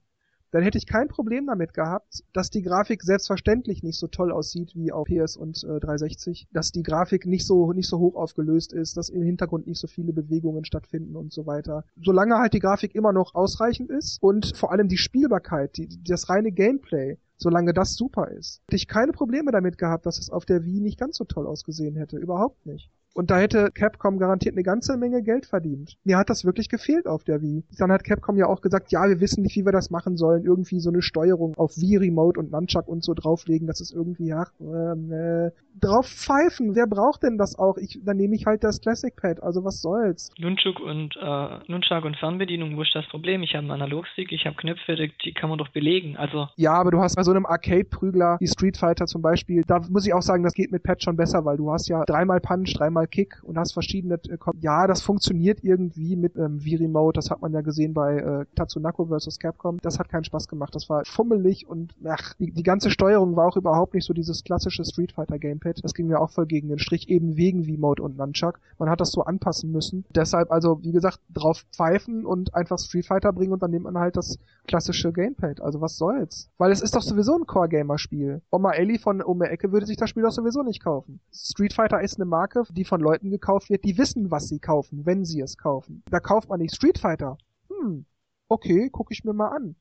dann 0.53 0.63
hätte 0.63 0.79
ich 0.79 0.87
kein 0.87 1.09
Problem 1.09 1.47
damit 1.47 1.75
gehabt, 1.75 2.25
dass 2.33 2.51
die 2.51 2.63
Grafik 2.63 3.03
selbstverständlich 3.03 3.83
nicht 3.83 3.99
so 3.99 4.09
toll 4.09 4.33
aussieht 4.33 4.75
wie 4.75 4.91
auf 4.91 5.07
PS 5.07 5.37
und 5.37 5.63
äh, 5.65 5.79
360, 5.79 6.49
dass 6.51 6.73
die 6.73 6.83
Grafik 6.83 7.27
nicht 7.27 7.47
so 7.47 7.73
nicht 7.73 7.89
so 7.89 7.99
hoch 7.99 8.17
aufgelöst 8.17 8.73
ist, 8.73 8.97
dass 8.97 9.11
im 9.11 9.23
Hintergrund 9.23 9.67
nicht 9.67 9.79
so 9.79 9.87
viele 9.87 10.13
Bewegungen 10.13 10.65
stattfinden 10.65 11.15
und 11.15 11.33
so 11.33 11.47
weiter. 11.47 11.85
Solange 12.03 12.37
halt 12.37 12.55
die 12.55 12.59
Grafik 12.59 12.95
immer 12.95 13.13
noch 13.13 13.35
ausreichend 13.35 13.91
ist 13.91 14.21
und 14.23 14.57
vor 14.57 14.73
allem 14.73 14.89
die 14.89 14.99
Spielbarkeit, 14.99 15.77
die, 15.77 15.89
das 16.03 16.31
reine 16.31 16.53
Gameplay 16.53 17.19
solange 17.37 17.73
das 17.73 17.95
super 17.95 18.29
ist. 18.29 18.61
Hätte 18.67 18.77
ich 18.77 18.87
keine 18.87 19.13
Probleme 19.13 19.51
damit 19.51 19.79
gehabt, 19.79 20.05
dass 20.05 20.19
es 20.19 20.29
auf 20.29 20.45
der 20.45 20.65
Wii 20.65 20.81
nicht 20.81 20.99
ganz 20.99 21.17
so 21.17 21.25
toll 21.25 21.47
ausgesehen 21.47 21.97
hätte. 21.97 22.19
Überhaupt 22.19 22.67
nicht. 22.67 22.91
Und 23.15 23.31
da 23.31 23.39
hätte 23.39 23.71
Capcom 23.73 24.19
garantiert 24.19 24.55
eine 24.55 24.63
ganze 24.63 24.97
Menge 24.97 25.23
Geld 25.23 25.47
verdient. 25.47 25.97
Mir 26.05 26.17
hat 26.17 26.31
das 26.31 26.45
wirklich 26.45 26.69
gefehlt 26.69 27.07
auf 27.07 27.25
der 27.25 27.43
Wii. 27.43 27.65
Dann 27.79 27.91
hat 27.91 28.05
Capcom 28.05 28.37
ja 28.37 28.47
auch 28.47 28.61
gesagt, 28.61 28.93
ja, 28.93 29.09
wir 29.09 29.21
wissen 29.21 29.43
nicht, 29.43 29.57
wie 29.57 29.65
wir 29.65 29.73
das 29.73 29.91
machen 29.91 30.17
sollen. 30.17 30.45
Irgendwie 30.45 30.81
so 30.81 30.91
eine 30.91 31.03
Steuerung 31.03 31.55
auf 31.57 31.77
Wii 31.77 31.97
Remote 31.97 32.39
und 32.39 32.53
Nunchuck 32.53 32.87
und 32.87 33.03
so 33.05 33.15
drauflegen. 33.15 33.67
Das 33.67 33.81
ist 33.81 33.93
irgendwie, 33.93 34.33
ach, 34.33 34.53
ähm, 34.61 35.13
äh, 35.13 35.51
drauf 35.81 36.07
pfeifen. 36.07 36.75
Wer 36.75 36.87
braucht 36.87 37.23
denn 37.23 37.39
das 37.39 37.59
auch? 37.59 37.77
Ich, 37.79 38.01
dann 38.05 38.17
nehme 38.17 38.35
ich 38.35 38.47
halt 38.47 38.63
das 38.65 38.81
Classic 38.81 39.15
Pad. 39.15 39.43
Also 39.43 39.65
was 39.65 39.81
soll's? 39.81 40.31
Nunchuk 40.39 40.81
und, 40.81 41.17
äh, 41.17 41.59
Nunchuck 41.67 42.05
und 42.05 42.17
Fernbedienung, 42.17 42.77
wo 42.77 42.83
ist 42.83 42.95
das 42.95 43.07
Problem? 43.09 43.43
Ich 43.43 43.55
habe 43.55 43.63
einen 43.63 43.71
Analogstick, 43.73 44.33
ich 44.33 44.47
habe 44.47 44.57
Knöpfe, 44.57 44.97
die 44.97 45.33
kann 45.33 45.49
man 45.49 45.59
doch 45.59 45.69
belegen. 45.69 46.17
Also. 46.17 46.49
Ja, 46.57 46.75
aber 46.75 46.91
du 46.91 47.01
hast 47.01 47.17
bei 47.17 47.23
so 47.23 47.31
einem 47.31 47.47
Arcade-Prügler, 47.47 48.37
wie 48.41 48.47
Street 48.47 48.77
Fighter 48.77 49.07
zum 49.07 49.23
Beispiel, 49.23 49.63
da 49.67 49.81
muss 49.89 50.07
ich 50.07 50.15
auch 50.15 50.23
sagen, 50.23 50.43
das 50.43 50.55
geht 50.55 50.73
mit 50.73 50.83
Pad 50.83 51.03
schon 51.03 51.17
besser, 51.17 51.45
weil 51.45 51.57
du 51.57 51.73
hast 51.73 51.89
ja 51.89 52.05
dreimal 52.05 52.41
Punch, 52.41 52.73
dreimal 52.75 53.00
dreimal 53.01 53.07
Kick 53.07 53.41
und 53.43 53.59
hast 53.59 53.73
verschiedene, 53.73 54.15
äh, 54.15 54.39
ja, 54.61 54.87
das 54.87 55.03
funktioniert 55.03 55.63
irgendwie 55.63 56.17
mit 56.17 56.37
ähm, 56.37 56.61
V-Remote, 56.61 57.17
das 57.17 57.31
hat 57.31 57.41
man 57.43 57.53
ja 57.53 57.61
gesehen 57.61 57.95
bei 57.95 58.19
äh, 58.19 58.47
Tatsunako 58.55 59.07
vs. 59.07 59.39
Capcom, 59.39 59.79
das 59.83 59.99
hat 59.99 60.09
keinen 60.09 60.25
Spaß 60.25 60.49
gemacht, 60.49 60.75
das 60.75 60.89
war 60.89 61.05
fummelig 61.05 61.67
und 61.69 61.95
ach, 62.05 62.35
die, 62.35 62.53
die 62.53 62.63
ganze 62.63 62.91
Steuerung 62.91 63.37
war 63.37 63.47
auch 63.47 63.57
überhaupt 63.57 63.95
nicht 63.95 64.07
so 64.07 64.13
dieses 64.13 64.45
klassische 64.45 64.85
Street 64.85 65.13
Fighter 65.13 65.39
Gamepad, 65.39 65.83
das 65.83 65.95
ging 65.95 66.07
mir 66.07 66.21
auch 66.21 66.31
voll 66.31 66.47
gegen 66.47 66.69
den 66.69 66.79
Strich, 66.79 67.09
eben 67.09 67.37
wegen 67.37 67.65
V-Mode 67.65 68.03
und 68.03 68.17
Nunchuck, 68.17 68.61
man 68.79 68.91
hat 68.91 69.01
das 69.01 69.13
so 69.13 69.23
anpassen 69.23 69.71
müssen, 69.71 70.05
deshalb 70.15 70.51
also, 70.51 70.83
wie 70.83 70.93
gesagt, 70.93 71.21
drauf 71.31 71.65
pfeifen 71.73 72.27
und 72.27 72.55
einfach 72.55 72.79
Street 72.79 73.07
Fighter 73.07 73.33
bringen 73.33 73.53
und 73.53 73.63
dann 73.63 73.71
nimmt 73.71 73.85
man 73.85 73.99
halt 73.99 74.17
das 74.17 74.39
klassische 74.67 75.13
Gamepad, 75.13 75.61
also 75.61 75.81
was 75.81 75.97
soll's, 75.97 76.51
weil 76.59 76.73
es 76.73 76.83
ist 76.83 76.95
doch 76.95 77.03
sowieso 77.03 77.37
ein 77.37 77.47
Core-Gamer-Spiel. 77.47 78.43
Oma 78.51 78.73
Ellie 78.73 78.99
von 78.99 79.19
der 79.19 79.53
Ecke 79.53 79.73
würde 79.73 79.87
sich 79.87 79.97
das 79.97 80.11
Spiel 80.11 80.23
doch 80.23 80.33
sowieso 80.33 80.63
nicht 80.63 80.83
kaufen. 80.83 81.21
Street 81.33 81.73
Fighter 81.73 82.01
ist 82.01 82.17
eine 82.17 82.25
Marke, 82.25 82.65
die 82.71 82.85
von 82.91 83.01
Leuten 83.01 83.31
gekauft 83.31 83.71
wird, 83.71 83.85
die 83.85 83.97
wissen, 83.97 84.31
was 84.31 84.49
sie 84.49 84.59
kaufen, 84.59 85.07
wenn 85.07 85.25
sie 85.25 85.41
es 85.41 85.57
kaufen. 85.57 86.03
Da 86.11 86.21
kauft 86.21 86.49
man 86.49 86.61
nicht 86.61 86.75
Street 86.75 86.99
Fighter. 86.99 87.39
Hm, 87.69 88.05
okay, 88.49 88.91
gucke 88.91 89.15
ich 89.15 89.25
mir 89.25 89.33
mal 89.33 89.49
an 89.49 89.77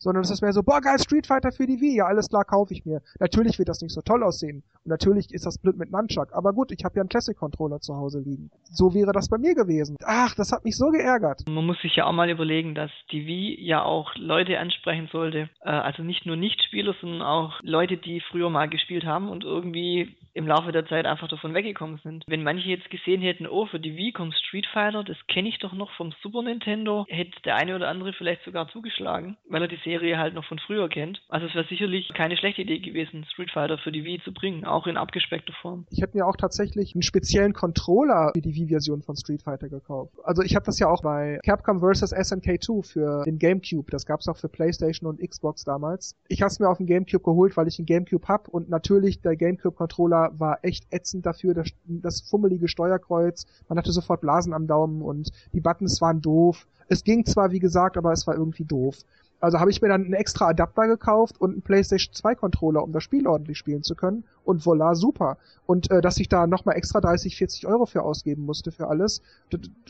sondern 0.00 0.24
es 0.24 0.30
ist 0.30 0.40
mehr 0.42 0.52
so, 0.52 0.62
boah, 0.62 0.80
geil, 0.80 0.98
Street 0.98 1.26
Fighter 1.26 1.52
für 1.52 1.66
die 1.66 1.80
Wii, 1.80 1.98
ja, 1.98 2.06
alles 2.06 2.28
klar, 2.28 2.44
kaufe 2.44 2.74
ich 2.74 2.84
mir. 2.84 3.00
Natürlich 3.20 3.58
wird 3.58 3.68
das 3.68 3.82
nicht 3.82 3.92
so 3.92 4.00
toll 4.00 4.22
aussehen. 4.24 4.64
Und 4.84 4.88
natürlich 4.88 5.32
ist 5.32 5.46
das 5.46 5.58
blöd 5.58 5.76
mit 5.76 5.92
Nunchuck. 5.92 6.32
Aber 6.32 6.52
gut, 6.52 6.72
ich 6.72 6.84
habe 6.84 6.96
ja 6.96 7.02
einen 7.02 7.08
Classic-Controller 7.08 7.80
zu 7.80 7.94
Hause 7.94 8.20
liegen. 8.20 8.50
So 8.64 8.94
wäre 8.94 9.12
das 9.12 9.28
bei 9.28 9.38
mir 9.38 9.54
gewesen. 9.54 9.96
Ach, 10.04 10.34
das 10.34 10.52
hat 10.52 10.64
mich 10.64 10.76
so 10.76 10.90
geärgert. 10.90 11.42
Man 11.46 11.66
muss 11.66 11.80
sich 11.82 11.94
ja 11.96 12.06
auch 12.06 12.12
mal 12.12 12.30
überlegen, 12.30 12.74
dass 12.74 12.90
die 13.12 13.26
Wii 13.26 13.62
ja 13.62 13.82
auch 13.82 14.14
Leute 14.16 14.58
ansprechen 14.58 15.08
sollte. 15.12 15.50
Äh, 15.62 15.70
also 15.70 16.02
nicht 16.02 16.26
nur 16.26 16.36
Nichtspieler, 16.36 16.94
sondern 17.00 17.22
auch 17.22 17.60
Leute, 17.62 17.98
die 17.98 18.20
früher 18.20 18.48
mal 18.48 18.68
gespielt 18.68 19.04
haben 19.04 19.28
und 19.28 19.44
irgendwie 19.44 20.16
im 20.32 20.46
Laufe 20.46 20.72
der 20.72 20.86
Zeit 20.86 21.06
einfach 21.06 21.28
davon 21.28 21.54
weggekommen 21.54 21.98
sind. 22.02 22.24
Wenn 22.26 22.42
manche 22.42 22.68
jetzt 22.68 22.88
gesehen 22.90 23.20
hätten, 23.20 23.46
oh, 23.46 23.66
für 23.66 23.80
die 23.80 23.96
Wii 23.96 24.12
kommt 24.12 24.34
Street 24.34 24.66
Fighter, 24.66 25.02
das 25.04 25.16
kenne 25.26 25.48
ich 25.48 25.58
doch 25.58 25.72
noch 25.72 25.90
vom 25.92 26.12
Super 26.22 26.42
Nintendo, 26.42 27.04
hätte 27.08 27.40
der 27.44 27.56
eine 27.56 27.74
oder 27.74 27.88
andere 27.88 28.12
vielleicht 28.12 28.44
sogar 28.44 28.68
zugeschlagen, 28.68 29.36
weil 29.48 29.62
er 29.62 29.68
die 29.68 29.80
Serie 29.90 30.18
halt 30.18 30.34
noch 30.34 30.44
von 30.44 30.58
früher 30.58 30.88
kennt. 30.88 31.20
Also 31.28 31.46
es 31.46 31.54
wäre 31.54 31.66
sicherlich 31.68 32.08
keine 32.14 32.36
schlechte 32.36 32.62
Idee 32.62 32.78
gewesen, 32.78 33.24
Street 33.32 33.50
Fighter 33.50 33.76
für 33.78 33.90
die 33.90 34.04
Wii 34.04 34.20
zu 34.22 34.32
bringen, 34.32 34.64
auch 34.64 34.86
in 34.86 34.96
abgespeckter 34.96 35.52
Form. 35.60 35.84
Ich 35.90 36.00
hätte 36.00 36.16
mir 36.16 36.26
auch 36.26 36.36
tatsächlich 36.36 36.94
einen 36.94 37.02
speziellen 37.02 37.52
Controller 37.52 38.30
für 38.34 38.40
die 38.40 38.54
Wii-Version 38.54 39.02
von 39.02 39.16
Street 39.16 39.42
Fighter 39.42 39.68
gekauft. 39.68 40.14
Also 40.22 40.42
ich 40.42 40.54
habe 40.54 40.64
das 40.64 40.78
ja 40.78 40.88
auch 40.88 41.02
bei 41.02 41.40
Capcom 41.44 41.80
vs. 41.80 42.10
SNK 42.10 42.62
2 42.62 42.82
für 42.82 43.24
den 43.24 43.38
GameCube. 43.38 43.90
Das 43.90 44.06
gab 44.06 44.20
es 44.20 44.28
auch 44.28 44.36
für 44.36 44.48
PlayStation 44.48 45.08
und 45.08 45.20
Xbox 45.20 45.64
damals. 45.64 46.16
Ich 46.28 46.42
habe 46.42 46.50
es 46.50 46.60
mir 46.60 46.68
auf 46.68 46.78
den 46.78 46.86
GameCube 46.86 47.24
geholt, 47.24 47.56
weil 47.56 47.66
ich 47.66 47.78
einen 47.78 47.86
GameCube 47.86 48.28
hab 48.28 48.48
und 48.48 48.68
natürlich 48.68 49.20
der 49.22 49.34
GameCube-Controller 49.34 50.32
war 50.38 50.58
echt 50.62 50.86
ätzend 50.90 51.26
dafür, 51.26 51.54
das, 51.54 51.70
das 51.84 52.20
fummelige 52.20 52.68
Steuerkreuz. 52.68 53.46
Man 53.68 53.78
hatte 53.78 53.90
sofort 53.90 54.20
Blasen 54.20 54.52
am 54.52 54.66
Daumen 54.66 55.02
und 55.02 55.30
die 55.52 55.60
Buttons 55.60 56.00
waren 56.00 56.20
doof. 56.20 56.66
Es 56.88 57.04
ging 57.04 57.24
zwar, 57.24 57.52
wie 57.52 57.60
gesagt, 57.60 57.96
aber 57.96 58.12
es 58.12 58.26
war 58.26 58.36
irgendwie 58.36 58.64
doof. 58.64 58.96
Also 59.40 59.58
habe 59.58 59.70
ich 59.70 59.80
mir 59.80 59.88
dann 59.88 60.04
einen 60.04 60.12
extra 60.12 60.48
Adapter 60.48 60.86
gekauft 60.86 61.40
und 61.40 61.52
einen 61.52 61.62
PlayStation 61.62 62.14
2 62.14 62.34
Controller, 62.34 62.82
um 62.82 62.92
das 62.92 63.02
Spiel 63.02 63.26
ordentlich 63.26 63.58
spielen 63.58 63.82
zu 63.82 63.94
können. 63.94 64.24
Und 64.44 64.64
voila, 64.64 64.94
super. 64.94 65.38
Und 65.66 65.90
äh, 65.90 66.00
dass 66.00 66.18
ich 66.18 66.28
da 66.28 66.46
nochmal 66.46 66.76
extra 66.76 67.00
30, 67.00 67.36
40 67.36 67.66
Euro 67.66 67.86
für 67.86 68.02
ausgeben 68.02 68.44
musste 68.44 68.70
für 68.70 68.88
alles, 68.88 69.22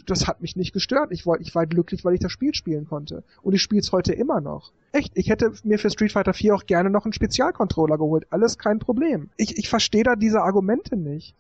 das, 0.07 0.29
hat 0.29 0.41
mich 0.41 0.57
nicht 0.57 0.73
gestört. 0.73 1.11
Ich, 1.11 1.27
wollte, 1.27 1.43
ich 1.43 1.55
war 1.55 1.67
glücklich, 1.67 2.05
weil 2.05 2.15
ich 2.15 2.21
das 2.21 2.33
Spiel 2.33 2.55
spielen 2.55 2.87
konnte. 2.87 3.25
Und 3.43 3.55
ich 3.55 3.63
spiele 3.63 3.81
es 3.81 3.93
heute 3.93 4.13
immer 4.13 4.41
noch. 4.41 4.73
Echt, 4.93 5.13
ich 5.17 5.29
hätte 5.31 5.53
mir 5.65 5.79
für 5.79 5.91
Street 5.91 6.13
Fighter 6.13 6.35
4 6.35 6.55
auch 6.55 6.67
gerne 6.67 6.91
noch 6.91 7.05
einen 7.05 7.13
Spezialcontroller 7.13 7.99
geholt. 7.99 8.27
Alles 8.31 8.59
kein 8.59 8.79
Problem. 8.79 9.31
Ich, 9.37 9.59
ich 9.59 9.69
verstehe 9.69 10.05
da 10.05 10.17
diese 10.17 10.43
Argumente 10.43 10.97
nicht. 10.97 11.35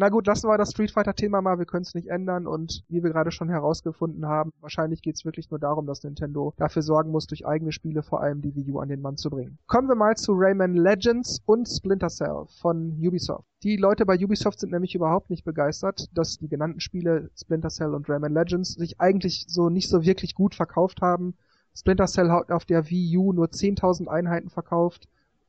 Na 0.00 0.10
gut, 0.10 0.28
lassen 0.28 0.48
wir 0.48 0.56
das 0.56 0.70
Street 0.70 0.92
Fighter-Thema 0.92 1.42
mal, 1.42 1.58
wir 1.58 1.66
können 1.66 1.82
es 1.82 1.92
nicht 1.92 2.06
ändern 2.06 2.46
und 2.46 2.84
wie 2.88 3.02
wir 3.02 3.10
gerade 3.10 3.32
schon 3.32 3.48
herausgefunden 3.48 4.26
haben, 4.26 4.52
wahrscheinlich 4.60 5.02
geht 5.02 5.16
es 5.16 5.24
wirklich 5.24 5.50
nur 5.50 5.58
darum, 5.58 5.88
dass 5.88 6.04
Nintendo 6.04 6.54
dafür 6.56 6.82
sorgen 6.82 7.10
muss, 7.10 7.26
durch 7.26 7.44
eigene 7.44 7.72
Spiele 7.72 8.04
vor 8.04 8.22
allem 8.22 8.40
die 8.40 8.54
Wii 8.54 8.70
U 8.70 8.78
an 8.78 8.90
den 8.90 9.00
Mann 9.00 9.16
zu 9.16 9.28
bringen. 9.28 9.58
Kommen 9.66 9.88
wir 9.88 9.96
mal 9.96 10.14
zu 10.14 10.34
Rayman 10.34 10.74
Legends 10.74 11.42
und 11.46 11.66
Splinter 11.66 12.10
Cell 12.10 12.44
von 12.60 12.92
Ubisoft. 13.04 13.48
Die 13.64 13.76
Leute 13.76 14.06
bei 14.06 14.14
Ubisoft 14.14 14.60
sind 14.60 14.70
nämlich 14.70 14.94
überhaupt 14.94 15.30
nicht 15.30 15.44
begeistert, 15.44 16.06
dass 16.16 16.38
die 16.38 16.48
genannten 16.48 16.78
Spiele 16.78 17.32
Splinter 17.36 17.70
Cell 17.70 17.92
und 17.92 18.08
Rayman 18.08 18.32
Legends 18.32 18.74
sich 18.74 19.00
eigentlich 19.00 19.46
so 19.48 19.68
nicht 19.68 19.88
so 19.88 20.04
wirklich 20.04 20.36
gut 20.36 20.54
verkauft 20.54 21.00
haben. 21.00 21.34
Splinter 21.74 22.06
Cell 22.06 22.30
hat 22.30 22.52
auf 22.52 22.64
der 22.64 22.88
Wii 22.88 23.16
U 23.16 23.32
nur 23.32 23.46
10.000 23.46 24.06
Einheiten 24.06 24.48
verkauft 24.48 25.08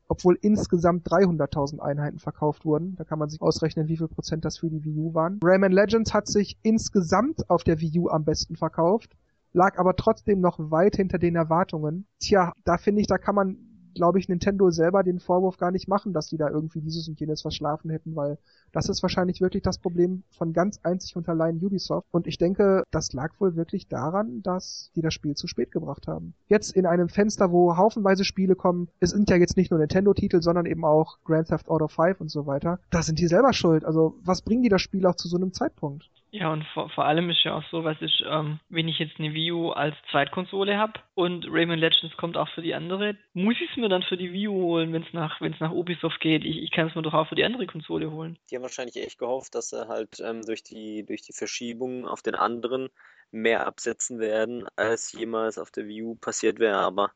obwohl 0.10 0.38
insgesamt 0.41 1.07
300.000 1.07 1.80
Einheiten 1.80 2.20
verkauft 2.20 2.66
wurden. 2.66 2.95
Da 2.97 3.05
kann 3.05 3.20
man 3.20 3.30
sich 3.30 3.39
ausrechnen, 3.41 3.88
wie 3.88 3.97
viel 3.97 4.07
Prozent 4.07 4.43
das 4.43 4.57
für 4.57 4.70
die 4.70 4.84
Wii 4.84 4.97
U 4.97 5.14
waren. 5.14 5.39
Rayman 5.41 5.72
Legends 5.72 6.14
hat 6.14 6.28
sich 6.28 6.57
insgesamt 6.64 7.49
auf 7.49 7.64
der 7.64 7.80
Wii 7.80 7.99
U 7.99 8.10
am 8.10 8.26
besten 8.26 8.55
verkauft, 8.55 9.16
lag 9.53 9.78
aber 9.78 9.95
trotzdem 9.95 10.41
noch 10.41 10.57
weit 10.60 10.95
hinter 10.95 11.20
den 11.20 11.36
Erwartungen. 11.36 12.05
Tja, 12.20 12.51
da 12.66 12.78
finde 12.78 13.01
ich, 13.01 13.07
da 13.07 13.18
kann 13.18 13.36
man 13.36 13.68
glaube 13.94 14.20
ich, 14.20 14.30
Nintendo 14.30 14.70
selber 14.72 15.04
den 15.04 15.20
Vorwurf 15.20 15.58
gar 15.58 15.72
nicht 15.72 15.88
machen, 15.88 16.14
dass 16.14 16.28
die 16.28 16.38
da 16.38 16.50
irgendwie 16.50 16.82
dieses 16.82 17.08
und 17.08 17.20
jenes 17.20 17.42
verschlafen 17.42 17.90
hätten, 17.90 18.16
weil 18.16 18.38
das 18.72 18.90
ist 18.90 19.02
wahrscheinlich 19.02 19.42
wirklich 19.42 19.64
das 19.64 19.78
Problem 19.78 20.24
von 20.32 20.54
ganz 20.54 20.80
einzig 20.84 21.16
und 21.16 21.28
allein 21.28 21.64
Ubisoft. 21.64 22.08
Und 22.12 22.28
ich 22.28 22.38
denke, 22.38 22.84
das 22.92 23.14
lag 23.14 23.34
wohl 23.40 23.56
wirklich 23.56 23.88
daran, 23.88 24.42
dass 24.44 24.92
die 24.96 25.02
das 25.02 25.14
Spiel 25.14 25.36
zu 25.36 25.48
spät 25.48 25.72
gebracht 25.72 26.08
haben. 26.08 26.34
Jetzt 26.48 26.76
in 26.76 26.86
einem 26.86 27.10
Fenster, 27.10 27.52
wo 27.52 27.78
haufenweise 27.78 28.24
Spiele 28.24 28.56
kommen, 28.56 28.90
es 29.00 29.12
sind 29.12 29.30
ja 29.30 29.38
jetzt 29.38 29.58
nicht 29.58 29.72
nur 29.72 29.80
Nintendo-Titel, 29.80 30.42
sondern 30.42 30.66
eben 30.66 30.86
auch 30.86 31.18
Grand 31.24 31.48
Theft 31.48 31.70
Auto 31.70 31.88
5 31.88 32.22
und 32.22 32.30
so 32.30 32.46
weiter, 32.46 32.80
da 32.90 33.02
sind 33.02 33.20
die 33.20 33.28
selber 33.28 33.54
schuld. 33.54 33.86
Also 33.86 34.16
was 34.24 34.42
bringen 34.42 34.64
die 34.64 34.70
das 34.70 34.82
Spiel 34.82 35.06
auch 35.06 35.16
zu 35.16 35.28
so 35.28 35.38
einem 35.38 35.54
Zeitpunkt? 35.54 36.10
Ja, 36.32 36.52
und 36.54 36.64
vor, 36.74 36.90
vor 36.92 37.06
allem 37.06 37.32
ist 37.32 37.44
ja 37.44 37.56
auch 37.56 37.64
so, 37.72 37.84
was 37.84 38.00
ich, 38.02 38.24
ähm, 38.28 38.60
wenn 38.70 38.88
ich 38.88 39.00
jetzt 39.00 39.18
eine 39.18 39.34
Wii 39.34 39.52
U 39.52 39.72
als 39.72 39.96
Zweitkonsole 40.12 40.78
habe 40.78 40.94
und 41.16 41.48
Rayman 41.50 41.80
Legends 41.80 42.16
kommt 42.18 42.38
auch 42.38 42.50
für 42.50 42.62
die 42.62 42.76
andere, 42.76 43.18
muss 43.34 43.56
ich 43.60 43.70
es 43.72 43.78
mir 43.78 43.90
dann 43.90 44.04
für 44.04 44.16
die 44.16 44.32
Wii 44.32 44.48
U 44.50 44.54
holen, 44.54 44.94
wenn 44.94 45.02
es 45.02 45.12
nach, 45.12 45.42
wenn's 45.42 45.60
nach 45.60 45.72
Ubisoft 45.72 46.20
geht. 46.20 46.46
Ich, 46.46 46.58
ich 46.58 46.72
kann 46.72 46.88
es 46.88 46.94
mir 46.94 47.02
doch 47.02 47.16
auch 47.16 47.28
für 47.28 47.36
die 47.36 47.44
andere 47.44 47.66
Konsole 47.66 48.12
holen. 48.12 48.38
Die 48.50 48.56
haben 48.56 48.62
wahrscheinlich 48.62 48.98
echt 48.98 49.18
gehofft, 49.18 49.56
dass 49.56 49.70
sie 49.70 49.88
halt 49.88 50.20
ähm, 50.20 50.44
durch, 50.44 50.64
die, 50.64 51.04
durch 51.04 51.24
die 51.24 51.34
Verschiebung 51.34 52.08
auf 52.08 52.22
den 52.22 52.36
anderen 52.36 52.90
mehr 53.32 53.66
absetzen 53.66 54.20
werden, 54.20 54.68
als 54.76 55.12
jemals 55.14 55.58
auf 55.58 55.72
der 55.72 55.88
Wii 55.88 56.04
U 56.04 56.16
passiert 56.16 56.60
wäre. 56.60 56.78
Aber 56.78 57.12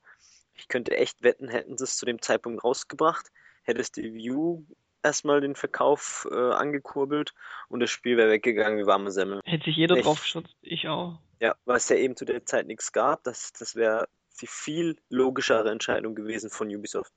ich 0.55 0.67
könnte 0.67 0.97
echt 0.97 1.21
wetten, 1.21 1.49
hätten 1.49 1.77
sie 1.77 1.83
es 1.83 1.97
zu 1.97 2.07
dem 2.07 2.19
Zeitpunkt 2.19 2.63
rausgebracht, 2.63 3.27
hätte 3.61 3.81
es 3.81 3.91
die 3.91 4.11
Wii 4.11 4.31
U 4.31 4.65
erstmal 5.03 5.41
den 5.41 5.55
Verkauf 5.55 6.27
äh, 6.31 6.35
angekurbelt 6.35 7.33
und 7.69 7.79
das 7.79 7.91
Spiel 7.91 8.17
wäre 8.17 8.31
weggegangen 8.31 8.79
wie 8.79 8.85
warme 8.85 9.11
Semmel. 9.11 9.41
Hätte 9.43 9.65
sich 9.65 9.75
jeder 9.75 9.95
Echt. 9.95 10.05
drauf 10.05 10.21
geschützt, 10.21 10.55
ich 10.61 10.87
auch. 10.87 11.19
Ja, 11.39 11.55
weil 11.65 11.77
es 11.77 11.89
ja 11.89 11.97
eben 11.97 12.15
zu 12.15 12.25
der 12.25 12.45
Zeit 12.45 12.67
nichts 12.67 12.91
gab. 12.91 13.23
Das, 13.23 13.51
das 13.53 13.75
wäre 13.75 14.07
die 14.41 14.47
viel 14.47 14.97
logischere 15.09 15.69
Entscheidung 15.69 16.15
gewesen 16.15 16.49
von 16.49 16.73
Ubisoft. 16.73 17.13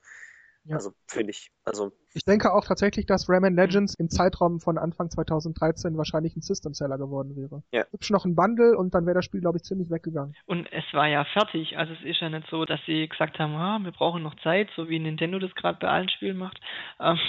Ja. 0.67 0.75
Also 0.75 0.91
finde 1.07 1.31
ich. 1.31 1.51
Also 1.63 1.91
ich 2.13 2.25
denke 2.25 2.53
auch 2.53 2.65
tatsächlich, 2.65 3.05
dass 3.05 3.29
Rayman 3.29 3.55
Legends 3.55 3.95
im 3.95 4.09
Zeitraum 4.09 4.59
von 4.59 4.77
Anfang 4.77 5.09
2013 5.09 5.97
wahrscheinlich 5.97 6.35
ein 6.35 6.41
System 6.41 6.73
Seller 6.73 6.97
geworden 6.97 7.35
wäre. 7.35 7.63
Ja. 7.71 7.85
Hübsch 7.91 8.09
noch 8.09 8.25
ein 8.25 8.35
Bundle 8.35 8.77
und 8.77 8.93
dann 8.93 9.05
wäre 9.05 9.15
das 9.15 9.25
Spiel, 9.25 9.41
glaube 9.41 9.57
ich, 9.57 9.63
ziemlich 9.63 9.89
weggegangen. 9.89 10.35
Und 10.45 10.71
es 10.71 10.83
war 10.93 11.07
ja 11.07 11.23
fertig. 11.25 11.77
Also 11.77 11.93
es 11.93 12.03
ist 12.03 12.19
ja 12.19 12.29
nicht 12.29 12.47
so, 12.49 12.65
dass 12.65 12.79
sie 12.85 13.07
gesagt 13.07 13.39
haben, 13.39 13.55
ah, 13.55 13.79
wir 13.81 13.91
brauchen 13.91 14.23
noch 14.23 14.35
Zeit, 14.41 14.69
so 14.75 14.89
wie 14.89 14.99
Nintendo 14.99 15.39
das 15.39 15.55
gerade 15.55 15.79
bei 15.79 15.87
allen 15.87 16.09
Spielen 16.09 16.37
macht. 16.37 16.59
Ähm, 16.99 17.19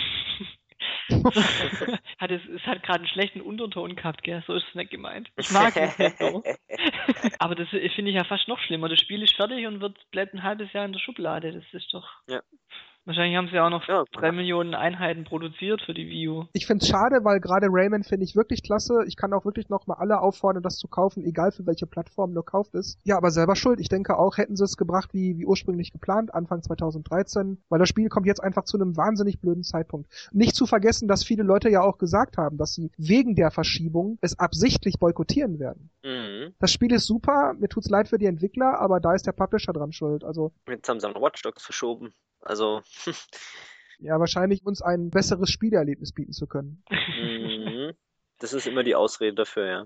hat 2.18 2.30
es, 2.30 2.42
es 2.46 2.62
hat 2.62 2.82
gerade 2.82 3.00
einen 3.00 3.08
schlechten 3.08 3.40
Unterton 3.40 3.96
gehabt, 3.96 4.22
gell? 4.22 4.42
So 4.46 4.54
ist 4.54 4.64
es 4.68 4.74
nicht 4.74 4.90
gemeint. 4.90 5.30
Ich 5.36 5.50
mag 5.50 5.76
es 5.76 5.98
nicht 5.98 6.18
so. 6.18 6.42
Aber 7.38 7.54
das 7.54 7.68
finde 7.68 8.10
ich 8.10 8.16
ja 8.16 8.24
fast 8.24 8.48
noch 8.48 8.58
schlimmer. 8.60 8.88
Das 8.88 9.00
Spiel 9.00 9.22
ist 9.22 9.34
fertig 9.34 9.66
und 9.66 9.80
wird 9.80 9.98
bleibt 10.10 10.34
ein 10.34 10.42
halbes 10.42 10.72
Jahr 10.72 10.84
in 10.84 10.92
der 10.92 11.00
Schublade. 11.00 11.52
Das 11.52 11.64
ist 11.72 11.92
doch. 11.92 12.08
Ja. 12.28 12.42
Wahrscheinlich 13.08 13.38
haben 13.38 13.48
sie 13.48 13.58
auch 13.58 13.70
noch 13.70 13.88
ja. 13.88 14.04
drei 14.12 14.32
Millionen 14.32 14.74
Einheiten 14.74 15.24
produziert 15.24 15.80
für 15.80 15.94
die 15.94 16.10
Wii 16.10 16.28
U. 16.28 16.44
Ich 16.52 16.66
finde 16.66 16.82
es 16.82 16.90
schade, 16.90 17.24
weil 17.24 17.40
gerade 17.40 17.68
Rayman 17.70 18.04
finde 18.04 18.24
ich 18.24 18.36
wirklich 18.36 18.62
klasse. 18.62 19.02
Ich 19.06 19.16
kann 19.16 19.32
auch 19.32 19.46
wirklich 19.46 19.70
noch 19.70 19.86
mal 19.86 19.94
alle 19.94 20.20
auffordern, 20.20 20.62
das 20.62 20.76
zu 20.76 20.88
kaufen, 20.88 21.24
egal 21.24 21.50
für 21.50 21.64
welche 21.64 21.86
Plattform 21.86 22.34
nur 22.34 22.44
kauft 22.44 22.74
es. 22.74 22.98
Ja, 23.04 23.16
aber 23.16 23.30
selber 23.30 23.56
schuld. 23.56 23.80
Ich 23.80 23.88
denke 23.88 24.18
auch, 24.18 24.36
hätten 24.36 24.56
sie 24.56 24.64
es 24.64 24.76
gebracht 24.76 25.14
wie, 25.14 25.38
wie 25.38 25.46
ursprünglich 25.46 25.90
geplant, 25.90 26.34
Anfang 26.34 26.62
2013, 26.62 27.56
weil 27.70 27.78
das 27.78 27.88
Spiel 27.88 28.10
kommt 28.10 28.26
jetzt 28.26 28.42
einfach 28.42 28.64
zu 28.64 28.76
einem 28.76 28.94
wahnsinnig 28.98 29.40
blöden 29.40 29.62
Zeitpunkt. 29.62 30.10
Nicht 30.32 30.54
zu 30.54 30.66
vergessen, 30.66 31.08
dass 31.08 31.24
viele 31.24 31.44
Leute 31.44 31.70
ja 31.70 31.80
auch 31.80 31.96
gesagt 31.96 32.36
haben, 32.36 32.58
dass 32.58 32.74
sie 32.74 32.92
wegen 32.98 33.36
der 33.36 33.50
Verschiebung 33.50 34.18
es 34.20 34.38
absichtlich 34.38 34.98
boykottieren 34.98 35.58
werden. 35.58 35.88
Mhm. 36.04 36.52
Das 36.58 36.70
Spiel 36.70 36.92
ist 36.92 37.06
super, 37.06 37.54
mir 37.58 37.68
tut's 37.68 37.88
leid 37.88 38.08
für 38.08 38.18
die 38.18 38.26
Entwickler, 38.26 38.78
aber 38.78 39.00
da 39.00 39.14
ist 39.14 39.26
der 39.26 39.32
Publisher 39.32 39.72
dran 39.72 39.92
schuld. 39.92 40.24
Also 40.24 40.52
jetzt 40.68 40.86
haben 40.90 41.00
sie 41.00 41.08
noch 41.08 41.22
Watch 41.22 41.40
Dogs 41.40 41.64
verschoben. 41.64 42.12
Also. 42.48 42.80
ja, 43.98 44.18
wahrscheinlich 44.18 44.64
uns 44.64 44.80
ein 44.80 45.10
besseres 45.10 45.50
Spielerlebnis 45.50 46.12
bieten 46.12 46.32
zu 46.32 46.46
können. 46.46 46.82
Mhm. 46.90 47.92
Das 48.38 48.54
ist 48.54 48.66
immer 48.66 48.82
die 48.82 48.94
Ausrede 48.94 49.34
dafür, 49.34 49.66
ja. 49.66 49.84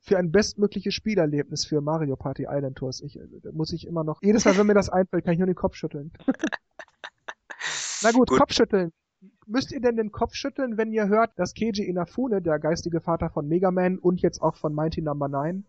Für 0.00 0.18
ein 0.18 0.32
bestmögliches 0.32 0.94
Spielerlebnis 0.94 1.64
für 1.64 1.80
Mario 1.80 2.16
Party 2.16 2.46
Island 2.48 2.76
Tours. 2.76 3.02
Ich, 3.02 3.20
da 3.42 3.52
muss 3.52 3.72
ich 3.72 3.86
immer 3.86 4.02
noch. 4.02 4.20
Jedes 4.20 4.44
Mal, 4.44 4.56
wenn 4.58 4.66
mir 4.66 4.74
das 4.74 4.88
einfällt, 4.88 5.24
kann 5.24 5.34
ich 5.34 5.38
nur 5.38 5.46
den 5.46 5.54
Kopf 5.54 5.76
schütteln. 5.76 6.10
Na 8.02 8.10
gut, 8.10 8.28
gut, 8.28 8.38
Kopfschütteln. 8.38 8.92
Müsst 9.46 9.70
ihr 9.70 9.80
denn 9.80 9.96
den 9.96 10.10
Kopf 10.10 10.34
schütteln, 10.34 10.76
wenn 10.76 10.90
ihr 10.90 11.06
hört, 11.06 11.30
dass 11.38 11.54
Keiji 11.54 11.84
Inafune, 11.84 12.42
der 12.42 12.58
geistige 12.58 13.00
Vater 13.00 13.30
von 13.30 13.46
Mega 13.46 13.70
Man 13.70 13.98
und 13.98 14.20
jetzt 14.20 14.42
auch 14.42 14.56
von 14.56 14.74
Mighty 14.74 15.02
Number 15.02 15.28
no. 15.28 15.38
9, 15.38 15.64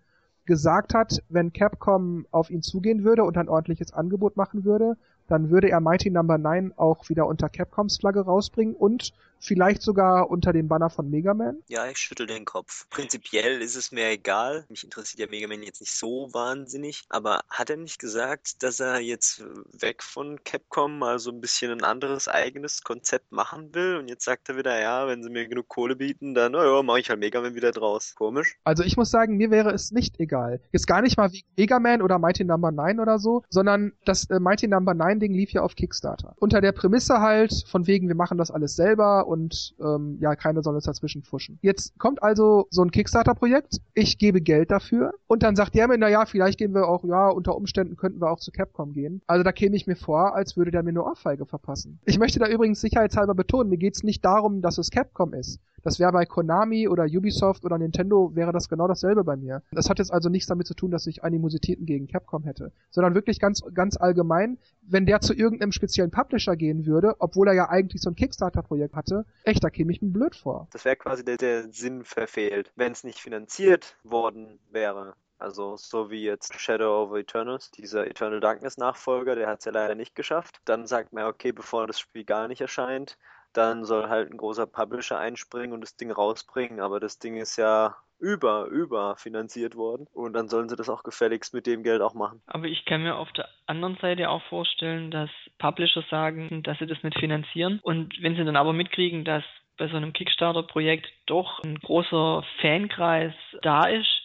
gesagt 0.45 0.93
hat, 0.93 1.21
wenn 1.29 1.53
Capcom 1.53 2.25
auf 2.31 2.49
ihn 2.49 2.61
zugehen 2.61 3.03
würde 3.03 3.23
und 3.23 3.37
ein 3.37 3.49
ordentliches 3.49 3.93
Angebot 3.93 4.35
machen 4.35 4.65
würde, 4.65 4.97
dann 5.27 5.49
würde 5.49 5.69
er 5.69 5.79
Mighty 5.79 6.09
Number 6.09 6.37
no. 6.37 6.49
9 6.49 6.73
auch 6.75 7.09
wieder 7.09 7.27
unter 7.27 7.49
Capcoms 7.49 7.97
Flagge 7.97 8.21
rausbringen 8.21 8.75
und 8.75 9.13
vielleicht 9.43 9.81
sogar 9.81 10.29
unter 10.29 10.53
dem 10.53 10.67
Banner 10.67 10.89
von 10.89 11.09
Mega 11.09 11.33
Man? 11.33 11.57
Ja, 11.67 11.87
ich 11.87 11.97
schüttel 11.97 12.27
den 12.27 12.45
Kopf. 12.45 12.87
Prinzipiell 12.89 13.61
ist 13.61 13.75
es 13.75 13.91
mir 13.91 14.09
egal. 14.09 14.65
Mich 14.69 14.83
interessiert 14.83 15.19
ja 15.19 15.27
Mega 15.27 15.47
Man 15.47 15.63
jetzt 15.63 15.81
nicht 15.81 15.93
so 15.93 16.29
wahnsinnig. 16.31 17.03
Aber 17.09 17.41
hat 17.49 17.69
er 17.69 17.77
nicht 17.77 17.99
gesagt, 17.99 18.63
dass 18.63 18.79
er 18.79 18.99
jetzt 18.99 19.43
weg 19.73 20.03
von 20.03 20.43
Capcom 20.43 20.99
mal 20.99 21.19
so 21.19 21.31
ein 21.31 21.41
bisschen 21.41 21.71
ein 21.71 21.83
anderes 21.83 22.27
eigenes 22.27 22.83
Konzept 22.83 23.31
machen 23.31 23.73
will? 23.73 23.97
Und 23.97 24.07
jetzt 24.07 24.25
sagt 24.25 24.49
er 24.49 24.57
wieder, 24.57 24.79
ja, 24.79 25.07
wenn 25.07 25.23
sie 25.23 25.29
mir 25.29 25.47
genug 25.47 25.67
Kohle 25.67 25.95
bieten, 25.95 26.33
dann, 26.33 26.51
naja, 26.51 26.81
mache 26.83 26.99
ich 26.99 27.09
halt 27.09 27.19
Mega 27.19 27.41
Man 27.41 27.55
wieder 27.55 27.71
draus. 27.71 28.13
Komisch. 28.15 28.55
Also 28.63 28.83
ich 28.83 28.97
muss 28.97 29.11
sagen, 29.11 29.37
mir 29.37 29.51
wäre 29.51 29.71
es 29.71 29.91
nicht 29.91 30.19
egal. 30.19 30.61
Jetzt 30.71 30.87
gar 30.87 31.01
nicht 31.01 31.17
mal 31.17 31.31
wie 31.31 31.43
Mega 31.57 31.79
Man 31.79 32.01
oder 32.01 32.19
Mighty 32.19 32.43
Number 32.43 32.71
no. 32.71 32.83
9 32.83 32.99
oder 32.99 33.19
so, 33.19 33.43
sondern 33.49 33.93
das 34.05 34.29
äh, 34.29 34.39
Mighty 34.39 34.67
Number 34.67 34.93
no. 34.93 35.05
9 35.05 35.19
Ding 35.19 35.33
lief 35.33 35.51
ja 35.51 35.61
auf 35.61 35.75
Kickstarter. 35.75 36.35
Unter 36.39 36.61
der 36.61 36.71
Prämisse 36.71 37.19
halt, 37.19 37.65
von 37.67 37.87
wegen, 37.87 38.07
wir 38.07 38.15
machen 38.15 38.37
das 38.37 38.51
alles 38.51 38.75
selber 38.75 39.27
und 39.33 39.73
ähm, 39.79 40.17
ja, 40.19 40.35
keiner 40.35 40.61
soll 40.61 40.75
uns 40.75 40.85
dazwischen 40.85 41.23
fuschen. 41.23 41.57
Jetzt 41.61 41.97
kommt 41.97 42.21
also 42.21 42.67
so 42.69 42.83
ein 42.83 42.91
Kickstarter-Projekt, 42.91 43.77
ich 43.95 44.19
gebe 44.19 44.41
Geld 44.41 44.69
dafür 44.69 45.13
und 45.25 45.41
dann 45.41 45.55
sagt 45.55 45.73
der 45.73 45.87
mir, 45.87 45.97
naja, 45.97 46.25
vielleicht 46.25 46.59
gehen 46.59 46.75
wir 46.75 46.87
auch, 46.87 47.03
ja, 47.03 47.29
unter 47.29 47.55
Umständen 47.55 47.95
könnten 47.95 48.21
wir 48.21 48.29
auch 48.29 48.39
zu 48.39 48.51
Capcom 48.51 48.93
gehen. 48.93 49.21
Also 49.25 49.43
da 49.43 49.51
käme 49.51 49.75
ich 49.75 49.87
mir 49.87 49.95
vor, 49.95 50.35
als 50.35 50.55
würde 50.55 50.69
der 50.69 50.83
mir 50.83 50.93
nur 50.93 51.07
Ohrfeige 51.07 51.47
verpassen. 51.47 51.99
Ich 52.05 52.19
möchte 52.19 52.37
da 52.37 52.47
übrigens 52.47 52.79
sicherheitshalber 52.79 53.33
betonen, 53.33 53.69
mir 53.69 53.77
geht's 53.77 54.03
nicht 54.03 54.23
darum, 54.23 54.61
dass 54.61 54.77
es 54.77 54.91
Capcom 54.91 55.33
ist. 55.33 55.59
Das 55.83 55.99
wäre 55.99 56.11
bei 56.11 56.25
Konami 56.25 56.87
oder 56.87 57.03
Ubisoft 57.03 57.65
oder 57.65 57.77
Nintendo 57.77 58.31
wäre 58.33 58.51
das 58.51 58.69
genau 58.69 58.87
dasselbe 58.87 59.23
bei 59.23 59.35
mir. 59.35 59.61
Das 59.71 59.89
hat 59.89 59.99
jetzt 59.99 60.11
also 60.11 60.29
nichts 60.29 60.47
damit 60.47 60.65
zu 60.65 60.73
tun, 60.73 60.91
dass 60.91 61.07
ich 61.07 61.23
Animositäten 61.23 61.85
gegen 61.85 62.07
Capcom 62.07 62.43
hätte, 62.43 62.71
sondern 62.89 63.15
wirklich 63.15 63.39
ganz, 63.39 63.61
ganz 63.73 63.97
allgemein, 63.97 64.57
wenn 64.81 65.05
der 65.05 65.21
zu 65.21 65.33
irgendeinem 65.33 65.71
speziellen 65.71 66.11
Publisher 66.11 66.55
gehen 66.55 66.85
würde, 66.85 67.15
obwohl 67.19 67.49
er 67.49 67.53
ja 67.53 67.69
eigentlich 67.69 68.01
so 68.01 68.09
ein 68.09 68.15
Kickstarter-Projekt 68.15 68.95
hatte, 68.95 69.25
echt, 69.43 69.63
da 69.63 69.69
käme 69.69 69.91
ich 69.91 70.01
mir 70.01 70.09
blöd 70.09 70.35
vor. 70.35 70.67
Das 70.71 70.85
wäre 70.85 70.95
quasi 70.95 71.23
der, 71.25 71.37
der 71.37 71.71
Sinn 71.71 72.03
verfehlt. 72.03 72.71
Wenn 72.75 72.93
es 72.93 73.03
nicht 73.03 73.19
finanziert 73.19 73.97
worden 74.03 74.59
wäre, 74.71 75.15
also 75.43 75.75
so 75.75 76.09
wie 76.09 76.23
jetzt 76.23 76.57
Shadow 76.57 77.03
of 77.03 77.17
Eternals, 77.17 77.69
dieser 77.71 78.07
Eternal 78.07 78.39
Darkness 78.39 78.77
Nachfolger, 78.77 79.35
der 79.35 79.47
hat 79.47 79.59
es 79.59 79.65
ja 79.65 79.73
leider 79.73 79.95
nicht 79.95 80.15
geschafft. 80.15 80.61
Dann 80.63 80.87
sagt 80.87 81.11
man, 81.11 81.25
okay, 81.25 81.51
bevor 81.51 81.85
das 81.85 81.99
Spiel 81.99 82.23
gar 82.23 82.47
nicht 82.47 82.61
erscheint, 82.61 83.17
dann 83.53 83.85
soll 83.85 84.09
halt 84.09 84.31
ein 84.31 84.37
großer 84.37 84.65
Publisher 84.65 85.19
einspringen 85.19 85.73
und 85.73 85.81
das 85.81 85.95
Ding 85.95 86.11
rausbringen, 86.11 86.79
aber 86.79 86.99
das 86.99 87.19
Ding 87.19 87.37
ist 87.37 87.57
ja 87.57 87.95
über, 88.19 88.65
über 88.67 89.15
finanziert 89.17 89.75
worden 89.75 90.07
und 90.13 90.33
dann 90.33 90.47
sollen 90.47 90.69
sie 90.69 90.75
das 90.75 90.89
auch 90.89 91.03
gefälligst 91.03 91.53
mit 91.53 91.67
dem 91.67 91.83
Geld 91.83 92.01
auch 92.01 92.13
machen. 92.13 92.41
Aber 92.47 92.65
ich 92.65 92.85
kann 92.85 93.03
mir 93.03 93.15
auf 93.15 93.31
der 93.33 93.49
anderen 93.65 93.97
Seite 93.97 94.29
auch 94.29 94.41
vorstellen, 94.43 95.11
dass 95.11 95.29
Publisher 95.57 96.03
sagen, 96.09 96.63
dass 96.63 96.79
sie 96.79 96.87
das 96.87 97.03
nicht 97.03 97.19
finanzieren 97.19 97.79
und 97.83 98.13
wenn 98.21 98.35
sie 98.35 98.45
dann 98.45 98.55
aber 98.55 98.73
mitkriegen, 98.73 99.25
dass 99.25 99.43
bei 99.77 99.87
so 99.87 99.97
einem 99.97 100.13
Kickstarter-Projekt 100.13 101.07
doch 101.25 101.61
ein 101.63 101.79
großer 101.79 102.43
Fankreis 102.61 103.33
da 103.61 103.87
ist, 103.87 104.22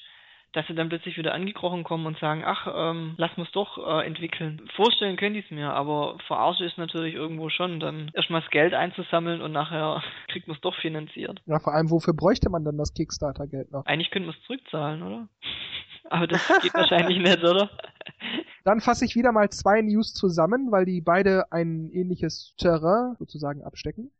dass 0.58 0.66
sie 0.66 0.74
dann 0.74 0.88
plötzlich 0.88 1.16
wieder 1.16 1.34
angekrochen 1.34 1.84
kommen 1.84 2.04
und 2.04 2.18
sagen, 2.18 2.42
ach, 2.44 2.66
ähm, 2.74 3.14
lass 3.16 3.30
uns 3.38 3.48
doch 3.52 3.78
äh, 3.78 4.04
entwickeln. 4.04 4.60
Vorstellen 4.74 5.16
könnte 5.16 5.38
ich 5.38 5.44
es 5.44 5.50
mir, 5.52 5.70
aber 5.72 6.18
verarsche 6.26 6.64
ist 6.64 6.76
natürlich 6.78 7.14
irgendwo 7.14 7.48
schon, 7.48 7.78
dann 7.78 8.10
erstmal 8.12 8.40
das 8.40 8.50
Geld 8.50 8.74
einzusammeln 8.74 9.40
und 9.40 9.52
nachher 9.52 10.02
kriegt 10.26 10.48
man 10.48 10.56
es 10.56 10.60
doch 10.60 10.74
finanziert. 10.74 11.40
Ja, 11.46 11.60
vor 11.60 11.74
allem, 11.74 11.92
wofür 11.92 12.12
bräuchte 12.12 12.50
man 12.50 12.64
denn 12.64 12.76
das 12.76 12.92
Kickstarter-Geld 12.92 13.70
noch? 13.70 13.86
Eigentlich 13.86 14.10
könnte 14.10 14.26
man 14.26 14.36
es 14.36 14.46
zurückzahlen, 14.46 15.00
oder? 15.04 15.28
aber 16.10 16.26
das 16.26 16.44
geht 16.60 16.74
wahrscheinlich 16.74 17.18
nicht, 17.18 17.38
oder? 17.38 17.70
Dann 18.64 18.80
fasse 18.80 19.04
ich 19.04 19.14
wieder 19.14 19.30
mal 19.30 19.50
zwei 19.50 19.80
News 19.80 20.12
zusammen, 20.12 20.72
weil 20.72 20.86
die 20.86 21.00
beide 21.00 21.52
ein 21.52 21.88
ähnliches 21.92 22.56
Terrain 22.58 23.14
sozusagen 23.20 23.62
abstecken. 23.62 24.10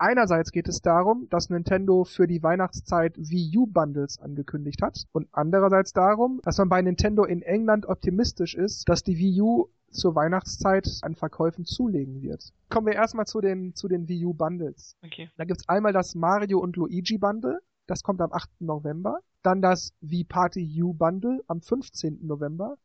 Einerseits 0.00 0.50
geht 0.50 0.66
es 0.66 0.80
darum, 0.80 1.28
dass 1.28 1.50
Nintendo 1.50 2.04
für 2.04 2.26
die 2.26 2.42
Weihnachtszeit 2.42 3.18
Wii 3.18 3.58
U 3.58 3.66
Bundles 3.66 4.18
angekündigt 4.18 4.80
hat 4.80 5.04
und 5.12 5.28
andererseits 5.30 5.92
darum, 5.92 6.40
dass 6.42 6.56
man 6.56 6.70
bei 6.70 6.80
Nintendo 6.80 7.24
in 7.24 7.42
England 7.42 7.84
optimistisch 7.84 8.54
ist, 8.54 8.88
dass 8.88 9.04
die 9.04 9.18
Wii 9.18 9.42
U 9.42 9.68
zur 9.90 10.14
Weihnachtszeit 10.14 10.88
an 11.02 11.16
Verkäufen 11.16 11.66
zulegen 11.66 12.22
wird. 12.22 12.54
Kommen 12.70 12.86
wir 12.86 12.94
erstmal 12.94 13.26
zu 13.26 13.42
den, 13.42 13.74
zu 13.74 13.88
den 13.88 14.08
Wii 14.08 14.24
U 14.24 14.32
Bundles. 14.32 14.96
Okay. 15.04 15.28
Da 15.36 15.44
gibt's 15.44 15.68
einmal 15.68 15.92
das 15.92 16.14
Mario 16.14 16.60
und 16.60 16.76
Luigi 16.76 17.18
Bundle, 17.18 17.60
das 17.86 18.02
kommt 18.02 18.22
am 18.22 18.32
8. 18.32 18.48
November. 18.60 19.18
Dann 19.42 19.60
das 19.60 19.92
Wii 20.00 20.24
Party 20.24 20.82
U 20.82 20.94
Bundle 20.94 21.42
am 21.46 21.60
15. 21.60 22.26
November 22.26 22.78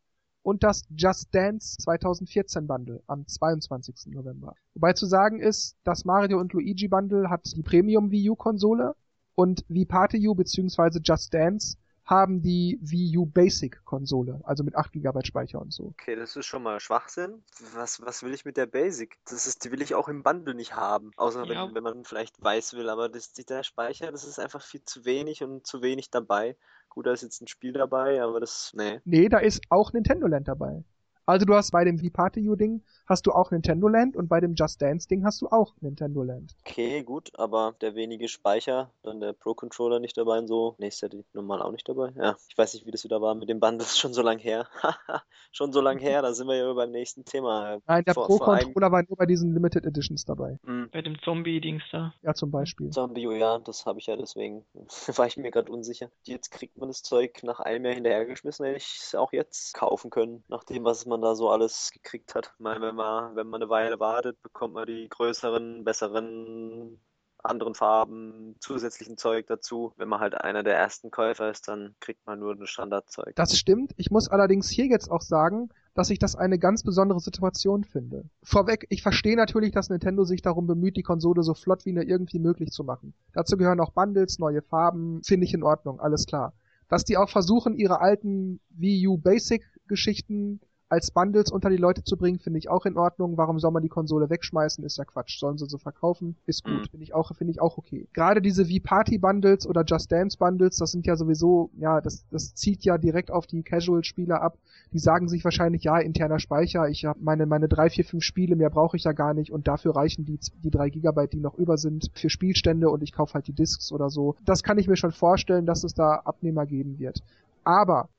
und 0.46 0.64
das 0.64 0.84
Just 0.96 1.34
Dance 1.34 1.76
2014 1.80 2.68
Bundle 2.68 3.02
am 3.08 3.26
22. 3.26 4.14
November. 4.14 4.54
Wobei 4.76 4.94
zu 4.94 5.08
sagen 5.08 5.40
ist, 5.40 5.76
das 5.84 6.06
Mario 6.06 6.40
und 6.40 6.54
Luigi 6.54 6.88
Bundle 6.88 7.32
hat 7.32 7.52
die 7.56 7.64
Premium 7.64 8.12
Wii 8.12 8.30
U 8.30 8.36
Konsole 8.36 8.96
und 9.34 9.66
Wii 9.70 9.86
Party 9.86 10.28
U 10.28 10.36
bzw. 10.36 11.00
Just 11.04 11.34
Dance 11.34 11.78
haben 12.06 12.42
die 12.42 12.80
Wii 12.82 13.18
U 13.18 13.26
Basic 13.26 13.84
Konsole, 13.84 14.40
also 14.44 14.64
mit 14.64 14.76
8 14.76 14.94
GB 14.94 15.26
Speicher 15.26 15.60
und 15.60 15.74
so. 15.74 15.86
Okay, 16.00 16.16
das 16.16 16.36
ist 16.36 16.46
schon 16.46 16.62
mal 16.62 16.80
Schwachsinn. 16.80 17.44
Was, 17.74 18.00
was 18.02 18.22
will 18.22 18.34
ich 18.34 18.46
mit 18.46 18.58
der 18.58 18.68
Basic? 18.68 19.18
Das 19.28 19.48
ist, 19.48 19.66
die 19.66 19.72
will 19.72 19.82
ich 19.82 19.96
auch 19.96 20.08
im 20.08 20.22
Bundle 20.22 20.54
nicht 20.54 20.76
haben. 20.76 21.12
Außer 21.18 21.46
Ja. 21.46 21.68
wenn, 21.68 21.76
wenn 21.76 21.84
man 21.84 22.06
vielleicht 22.06 22.42
weiß 22.44 22.76
will, 22.76 22.90
aber 22.90 23.10
das, 23.10 23.34
der 23.34 23.64
Speicher, 23.64 24.12
das 24.12 24.24
ist 24.24 24.40
einfach 24.40 24.62
viel 24.62 24.84
zu 24.84 25.04
wenig 25.06 25.44
und 25.44 25.66
zu 25.66 25.82
wenig 25.82 26.12
dabei. 26.12 26.56
Gut, 26.90 27.08
da 27.08 27.12
ist 27.12 27.24
jetzt 27.24 27.42
ein 27.42 27.48
Spiel 27.48 27.74
dabei, 27.74 28.22
aber 28.22 28.40
das, 28.40 28.72
nee. 28.76 29.02
Nee, 29.04 29.28
da 29.28 29.40
ist 29.40 29.62
auch 29.70 29.92
Nintendo 29.92 30.28
Land 30.28 30.48
dabei. 30.48 30.84
Also 31.26 31.46
du 31.46 31.56
hast 31.56 31.72
bei 31.72 31.84
dem 31.84 32.00
Wii 32.00 32.12
Party 32.12 32.48
U 32.48 32.56
Ding 32.56 32.84
hast 33.08 33.26
du 33.28 33.32
auch 33.32 33.52
Nintendo 33.52 33.88
Land 33.88 34.16
und 34.16 34.28
bei 34.28 34.40
dem 34.40 34.56
Just 34.56 34.82
Dance 34.82 35.08
Ding 35.08 35.24
hast 35.26 35.42
du 35.42 35.48
auch 35.48 35.74
Nintendo 35.82 36.24
Land. 36.24 36.56
Okay, 36.66 37.04
gut, 37.04 37.32
aber 37.38 37.76
der 37.82 37.96
wenige 37.96 38.28
Speicher, 38.28 38.90
dann 39.04 39.20
der 39.20 39.34
Pro-Controller 39.34 40.00
nicht 40.00 40.18
dabei 40.18 40.40
und 40.40 40.48
so. 40.48 40.76
Nee, 40.78 40.88
ist 40.88 41.02
der 41.02 41.10
normal 41.34 41.62
auch 41.62 41.72
nicht 41.72 41.88
dabei? 41.88 42.12
Ja, 42.16 42.36
ich 42.50 42.58
weiß 42.58 42.74
nicht, 42.74 42.86
wie 42.86 42.92
das 42.92 43.04
wieder 43.04 43.22
war 43.22 43.36
mit 43.36 43.50
dem 43.50 43.60
Band, 43.60 43.80
das 43.82 43.92
ist 43.92 44.00
schon 44.00 44.14
so 44.14 44.22
lang 44.22 44.40
her. 44.40 44.68
schon 45.52 45.72
so 45.72 45.82
lang 45.82 46.00
her, 46.00 46.22
da 46.22 46.34
sind 46.34 46.48
wir 46.48 46.56
ja 46.56 46.74
beim 46.74 46.92
nächsten 46.92 47.26
Thema. 47.26 47.80
Nein, 47.88 48.04
der 48.06 48.14
Vor- 48.14 48.28
Pro 48.28 48.44
einem- 48.46 48.66
Controller 48.66 48.92
war 48.92 49.04
nur 49.08 49.18
bei 49.18 49.26
diesen 49.26 49.54
Limited 49.54 49.86
Editions 49.86 50.26
dabei. 50.26 50.60
Hm, 50.66 50.90
Bei 50.92 51.02
dem 51.02 51.20
Zombie-Dings 51.22 51.84
da. 51.92 52.14
Ja, 52.22 52.34
zum 52.34 52.52
Beispiel. 52.52 52.90
Zombie, 52.90 53.28
oh 53.28 53.32
ja, 53.32 53.60
das 53.60 53.86
habe 53.86 54.00
ich 54.00 54.08
ja 54.08 54.16
deswegen. 54.16 54.66
war 55.16 55.28
ich 55.28 55.38
mir 55.38 55.52
gerade 55.52 55.72
unsicher. 55.72 56.10
Jetzt 56.24 56.52
kriegt 56.52 56.78
man 56.78 56.90
das 56.90 57.04
Zeug 57.04 57.42
nach 57.44 57.60
einem 57.60 57.86
Jahr 57.86 57.94
hinterhergeschmissen, 57.94 58.66
hätte 58.66 58.78
ich 58.78 58.98
es 59.02 59.16
auch 59.16 59.32
jetzt 59.34 59.74
kaufen 59.74 60.10
können, 60.10 60.44
nach 60.48 60.64
dem, 60.64 60.84
was 60.84 61.06
man 61.06 61.22
da 61.22 61.36
so 61.36 61.50
alles 61.50 61.92
gekriegt 61.94 62.36
hat. 62.36 62.52
Ich 62.56 62.60
meine, 62.64 62.95
wenn 62.98 63.06
man, 63.06 63.36
wenn 63.36 63.48
man 63.48 63.62
eine 63.62 63.70
Weile 63.70 64.00
wartet, 64.00 64.42
bekommt 64.42 64.74
man 64.74 64.86
die 64.86 65.08
größeren, 65.10 65.84
besseren, 65.84 67.00
anderen 67.46 67.76
Farben, 67.76 68.56
zusätzlichen 68.60 69.18
Zeug 69.18 69.48
dazu. 69.48 69.94
Wenn 69.98 70.10
man 70.10 70.20
halt 70.20 70.36
einer 70.36 70.64
der 70.64 70.76
ersten 70.76 71.12
Käufer 71.12 71.50
ist, 71.50 71.68
dann 71.68 71.96
kriegt 72.00 72.26
man 72.26 72.40
nur 72.40 72.56
das 72.56 72.70
Standardzeug. 72.70 73.36
Das 73.36 73.58
stimmt. 73.58 73.94
Ich 73.98 74.12
muss 74.12 74.30
allerdings 74.30 74.70
hier 74.70 74.86
jetzt 74.88 75.10
auch 75.10 75.22
sagen, 75.22 75.70
dass 75.94 76.10
ich 76.10 76.20
das 76.20 76.36
eine 76.36 76.60
ganz 76.60 76.84
besondere 76.84 77.20
Situation 77.20 77.84
finde. 77.84 78.26
Vorweg, 78.44 78.86
ich 78.90 79.02
verstehe 79.02 79.38
natürlich, 79.38 79.72
dass 79.72 79.90
Nintendo 79.90 80.24
sich 80.26 80.42
darum 80.42 80.68
bemüht, 80.68 80.98
die 80.98 81.04
Konsole 81.04 81.44
so 81.44 81.54
flott 81.54 81.86
wie 81.86 81.94
nur 81.94 82.04
irgendwie 82.04 82.40
möglich 82.40 82.72
zu 82.72 82.84
machen. 82.84 83.14
Dazu 83.34 83.58
gehören 83.58 83.80
auch 83.80 83.92
Bundles, 83.92 84.40
neue 84.40 84.62
Farben, 84.62 85.22
finde 85.24 85.46
ich 85.46 85.54
in 85.54 85.64
Ordnung, 85.64 86.00
alles 86.00 86.26
klar. 86.26 86.54
Dass 86.90 87.06
die 87.06 87.18
auch 87.18 87.30
versuchen, 87.30 87.76
ihre 87.76 88.02
alten 88.02 88.60
Wii 88.70 89.08
U 89.08 89.18
Basic 89.18 89.64
Geschichten 89.88 90.60
als 90.88 91.12
Bundles 91.12 91.52
unter 91.52 91.70
die 91.70 91.78
Leute 91.78 92.04
zu 92.04 92.16
bringen, 92.16 92.40
finde 92.40 92.60
ich 92.60 92.70
auch 92.70 92.86
in 92.86 92.98
Ordnung. 92.98 93.38
Warum 93.38 93.60
soll 93.60 93.72
man 93.72 93.82
die 93.82 93.90
Konsole 93.90 94.30
wegschmeißen? 94.30 94.84
Ist 94.84 94.98
ja 94.98 95.06
Quatsch. 95.06 95.40
Sollen 95.40 95.58
sie 95.58 95.66
so 95.66 95.78
verkaufen? 95.78 96.36
Ist 96.46 96.64
gut. 96.64 96.74
Mhm. 96.74 96.90
Finde 96.90 97.04
ich 97.04 97.14
auch, 97.14 97.36
finde 97.36 97.52
ich 97.52 97.62
auch 97.62 97.78
okay. 97.78 98.08
Gerade 98.14 98.42
diese 98.42 98.66
V-Party-Bundles 98.66 99.68
oder 99.68 99.84
Just 99.86 100.12
Dance-Bundles, 100.12 100.78
das 100.78 100.92
sind 100.92 101.06
ja 101.08 101.16
sowieso, 101.16 101.72
ja, 101.78 102.02
das, 102.02 102.26
das 102.30 102.54
zieht 102.54 102.84
ja 102.86 102.98
direkt 102.98 103.32
auf 103.32 103.48
die 103.48 103.64
Casual-Spieler 103.64 104.42
ab. 104.42 104.58
Die 104.94 105.00
sagen 105.00 105.28
sich 105.28 105.44
wahrscheinlich, 105.44 105.84
ja, 105.84 105.98
interner 105.98 106.40
Speicher, 106.40 106.88
ich 106.88 107.06
habe 107.06 107.20
meine, 107.22 107.46
meine 107.46 107.68
drei, 107.68 107.90
vier, 107.90 108.06
fünf 108.06 108.24
Spiele, 108.24 108.56
mehr 108.56 108.70
brauche 108.70 108.96
ich 108.96 109.04
ja 109.04 109.12
gar 109.14 109.34
nicht 109.34 109.52
und 109.52 109.68
dafür 109.68 109.96
reichen 109.96 110.26
die, 110.26 110.40
die 110.64 110.72
drei 110.72 110.90
Gigabyte, 110.90 111.34
die 111.34 111.40
noch 111.40 111.56
über 111.56 111.78
sind, 111.78 112.12
für 112.14 112.30
Spielstände 112.30 112.90
und 112.90 113.02
ich 113.02 113.12
kaufe 113.12 113.34
halt 113.34 113.48
die 113.48 113.54
Discs 113.54 113.92
oder 113.92 114.10
so. 114.10 114.36
Das 114.46 114.62
kann 114.62 114.78
ich 114.78 114.88
mir 114.88 114.98
schon 114.98 115.12
vorstellen, 115.12 115.66
dass 115.66 115.84
es 115.84 115.94
da 115.94 116.22
Abnehmer 116.26 116.66
geben 116.66 117.00
wird. 117.00 117.24
Aber 117.64 118.10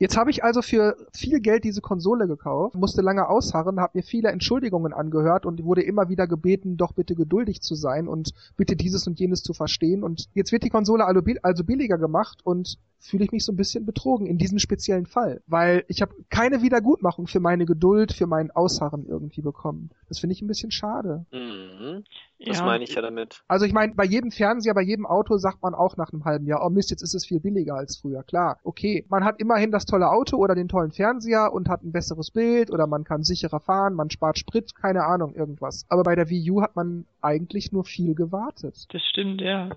Jetzt 0.00 0.16
habe 0.16 0.30
ich 0.30 0.42
also 0.42 0.62
für 0.62 0.96
viel 1.12 1.40
Geld 1.40 1.62
diese 1.62 1.82
Konsole 1.82 2.26
gekauft, 2.26 2.74
musste 2.74 3.02
lange 3.02 3.28
ausharren, 3.28 3.80
habe 3.80 3.98
mir 3.98 4.02
viele 4.02 4.30
Entschuldigungen 4.30 4.94
angehört 4.94 5.44
und 5.44 5.62
wurde 5.62 5.82
immer 5.82 6.08
wieder 6.08 6.26
gebeten, 6.26 6.78
doch 6.78 6.92
bitte 6.92 7.14
geduldig 7.14 7.60
zu 7.60 7.74
sein 7.74 8.08
und 8.08 8.32
bitte 8.56 8.76
dieses 8.76 9.06
und 9.06 9.20
jenes 9.20 9.42
zu 9.42 9.52
verstehen. 9.52 10.02
Und 10.02 10.30
jetzt 10.32 10.52
wird 10.52 10.62
die 10.62 10.70
Konsole 10.70 11.04
also 11.04 11.20
also 11.42 11.64
billiger 11.64 11.98
gemacht 11.98 12.40
und 12.44 12.78
fühle 12.98 13.24
ich 13.24 13.32
mich 13.32 13.44
so 13.44 13.52
ein 13.52 13.56
bisschen 13.56 13.84
betrogen 13.84 14.26
in 14.26 14.38
diesem 14.38 14.58
speziellen 14.58 15.04
Fall, 15.04 15.42
weil 15.46 15.84
ich 15.86 16.00
habe 16.00 16.14
keine 16.30 16.62
Wiedergutmachung 16.62 17.26
für 17.26 17.40
meine 17.40 17.66
Geduld, 17.66 18.12
für 18.12 18.26
mein 18.26 18.50
Ausharren 18.50 19.04
irgendwie 19.06 19.42
bekommen. 19.42 19.90
Das 20.08 20.18
finde 20.18 20.32
ich 20.32 20.40
ein 20.40 20.48
bisschen 20.48 20.70
schade. 20.70 21.26
Mhm. 21.30 22.04
Das 22.46 22.58
Ja. 22.58 22.64
meine 22.64 22.84
ich 22.84 22.94
ja 22.94 23.02
damit. 23.02 23.42
Also 23.48 23.66
ich 23.66 23.72
meine, 23.72 23.94
bei 23.94 24.04
jedem 24.04 24.30
Fernseher, 24.30 24.72
bei 24.72 24.82
jedem 24.82 25.04
Auto 25.04 25.36
sagt 25.36 25.62
man 25.62 25.74
auch 25.74 25.96
nach 25.98 26.12
einem 26.12 26.24
halben 26.24 26.46
Jahr, 26.46 26.64
oh 26.64 26.70
Mist, 26.70 26.90
jetzt 26.90 27.02
ist 27.02 27.14
es 27.14 27.26
viel 27.26 27.38
billiger 27.40 27.74
als 27.74 27.98
früher. 27.98 28.22
Klar, 28.22 28.58
okay, 28.64 29.04
man 29.10 29.24
hat 29.24 29.40
immerhin 29.40 29.70
das 29.70 29.84
tolle 29.84 30.10
Auto 30.10 30.38
oder 30.38 30.54
den 30.54 30.68
tollen 30.68 30.90
Fernseher 30.90 31.52
und 31.52 31.68
hat 31.68 31.82
ein 31.82 31.92
besseres 31.92 32.30
Bild 32.30 32.70
oder 32.70 32.86
man 32.86 33.04
kann 33.04 33.24
sicherer 33.24 33.60
fahren, 33.60 33.94
man 33.94 34.08
spart 34.10 34.38
Sprit, 34.38 34.74
keine 34.74 35.04
Ahnung, 35.04 35.34
irgendwas. 35.34 35.84
Aber 35.90 36.02
bei 36.02 36.14
der 36.14 36.30
Wii 36.30 36.50
U 36.50 36.62
hat 36.62 36.76
man 36.76 37.06
eigentlich 37.20 37.72
nur 37.72 37.84
viel 37.84 38.14
gewartet. 38.14 38.86
Das 38.90 39.02
stimmt, 39.02 39.42
ja. 39.42 39.68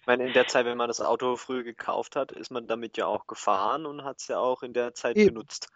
Ich 0.00 0.06
meine, 0.06 0.26
in 0.26 0.32
der 0.32 0.46
Zeit, 0.46 0.64
wenn 0.64 0.78
man 0.78 0.88
das 0.88 1.02
Auto 1.02 1.36
früh 1.36 1.62
gekauft 1.62 2.16
hat, 2.16 2.32
ist 2.32 2.50
man 2.50 2.66
damit 2.66 2.96
ja 2.96 3.06
auch 3.06 3.26
gefahren 3.26 3.84
und 3.84 4.04
hat 4.04 4.20
es 4.20 4.28
ja 4.28 4.38
auch 4.38 4.62
in 4.62 4.72
der 4.72 4.94
Zeit 4.94 5.16
Eben. 5.16 5.34
genutzt. 5.34 5.70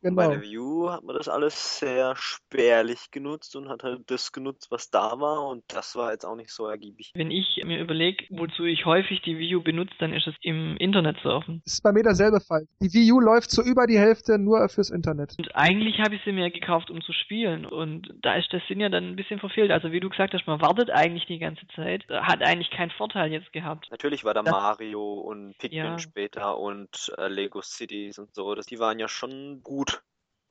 Und 0.00 0.14
bei 0.14 0.26
Genau. 0.28 0.34
der 0.40 0.42
Wii 0.42 0.58
U 0.58 0.90
hat 0.90 1.02
man 1.02 1.16
das 1.16 1.28
alles 1.28 1.78
sehr 1.80 2.14
spärlich 2.16 3.10
genutzt 3.10 3.56
und 3.56 3.68
hat 3.68 3.82
halt 3.82 4.02
das 4.10 4.30
genutzt, 4.32 4.68
was 4.70 4.90
da 4.90 5.18
war 5.18 5.46
und 5.48 5.64
das 5.68 5.96
war 5.96 6.12
jetzt 6.12 6.24
auch 6.24 6.36
nicht 6.36 6.50
so 6.50 6.66
ergiebig. 6.66 7.10
Wenn 7.14 7.30
ich 7.32 7.60
mir 7.64 7.80
überlege, 7.80 8.24
wozu 8.30 8.64
ich 8.64 8.84
häufig 8.86 9.22
die 9.22 9.38
Wii 9.38 9.56
U 9.56 9.62
benutze, 9.62 9.94
dann 9.98 10.12
ist 10.12 10.26
es 10.28 10.34
im 10.42 10.76
Internet 10.76 11.16
surfen. 11.22 11.62
Das 11.64 11.74
ist 11.74 11.82
bei 11.82 11.92
mir 11.92 12.04
derselbe 12.04 12.40
Fall. 12.40 12.66
Die 12.80 12.92
Wii 12.92 13.12
U 13.12 13.20
läuft 13.20 13.50
so 13.50 13.62
über 13.62 13.86
die 13.88 13.98
Hälfte 13.98 14.38
nur 14.38 14.68
fürs 14.68 14.90
Internet. 14.90 15.34
Und 15.38 15.54
eigentlich 15.56 15.98
habe 15.98 16.14
ich 16.14 16.20
sie 16.24 16.32
mir 16.32 16.50
gekauft, 16.50 16.90
um 16.90 17.00
zu 17.02 17.12
spielen. 17.12 17.66
Und 17.66 18.14
da 18.22 18.34
ist 18.36 18.52
der 18.52 18.62
Sinn 18.68 18.80
ja 18.80 18.88
dann 18.88 19.04
ein 19.04 19.16
bisschen 19.16 19.40
verfehlt. 19.40 19.70
Also 19.72 19.90
wie 19.92 20.00
du 20.00 20.08
gesagt 20.08 20.32
hast, 20.32 20.46
man 20.46 20.60
wartet 20.60 20.90
eigentlich 20.90 21.26
die 21.26 21.38
ganze 21.38 21.66
Zeit. 21.74 22.04
Hat 22.08 22.42
eigentlich 22.42 22.70
keinen 22.70 22.90
Vorteil 22.92 23.32
jetzt 23.32 23.52
gehabt. 23.52 23.88
Natürlich 23.90 24.24
war 24.24 24.34
da 24.34 24.42
Das- 24.42 24.52
Mario 24.52 25.14
und 25.14 25.58
Pikmin 25.58 25.78
Ja. 25.78 25.98
später 25.98 26.58
und 26.58 27.12
äh, 27.18 27.28
Lego 27.28 27.60
Cities 27.62 28.18
und 28.18 28.34
so, 28.34 28.54
das, 28.54 28.66
die 28.66 28.78
waren 28.78 28.98
ja 28.98 29.08
schon 29.08 29.60
gut. 29.62 29.87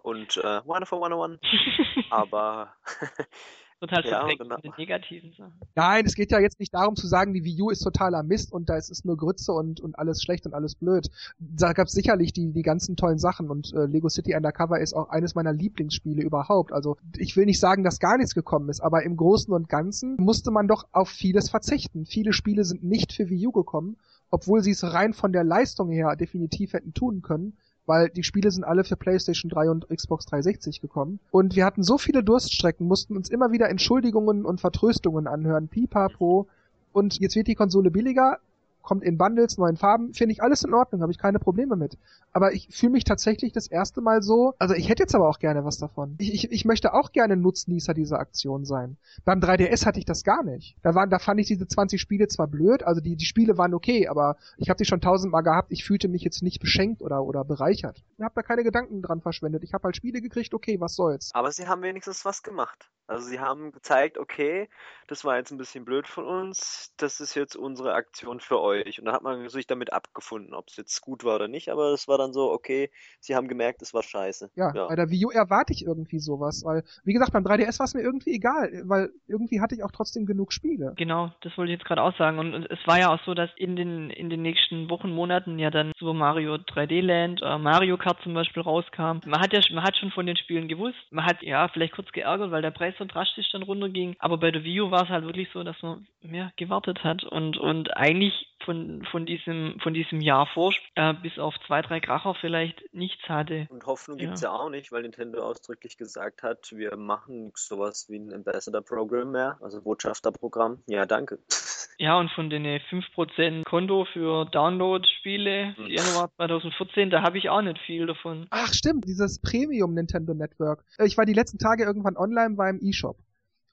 Und 0.07 0.37
äh, 0.37 0.61
for 0.85 1.03
101, 1.03 1.39
aber 2.09 2.73
Total 3.81 4.03
Ja, 4.05 4.25
den 4.25 4.73
negativen 4.77 5.33
Sachen. 5.33 5.53
Nein, 5.75 6.05
es 6.05 6.15
geht 6.15 6.31
ja 6.31 6.39
jetzt 6.39 6.59
nicht 6.59 6.73
darum 6.73 6.95
zu 6.95 7.05
sagen, 7.05 7.33
die 7.33 7.43
Wii 7.43 7.61
U 7.61 7.69
ist 7.69 7.81
totaler 7.81 8.23
Mist 8.23 8.51
und 8.51 8.69
da 8.69 8.77
ist 8.77 8.89
es 8.89 9.03
nur 9.03 9.17
Grütze 9.17 9.51
und, 9.51 9.81
und 9.81 9.99
alles 9.99 10.23
schlecht 10.23 10.47
und 10.47 10.53
alles 10.53 10.75
blöd. 10.75 11.09
Da 11.37 11.73
gab's 11.73 11.91
sicherlich 11.91 12.31
die, 12.31 12.53
die 12.53 12.63
ganzen 12.63 12.95
tollen 12.95 13.19
Sachen 13.19 13.51
und 13.51 13.73
äh, 13.73 13.85
Lego 13.85 14.07
City 14.09 14.33
Undercover 14.33 14.79
ist 14.79 14.95
auch 14.95 15.09
eines 15.09 15.35
meiner 15.35 15.51
Lieblingsspiele 15.51 16.23
überhaupt. 16.23 16.71
Also 16.71 16.97
ich 17.17 17.35
will 17.35 17.45
nicht 17.45 17.59
sagen, 17.59 17.83
dass 17.83 17.99
gar 17.99 18.17
nichts 18.17 18.33
gekommen 18.33 18.69
ist, 18.69 18.79
aber 18.79 19.03
im 19.03 19.17
Großen 19.17 19.53
und 19.53 19.69
Ganzen 19.69 20.15
musste 20.17 20.51
man 20.51 20.69
doch 20.69 20.87
auf 20.93 21.09
vieles 21.09 21.49
verzichten. 21.49 22.05
Viele 22.05 22.31
Spiele 22.31 22.63
sind 22.63 22.83
nicht 22.83 23.11
für 23.11 23.29
Wii 23.29 23.47
U 23.47 23.51
gekommen, 23.51 23.97
obwohl 24.31 24.61
sie 24.61 24.71
es 24.71 24.83
rein 24.83 25.13
von 25.13 25.33
der 25.33 25.43
Leistung 25.43 25.91
her 25.91 26.15
definitiv 26.15 26.71
hätten 26.71 26.93
tun 26.95 27.21
können, 27.21 27.57
weil 27.87 28.09
die 28.09 28.23
Spiele 28.23 28.51
sind 28.51 28.63
alle 28.63 28.83
für 28.83 28.97
PlayStation 28.97 29.49
3 29.49 29.71
und 29.71 29.87
Xbox 29.89 30.25
360 30.25 30.81
gekommen. 30.81 31.19
Und 31.31 31.55
wir 31.55 31.65
hatten 31.65 31.83
so 31.83 31.97
viele 31.97 32.23
Durststrecken, 32.23 32.85
mussten 32.85 33.15
uns 33.15 33.29
immer 33.29 33.51
wieder 33.51 33.69
Entschuldigungen 33.69 34.45
und 34.45 34.61
Vertröstungen 34.61 35.25
anhören, 35.25 35.69
pipapo. 35.69 36.47
Und 36.91 37.19
jetzt 37.19 37.35
wird 37.35 37.47
die 37.47 37.55
Konsole 37.55 37.89
billiger, 37.89 38.39
kommt 38.87 39.03
in 39.03 39.17
Bundles, 39.17 39.57
neuen 39.57 39.75
Farben, 39.75 40.13
finde 40.13 40.31
ich 40.31 40.41
alles 40.41 40.63
in 40.63 40.73
Ordnung, 40.73 41.01
habe 41.01 41.11
ich 41.11 41.17
keine 41.17 41.39
Probleme 41.39 41.75
mit. 41.75 41.97
Aber 42.31 42.53
ich 42.53 42.69
fühle 42.71 42.93
mich 42.93 43.03
tatsächlich 43.03 43.51
das 43.51 43.67
erste 43.67 43.99
Mal 43.99 44.23
so, 44.23 44.53
also 44.59 44.75
ich 44.75 44.87
hätte 44.87 45.03
jetzt 45.03 45.13
aber 45.13 45.27
auch 45.27 45.39
gerne 45.39 45.65
was 45.65 45.77
davon. 45.77 46.15
Ich, 46.19 46.33
ich, 46.33 46.51
ich 46.53 46.63
möchte 46.63 46.93
auch 46.93 47.11
gerne 47.11 47.35
Nutznießer 47.35 47.93
dieser 47.93 48.17
Aktion 48.19 48.63
sein. 48.63 48.95
Beim 49.25 49.41
3DS 49.41 49.85
hatte 49.85 49.99
ich 49.99 50.05
das 50.05 50.23
gar 50.23 50.41
nicht. 50.41 50.77
Da 50.83 50.95
waren, 50.95 51.09
da 51.09 51.19
fand 51.19 51.41
ich 51.41 51.47
diese 51.47 51.67
20 51.67 51.99
Spiele 51.99 52.29
zwar 52.29 52.47
blöd, 52.47 52.81
also 52.83 53.01
die, 53.01 53.17
die 53.17 53.25
Spiele 53.25 53.57
waren 53.57 53.73
okay, 53.73 54.07
aber 54.07 54.37
ich 54.55 54.69
habe 54.69 54.77
die 54.77 54.85
schon 54.85 55.01
tausendmal 55.01 55.43
gehabt, 55.43 55.69
ich 55.73 55.83
fühlte 55.83 56.07
mich 56.07 56.21
jetzt 56.21 56.41
nicht 56.41 56.61
beschenkt 56.61 57.01
oder, 57.01 57.25
oder 57.25 57.43
bereichert. 57.43 58.05
Ich 58.17 58.23
habe 58.23 58.35
da 58.35 58.41
keine 58.41 58.63
Gedanken 58.63 59.01
dran 59.01 59.19
verschwendet. 59.19 59.65
Ich 59.65 59.73
habe 59.73 59.83
halt 59.83 59.97
Spiele 59.97 60.21
gekriegt, 60.21 60.53
okay, 60.53 60.79
was 60.79 60.95
soll's. 60.95 61.31
Aber 61.33 61.51
sie 61.51 61.67
haben 61.67 61.81
wenigstens 61.81 62.23
was 62.23 62.41
gemacht. 62.41 62.89
Also 63.07 63.27
sie 63.27 63.39
haben 63.39 63.71
gezeigt, 63.71 64.17
okay, 64.17 64.69
das 65.07 65.23
war 65.23 65.37
jetzt 65.37 65.51
ein 65.51 65.57
bisschen 65.57 65.85
blöd 65.85 66.07
von 66.07 66.25
uns, 66.25 66.93
das 66.97 67.21
ist 67.21 67.35
jetzt 67.35 67.55
unsere 67.55 67.93
Aktion 67.93 68.41
für 68.41 68.59
euch. 68.59 68.99
Und 68.99 69.05
dann 69.05 69.15
hat 69.15 69.23
man 69.23 69.47
sich 69.47 69.65
damit 69.65 69.93
abgefunden, 69.93 70.53
ob 70.53 70.67
es 70.67 70.75
jetzt 70.75 71.01
gut 71.01 71.23
war 71.23 71.35
oder 71.35 71.47
nicht, 71.47 71.69
aber 71.69 71.93
es 71.93 72.07
war 72.07 72.17
dann 72.17 72.33
so, 72.33 72.51
okay, 72.51 72.91
sie 73.19 73.35
haben 73.35 73.47
gemerkt, 73.47 73.81
es 73.81 73.93
war 73.93 74.03
scheiße. 74.03 74.51
Ja, 74.55 74.73
ja, 74.75 74.87
bei 74.87 74.95
der 74.95 75.09
Wii 75.09 75.25
U 75.25 75.29
erwarte 75.29 75.71
ich 75.71 75.85
irgendwie 75.85 76.19
sowas, 76.19 76.63
weil, 76.65 76.83
wie 77.05 77.13
gesagt, 77.13 77.31
beim 77.31 77.45
3DS 77.45 77.79
war 77.79 77.85
es 77.85 77.93
mir 77.93 78.01
irgendwie 78.01 78.33
egal, 78.33 78.83
weil 78.85 79.11
irgendwie 79.27 79.61
hatte 79.61 79.75
ich 79.75 79.83
auch 79.83 79.91
trotzdem 79.91 80.25
genug 80.25 80.51
Spiele. 80.51 80.93
Genau, 80.97 81.31
das 81.41 81.57
wollte 81.57 81.71
ich 81.71 81.79
jetzt 81.79 81.87
gerade 81.87 82.03
auch 82.03 82.17
sagen. 82.17 82.39
Und 82.39 82.69
es 82.69 82.79
war 82.85 82.99
ja 82.99 83.13
auch 83.13 83.23
so, 83.25 83.33
dass 83.33 83.49
in 83.55 83.77
den, 83.77 84.09
in 84.09 84.29
den 84.29 84.41
nächsten 84.41 84.89
Wochen, 84.89 85.09
Monaten 85.09 85.59
ja 85.59 85.71
dann 85.71 85.93
Super 85.97 86.13
Mario 86.13 86.55
3D 86.55 87.01
Land, 87.01 87.41
äh, 87.41 87.57
Mario 87.57 87.97
Kart 87.97 88.19
zum 88.23 88.33
Beispiel 88.33 88.61
rauskam. 88.61 89.19
Man 89.25 89.39
hat 89.39 89.53
ja, 89.53 89.61
man 89.71 89.83
hat 89.83 89.95
schon 89.95 90.11
von 90.11 90.25
den 90.25 90.35
Spielen 90.35 90.67
gewusst. 90.67 90.97
Man 91.11 91.25
hat 91.25 91.41
ja 91.41 91.69
vielleicht 91.69 91.93
kurz 91.93 92.11
geärgert, 92.11 92.51
weil 92.51 92.61
der 92.61 92.71
Preis 92.71 92.96
so 92.97 93.05
drastisch 93.05 93.49
dann 93.51 93.63
runterging. 93.63 94.15
Aber 94.19 94.37
bei 94.37 94.51
der 94.51 94.63
Wii 94.63 94.81
U 94.81 94.91
war 94.91 95.03
es 95.03 95.09
halt 95.09 95.25
wirklich 95.25 95.49
so, 95.53 95.63
dass 95.63 95.81
man 95.81 96.07
mehr 96.21 96.51
gewartet 96.57 97.03
hat 97.03 97.23
und, 97.23 97.57
und 97.57 97.95
eigentlich 97.95 98.33
von, 98.65 99.05
von 99.11 99.25
diesem, 99.25 99.79
von 99.81 99.93
diesem 99.93 100.21
Jahr 100.21 100.47
vor, 100.53 100.73
äh, 100.95 101.13
bis 101.13 101.37
auf 101.39 101.55
zwei, 101.65 101.81
drei 101.81 101.99
Kracher 101.99 102.35
vielleicht 102.39 102.81
nichts 102.93 103.27
hatte. 103.29 103.67
Und 103.69 103.85
Hoffnung 103.85 104.17
gibt 104.17 104.33
es 104.33 104.41
ja. 104.41 104.49
ja 104.49 104.59
auch 104.59 104.69
nicht, 104.69 104.91
weil 104.91 105.03
Nintendo 105.03 105.41
ausdrücklich 105.43 105.97
gesagt 105.97 106.43
hat, 106.43 106.71
wir 106.71 106.95
machen 106.97 107.51
sowas 107.55 108.07
wie 108.09 108.17
ein 108.17 108.33
Ambassador-Programm 108.33 109.31
mehr, 109.31 109.57
also 109.61 109.81
Botschafterprogramm. 109.81 110.83
Ja, 110.87 111.05
danke. 111.05 111.39
Ja, 111.99 112.19
und 112.19 112.29
von 112.29 112.51
den 112.51 112.63
5% 112.63 113.63
Konto 113.63 114.05
für 114.13 114.45
Download-Spiele, 114.45 115.75
hm. 115.75 115.87
Januar 115.87 116.29
2014, 116.35 117.09
da 117.09 117.23
habe 117.23 117.39
ich 117.39 117.49
auch 117.49 117.63
nicht 117.63 117.79
viel 117.87 118.05
davon. 118.05 118.45
Ach 118.51 118.71
stimmt, 118.71 119.05
dieses 119.07 119.41
Premium 119.41 119.95
Nintendo 119.95 120.35
Network. 120.35 120.83
Ich 121.03 121.17
war 121.17 121.25
die 121.25 121.33
letzten 121.33 121.57
Tage 121.57 121.85
irgendwann 121.85 122.15
online 122.15 122.55
beim 122.55 122.79
eShop. 122.89 123.17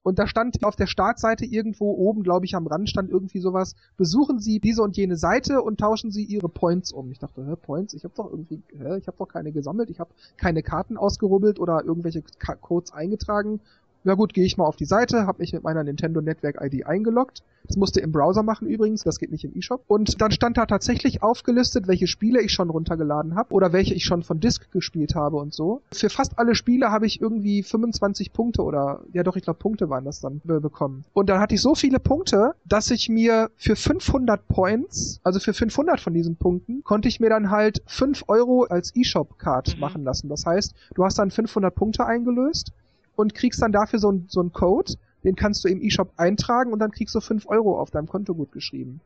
Und 0.04 0.18
da 0.18 0.26
stand 0.26 0.62
auf 0.64 0.76
der 0.76 0.86
Startseite 0.86 1.46
irgendwo 1.46 1.90
oben, 1.92 2.22
glaube 2.22 2.44
ich, 2.44 2.54
am 2.54 2.66
Rand 2.66 2.90
stand 2.90 3.10
irgendwie 3.10 3.40
sowas, 3.40 3.74
besuchen 3.96 4.38
Sie 4.38 4.60
diese 4.60 4.82
und 4.82 4.98
jene 4.98 5.16
Seite 5.16 5.62
und 5.62 5.80
tauschen 5.80 6.10
Sie 6.10 6.24
Ihre 6.24 6.50
Points 6.50 6.92
um. 6.92 7.10
Ich 7.10 7.18
dachte, 7.18 7.46
hä, 7.46 7.56
Points? 7.56 7.94
Ich 7.94 8.04
habe 8.04 8.12
doch 8.14 8.30
irgendwie, 8.30 8.62
hä, 8.76 8.98
ich 8.98 9.06
habe 9.06 9.16
doch 9.16 9.28
keine 9.28 9.50
gesammelt, 9.50 9.88
ich 9.88 10.00
habe 10.00 10.10
keine 10.36 10.62
Karten 10.62 10.98
ausgerubbelt 10.98 11.58
oder 11.58 11.82
irgendwelche 11.82 12.22
Codes 12.60 12.92
eingetragen 12.92 13.60
ja 14.05 14.14
gut, 14.14 14.34
gehe 14.34 14.44
ich 14.44 14.57
mal 14.57 14.66
auf 14.66 14.76
die 14.76 14.84
Seite, 14.84 15.26
habe 15.26 15.40
mich 15.40 15.52
mit 15.52 15.62
meiner 15.62 15.82
Nintendo 15.82 16.20
Network 16.20 16.61
ID 16.61 16.86
eingeloggt. 16.86 17.42
Das 17.66 17.76
musste 17.76 18.00
im 18.00 18.12
Browser 18.12 18.42
machen 18.42 18.68
übrigens, 18.68 19.02
das 19.02 19.18
geht 19.18 19.32
nicht 19.32 19.44
im 19.44 19.57
eShop. 19.57 19.82
Und 19.86 20.20
dann 20.20 20.30
stand 20.30 20.59
da 20.59 20.66
tatsächlich 20.66 21.22
aufgelistet, 21.22 21.88
welche 21.88 22.07
Spiele 22.07 22.42
ich 22.42 22.52
schon 22.52 22.68
runtergeladen 22.68 23.36
habe 23.36 23.55
oder 23.55 23.72
welche 23.72 23.94
ich 23.94 24.05
schon 24.05 24.22
von 24.22 24.38
Disk 24.38 24.70
gespielt 24.70 25.14
habe 25.14 25.38
und 25.38 25.55
so. 25.55 25.80
Für 25.92 26.11
fast 26.11 26.38
alle 26.38 26.55
Spiele 26.55 26.90
habe 26.90 27.07
ich 27.07 27.22
irgendwie 27.22 27.62
25 27.62 28.34
Punkte 28.34 28.62
oder 28.62 29.00
ja 29.12 29.22
doch, 29.22 29.36
ich 29.36 29.44
glaube 29.44 29.59
Punkte 29.59 29.88
waren 29.88 30.05
das 30.05 30.20
dann 30.20 30.42
bekommen. 30.44 31.05
Und 31.14 31.30
dann 31.30 31.40
hatte 31.40 31.55
ich 31.55 31.62
so 31.62 31.74
viele 31.74 32.00
Punkte, 32.00 32.55
dass 32.66 32.90
ich 32.90 33.09
mir 33.09 33.50
für 33.57 33.76
500 33.76 34.46
Points, 34.46 35.20
also 35.24 35.40
für 35.40 35.55
500 35.55 36.00
von 36.00 36.12
diesen 36.12 36.36
Punkten, 36.36 36.84
konnte 36.84 37.09
ich 37.09 37.18
mir 37.18 37.30
dann 37.30 37.50
halt 37.50 37.82
5 37.86 38.24
Euro 38.28 38.64
als 38.64 38.94
eShop-Card 38.94 39.74
mhm. 39.74 39.80
machen 39.80 40.05
lassen. 40.05 40.28
Das 40.28 40.44
heißt, 40.44 40.74
du 40.94 41.05
hast 41.05 41.18
dann 41.18 41.30
500 41.30 41.74
Punkte 41.74 42.05
eingelöst 42.05 42.72
und 43.16 43.34
kriegst 43.34 43.62
dann 43.62 43.72
dafür 43.72 43.98
so, 43.98 44.10
ein, 44.10 44.26
so 44.28 44.40
einen 44.40 44.52
Code, 44.52 44.94
den 45.24 45.36
kannst 45.36 45.64
du 45.64 45.68
im 45.68 45.80
eShop 45.80 46.12
eintragen 46.16 46.72
und 46.72 46.78
dann 46.78 46.90
kriegst 46.90 47.14
du 47.14 47.20
5 47.20 47.46
Euro 47.46 47.80
auf 47.80 47.90
deinem 47.90 48.06
Konto 48.06 48.34
gut 48.34 48.52
geschrieben. 48.52 49.00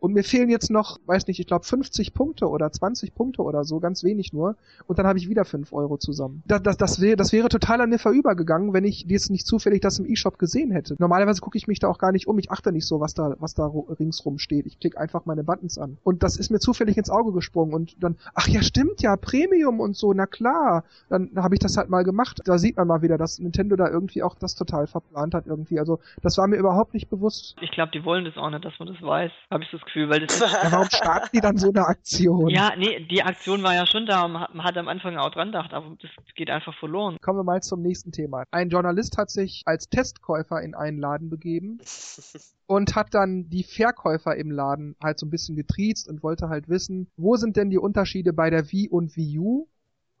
Und 0.00 0.12
mir 0.12 0.22
fehlen 0.22 0.48
jetzt 0.48 0.70
noch, 0.70 0.98
weiß 1.06 1.26
nicht, 1.26 1.40
ich 1.40 1.46
glaube 1.46 1.64
50 1.64 2.14
Punkte 2.14 2.48
oder 2.48 2.70
20 2.70 3.14
Punkte 3.14 3.42
oder 3.42 3.64
so, 3.64 3.80
ganz 3.80 4.04
wenig 4.04 4.32
nur. 4.32 4.56
Und 4.86 4.98
dann 4.98 5.06
habe 5.06 5.18
ich 5.18 5.28
wieder 5.28 5.44
5 5.44 5.72
Euro 5.72 5.98
zusammen. 5.98 6.42
Das, 6.46 6.62
das, 6.62 6.76
das, 6.76 7.00
wäre, 7.00 7.16
das 7.16 7.32
wäre 7.32 7.48
total 7.48 7.80
an 7.80 7.90
mir 7.90 7.98
vorübergegangen, 7.98 8.72
wenn 8.72 8.84
ich 8.84 9.04
jetzt 9.08 9.30
nicht 9.30 9.46
zufällig 9.46 9.80
das 9.80 9.98
im 9.98 10.06
E-Shop 10.06 10.38
gesehen 10.38 10.70
hätte. 10.70 10.94
Normalerweise 10.98 11.40
gucke 11.40 11.58
ich 11.58 11.66
mich 11.66 11.80
da 11.80 11.88
auch 11.88 11.98
gar 11.98 12.12
nicht 12.12 12.28
um. 12.28 12.38
Ich 12.38 12.50
achte 12.50 12.72
nicht 12.72 12.86
so, 12.86 13.00
was 13.00 13.14
da, 13.14 13.36
was 13.38 13.54
da 13.54 13.70
ringsrum 13.98 14.38
steht. 14.38 14.66
Ich 14.66 14.78
klicke 14.78 14.98
einfach 14.98 15.26
meine 15.26 15.44
Buttons 15.44 15.78
an. 15.78 15.98
Und 16.04 16.22
das 16.22 16.36
ist 16.36 16.50
mir 16.50 16.60
zufällig 16.60 16.96
ins 16.96 17.10
Auge 17.10 17.32
gesprungen. 17.32 17.74
Und 17.74 17.96
dann, 18.02 18.16
ach 18.34 18.46
ja, 18.48 18.62
stimmt 18.62 19.02
ja, 19.02 19.16
Premium 19.16 19.80
und 19.80 19.96
so, 19.96 20.12
na 20.12 20.26
klar. 20.26 20.84
Dann 21.08 21.30
habe 21.36 21.54
ich 21.54 21.60
das 21.60 21.76
halt 21.76 21.88
mal 21.88 22.04
gemacht. 22.04 22.40
Da 22.44 22.58
sieht 22.58 22.76
man 22.76 22.86
mal 22.86 23.02
wieder, 23.02 23.18
dass 23.18 23.38
Nintendo 23.38 23.76
da 23.76 23.88
irgendwie 23.88 24.22
auch 24.22 24.36
das 24.36 24.54
total 24.54 24.86
verplant 24.86 25.34
hat 25.34 25.46
irgendwie. 25.46 25.80
Also 25.80 25.98
das 26.22 26.38
war 26.38 26.46
mir 26.46 26.56
überhaupt 26.56 26.94
nicht 26.94 27.10
bewusst. 27.10 27.56
Ich 27.60 27.70
glaube, 27.72 27.90
die 27.92 28.04
wollen 28.04 28.24
das 28.24 28.36
auch 28.36 28.50
nicht, 28.50 28.64
dass 28.64 28.78
man 28.78 28.88
das 28.88 29.02
weiß. 29.02 29.32
Habe 29.50 29.64
ich 29.64 29.70
das 29.70 29.80
Gefühl, 29.88 30.08
weil 30.08 30.26
das 30.26 30.38
ja, 30.40 30.70
warum 30.70 30.88
starten 30.90 31.28
die 31.34 31.40
dann 31.40 31.56
so 31.56 31.68
eine 31.68 31.86
Aktion? 31.86 32.48
Ja, 32.48 32.74
nee, 32.76 33.00
die 33.10 33.22
Aktion 33.22 33.62
war 33.62 33.74
ja 33.74 33.86
schon 33.86 34.06
da, 34.06 34.28
man 34.28 34.62
hat 34.62 34.76
am 34.76 34.88
Anfang 34.88 35.16
auch 35.16 35.30
dran 35.30 35.48
gedacht, 35.48 35.72
aber 35.72 35.96
das 36.00 36.10
geht 36.34 36.50
einfach 36.50 36.74
verloren. 36.78 37.16
Kommen 37.20 37.38
wir 37.38 37.44
mal 37.44 37.62
zum 37.62 37.82
nächsten 37.82 38.12
Thema. 38.12 38.44
Ein 38.50 38.68
Journalist 38.68 39.18
hat 39.18 39.30
sich 39.30 39.62
als 39.66 39.88
Testkäufer 39.88 40.60
in 40.62 40.74
einen 40.74 40.98
Laden 40.98 41.30
begeben 41.30 41.78
und 42.66 42.94
hat 42.94 43.14
dann 43.14 43.48
die 43.48 43.64
Verkäufer 43.64 44.36
im 44.36 44.50
Laden 44.50 44.94
halt 45.02 45.18
so 45.18 45.26
ein 45.26 45.30
bisschen 45.30 45.56
getriezt 45.56 46.08
und 46.08 46.22
wollte 46.22 46.48
halt 46.48 46.68
wissen, 46.68 47.08
wo 47.16 47.36
sind 47.36 47.56
denn 47.56 47.70
die 47.70 47.78
Unterschiede 47.78 48.32
bei 48.32 48.50
der 48.50 48.70
Wii 48.70 48.88
und 48.88 49.16
Wii 49.16 49.38
U? 49.38 49.68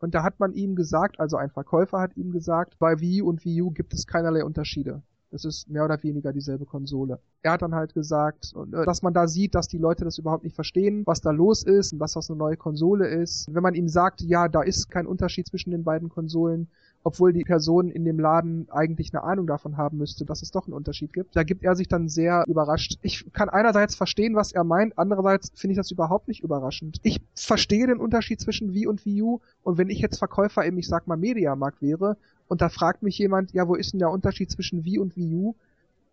Und 0.00 0.14
da 0.14 0.22
hat 0.22 0.38
man 0.38 0.52
ihm 0.52 0.76
gesagt, 0.76 1.18
also 1.18 1.36
ein 1.36 1.50
Verkäufer 1.50 1.98
hat 1.98 2.16
ihm 2.16 2.30
gesagt, 2.30 2.78
bei 2.78 3.00
Wii 3.00 3.22
und 3.22 3.44
Wii 3.44 3.62
U 3.62 3.70
gibt 3.70 3.92
es 3.94 4.06
keinerlei 4.06 4.44
Unterschiede. 4.44 5.02
Es 5.30 5.44
ist 5.44 5.68
mehr 5.68 5.84
oder 5.84 6.02
weniger 6.02 6.32
dieselbe 6.32 6.64
Konsole. 6.64 7.18
Er 7.42 7.52
hat 7.52 7.62
dann 7.62 7.74
halt 7.74 7.94
gesagt, 7.94 8.54
äh, 8.56 8.84
dass 8.84 9.02
man 9.02 9.14
da 9.14 9.28
sieht, 9.28 9.54
dass 9.54 9.68
die 9.68 9.78
Leute 9.78 10.04
das 10.04 10.18
überhaupt 10.18 10.44
nicht 10.44 10.54
verstehen, 10.54 11.02
was 11.06 11.20
da 11.20 11.30
los 11.30 11.62
ist 11.62 11.92
und 11.92 11.98
dass 11.98 12.14
das 12.14 12.30
eine 12.30 12.38
neue 12.38 12.56
Konsole 12.56 13.06
ist. 13.06 13.46
Wenn 13.52 13.62
man 13.62 13.74
ihm 13.74 13.88
sagt, 13.88 14.22
ja, 14.22 14.48
da 14.48 14.62
ist 14.62 14.90
kein 14.90 15.06
Unterschied 15.06 15.46
zwischen 15.46 15.70
den 15.70 15.84
beiden 15.84 16.08
Konsolen, 16.08 16.68
obwohl 17.04 17.32
die 17.32 17.44
Person 17.44 17.90
in 17.90 18.04
dem 18.04 18.18
Laden 18.18 18.68
eigentlich 18.70 19.14
eine 19.14 19.22
Ahnung 19.22 19.46
davon 19.46 19.76
haben 19.76 19.98
müsste, 19.98 20.24
dass 20.24 20.42
es 20.42 20.50
doch 20.50 20.66
einen 20.66 20.74
Unterschied 20.74 21.12
gibt. 21.12 21.36
Da 21.36 21.42
gibt 21.42 21.62
er 21.62 21.76
sich 21.76 21.88
dann 21.88 22.08
sehr 22.08 22.44
überrascht. 22.46 22.98
Ich 23.02 23.32
kann 23.32 23.48
einerseits 23.48 23.94
verstehen, 23.94 24.34
was 24.34 24.52
er 24.52 24.64
meint, 24.64 24.98
andererseits 24.98 25.50
finde 25.54 25.72
ich 25.72 25.78
das 25.78 25.90
überhaupt 25.90 26.28
nicht 26.28 26.42
überraschend. 26.42 26.98
Ich 27.02 27.20
verstehe 27.34 27.86
den 27.86 27.98
Unterschied 27.98 28.40
zwischen 28.40 28.74
Wii 28.74 28.86
und 28.86 29.04
Wii 29.04 29.22
U 29.22 29.40
und 29.62 29.78
wenn 29.78 29.90
ich 29.90 30.00
jetzt 30.00 30.18
Verkäufer 30.18 30.64
im, 30.64 30.76
ich 30.78 30.88
sag 30.88 31.06
mal, 31.06 31.16
Mediamarkt 31.16 31.82
wäre 31.82 32.16
und 32.48 32.60
da 32.60 32.68
fragt 32.68 33.02
mich 33.02 33.18
jemand, 33.18 33.52
ja, 33.52 33.68
wo 33.68 33.74
ist 33.74 33.92
denn 33.92 34.00
der 34.00 34.10
Unterschied 34.10 34.50
zwischen 34.50 34.84
Wii 34.84 34.98
und 34.98 35.16
Wii 35.16 35.34
U? 35.34 35.54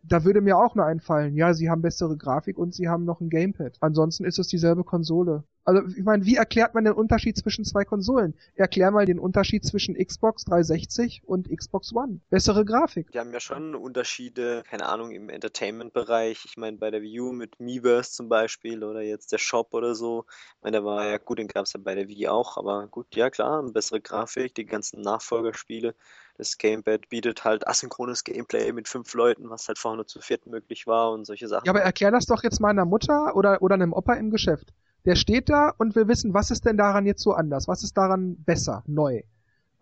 Da 0.04 0.24
würde 0.24 0.42
mir 0.42 0.58
auch 0.58 0.76
nur 0.76 0.86
einfallen, 0.86 1.36
ja, 1.36 1.54
sie 1.54 1.70
haben 1.70 1.82
bessere 1.82 2.16
Grafik 2.16 2.58
und 2.58 2.76
sie 2.76 2.88
haben 2.88 3.06
noch 3.06 3.22
ein 3.22 3.30
Gamepad. 3.30 3.78
Ansonsten 3.80 4.26
ist 4.26 4.38
es 4.38 4.48
dieselbe 4.48 4.84
Konsole. 4.84 5.44
Also 5.66 5.82
ich 5.98 6.04
meine, 6.04 6.24
wie 6.26 6.36
erklärt 6.36 6.76
man 6.76 6.86
den 6.86 6.94
Unterschied 6.94 7.36
zwischen 7.36 7.66
zwei 7.66 7.86
Konsolen? 7.86 8.36
Erklär 8.54 8.92
mal 8.92 9.08
den 9.08 9.18
Unterschied 9.18 9.66
zwischen 9.66 9.96
Xbox 9.96 10.46
360 10.46 11.24
und 11.26 11.50
Xbox 11.50 11.92
One. 11.94 12.20
Bessere 12.30 12.64
Grafik. 12.64 13.12
Die 13.12 13.20
haben 13.20 13.34
ja 13.34 13.40
schon 13.40 13.74
Unterschiede, 13.74 14.62
keine 14.70 14.86
Ahnung, 14.86 15.10
im 15.10 15.28
Entertainment-Bereich. 15.28 16.46
Ich 16.46 16.56
meine, 16.58 16.78
bei 16.78 16.92
der 16.92 17.02
Wii 17.02 17.20
U 17.20 17.32
mit 17.32 17.60
Miiverse 17.60 18.12
zum 18.12 18.30
Beispiel 18.30 18.84
oder 18.84 19.02
jetzt 19.02 19.32
der 19.32 19.40
Shop 19.40 19.74
oder 19.74 19.96
so. 19.96 20.26
Ich 20.58 20.64
meine, 20.64 20.78
der 20.78 20.86
war 20.86 21.08
ja 21.08 21.18
gut, 21.18 21.40
den 21.40 21.48
gab 21.48 21.66
es 21.66 21.74
ja 21.74 21.80
bei 21.84 21.96
der 21.96 22.08
Wii 22.08 22.28
auch, 22.28 22.58
aber 22.58 22.86
gut, 22.88 23.08
ja 23.16 23.32
klar, 23.32 23.64
bessere 23.64 24.02
Grafik, 24.02 24.54
die 24.54 24.66
ganzen 24.66 25.02
Nachfolgerspiele. 25.02 25.96
Das 26.38 26.58
Gamepad 26.60 27.10
bietet 27.10 27.44
halt 27.44 27.68
asynchrones 27.68 28.24
Gameplay 28.24 28.72
mit 28.72 28.88
fünf 28.88 29.14
Leuten, 29.14 29.50
was 29.50 29.68
halt 29.68 29.80
vorne 29.80 30.06
zu 30.06 30.20
viert 30.20 30.46
möglich 30.46 30.86
war 30.86 31.12
und 31.12 31.26
solche 31.26 31.48
Sachen. 31.48 31.66
Ja, 31.66 31.72
aber 31.72 31.82
erklär 31.82 32.12
das 32.12 32.26
doch 32.26 32.44
jetzt 32.44 32.60
meiner 32.60 32.86
Mutter 32.86 33.36
oder, 33.36 33.62
oder 33.62 33.76
einem 33.76 33.94
Opa 33.94 34.14
im 34.14 34.30
Geschäft. 34.30 34.74
Der 35.06 35.16
steht 35.16 35.50
da 35.50 35.72
und 35.78 35.96
will 35.96 36.08
wissen, 36.08 36.34
was 36.34 36.52
ist 36.52 36.66
denn 36.66 36.78
daran 36.78 37.06
jetzt 37.06 37.22
so 37.22 37.34
anders? 37.34 37.68
Was 37.68 37.84
ist 37.84 37.96
daran 37.96 38.38
besser, 38.44 38.84
neu? 38.88 39.22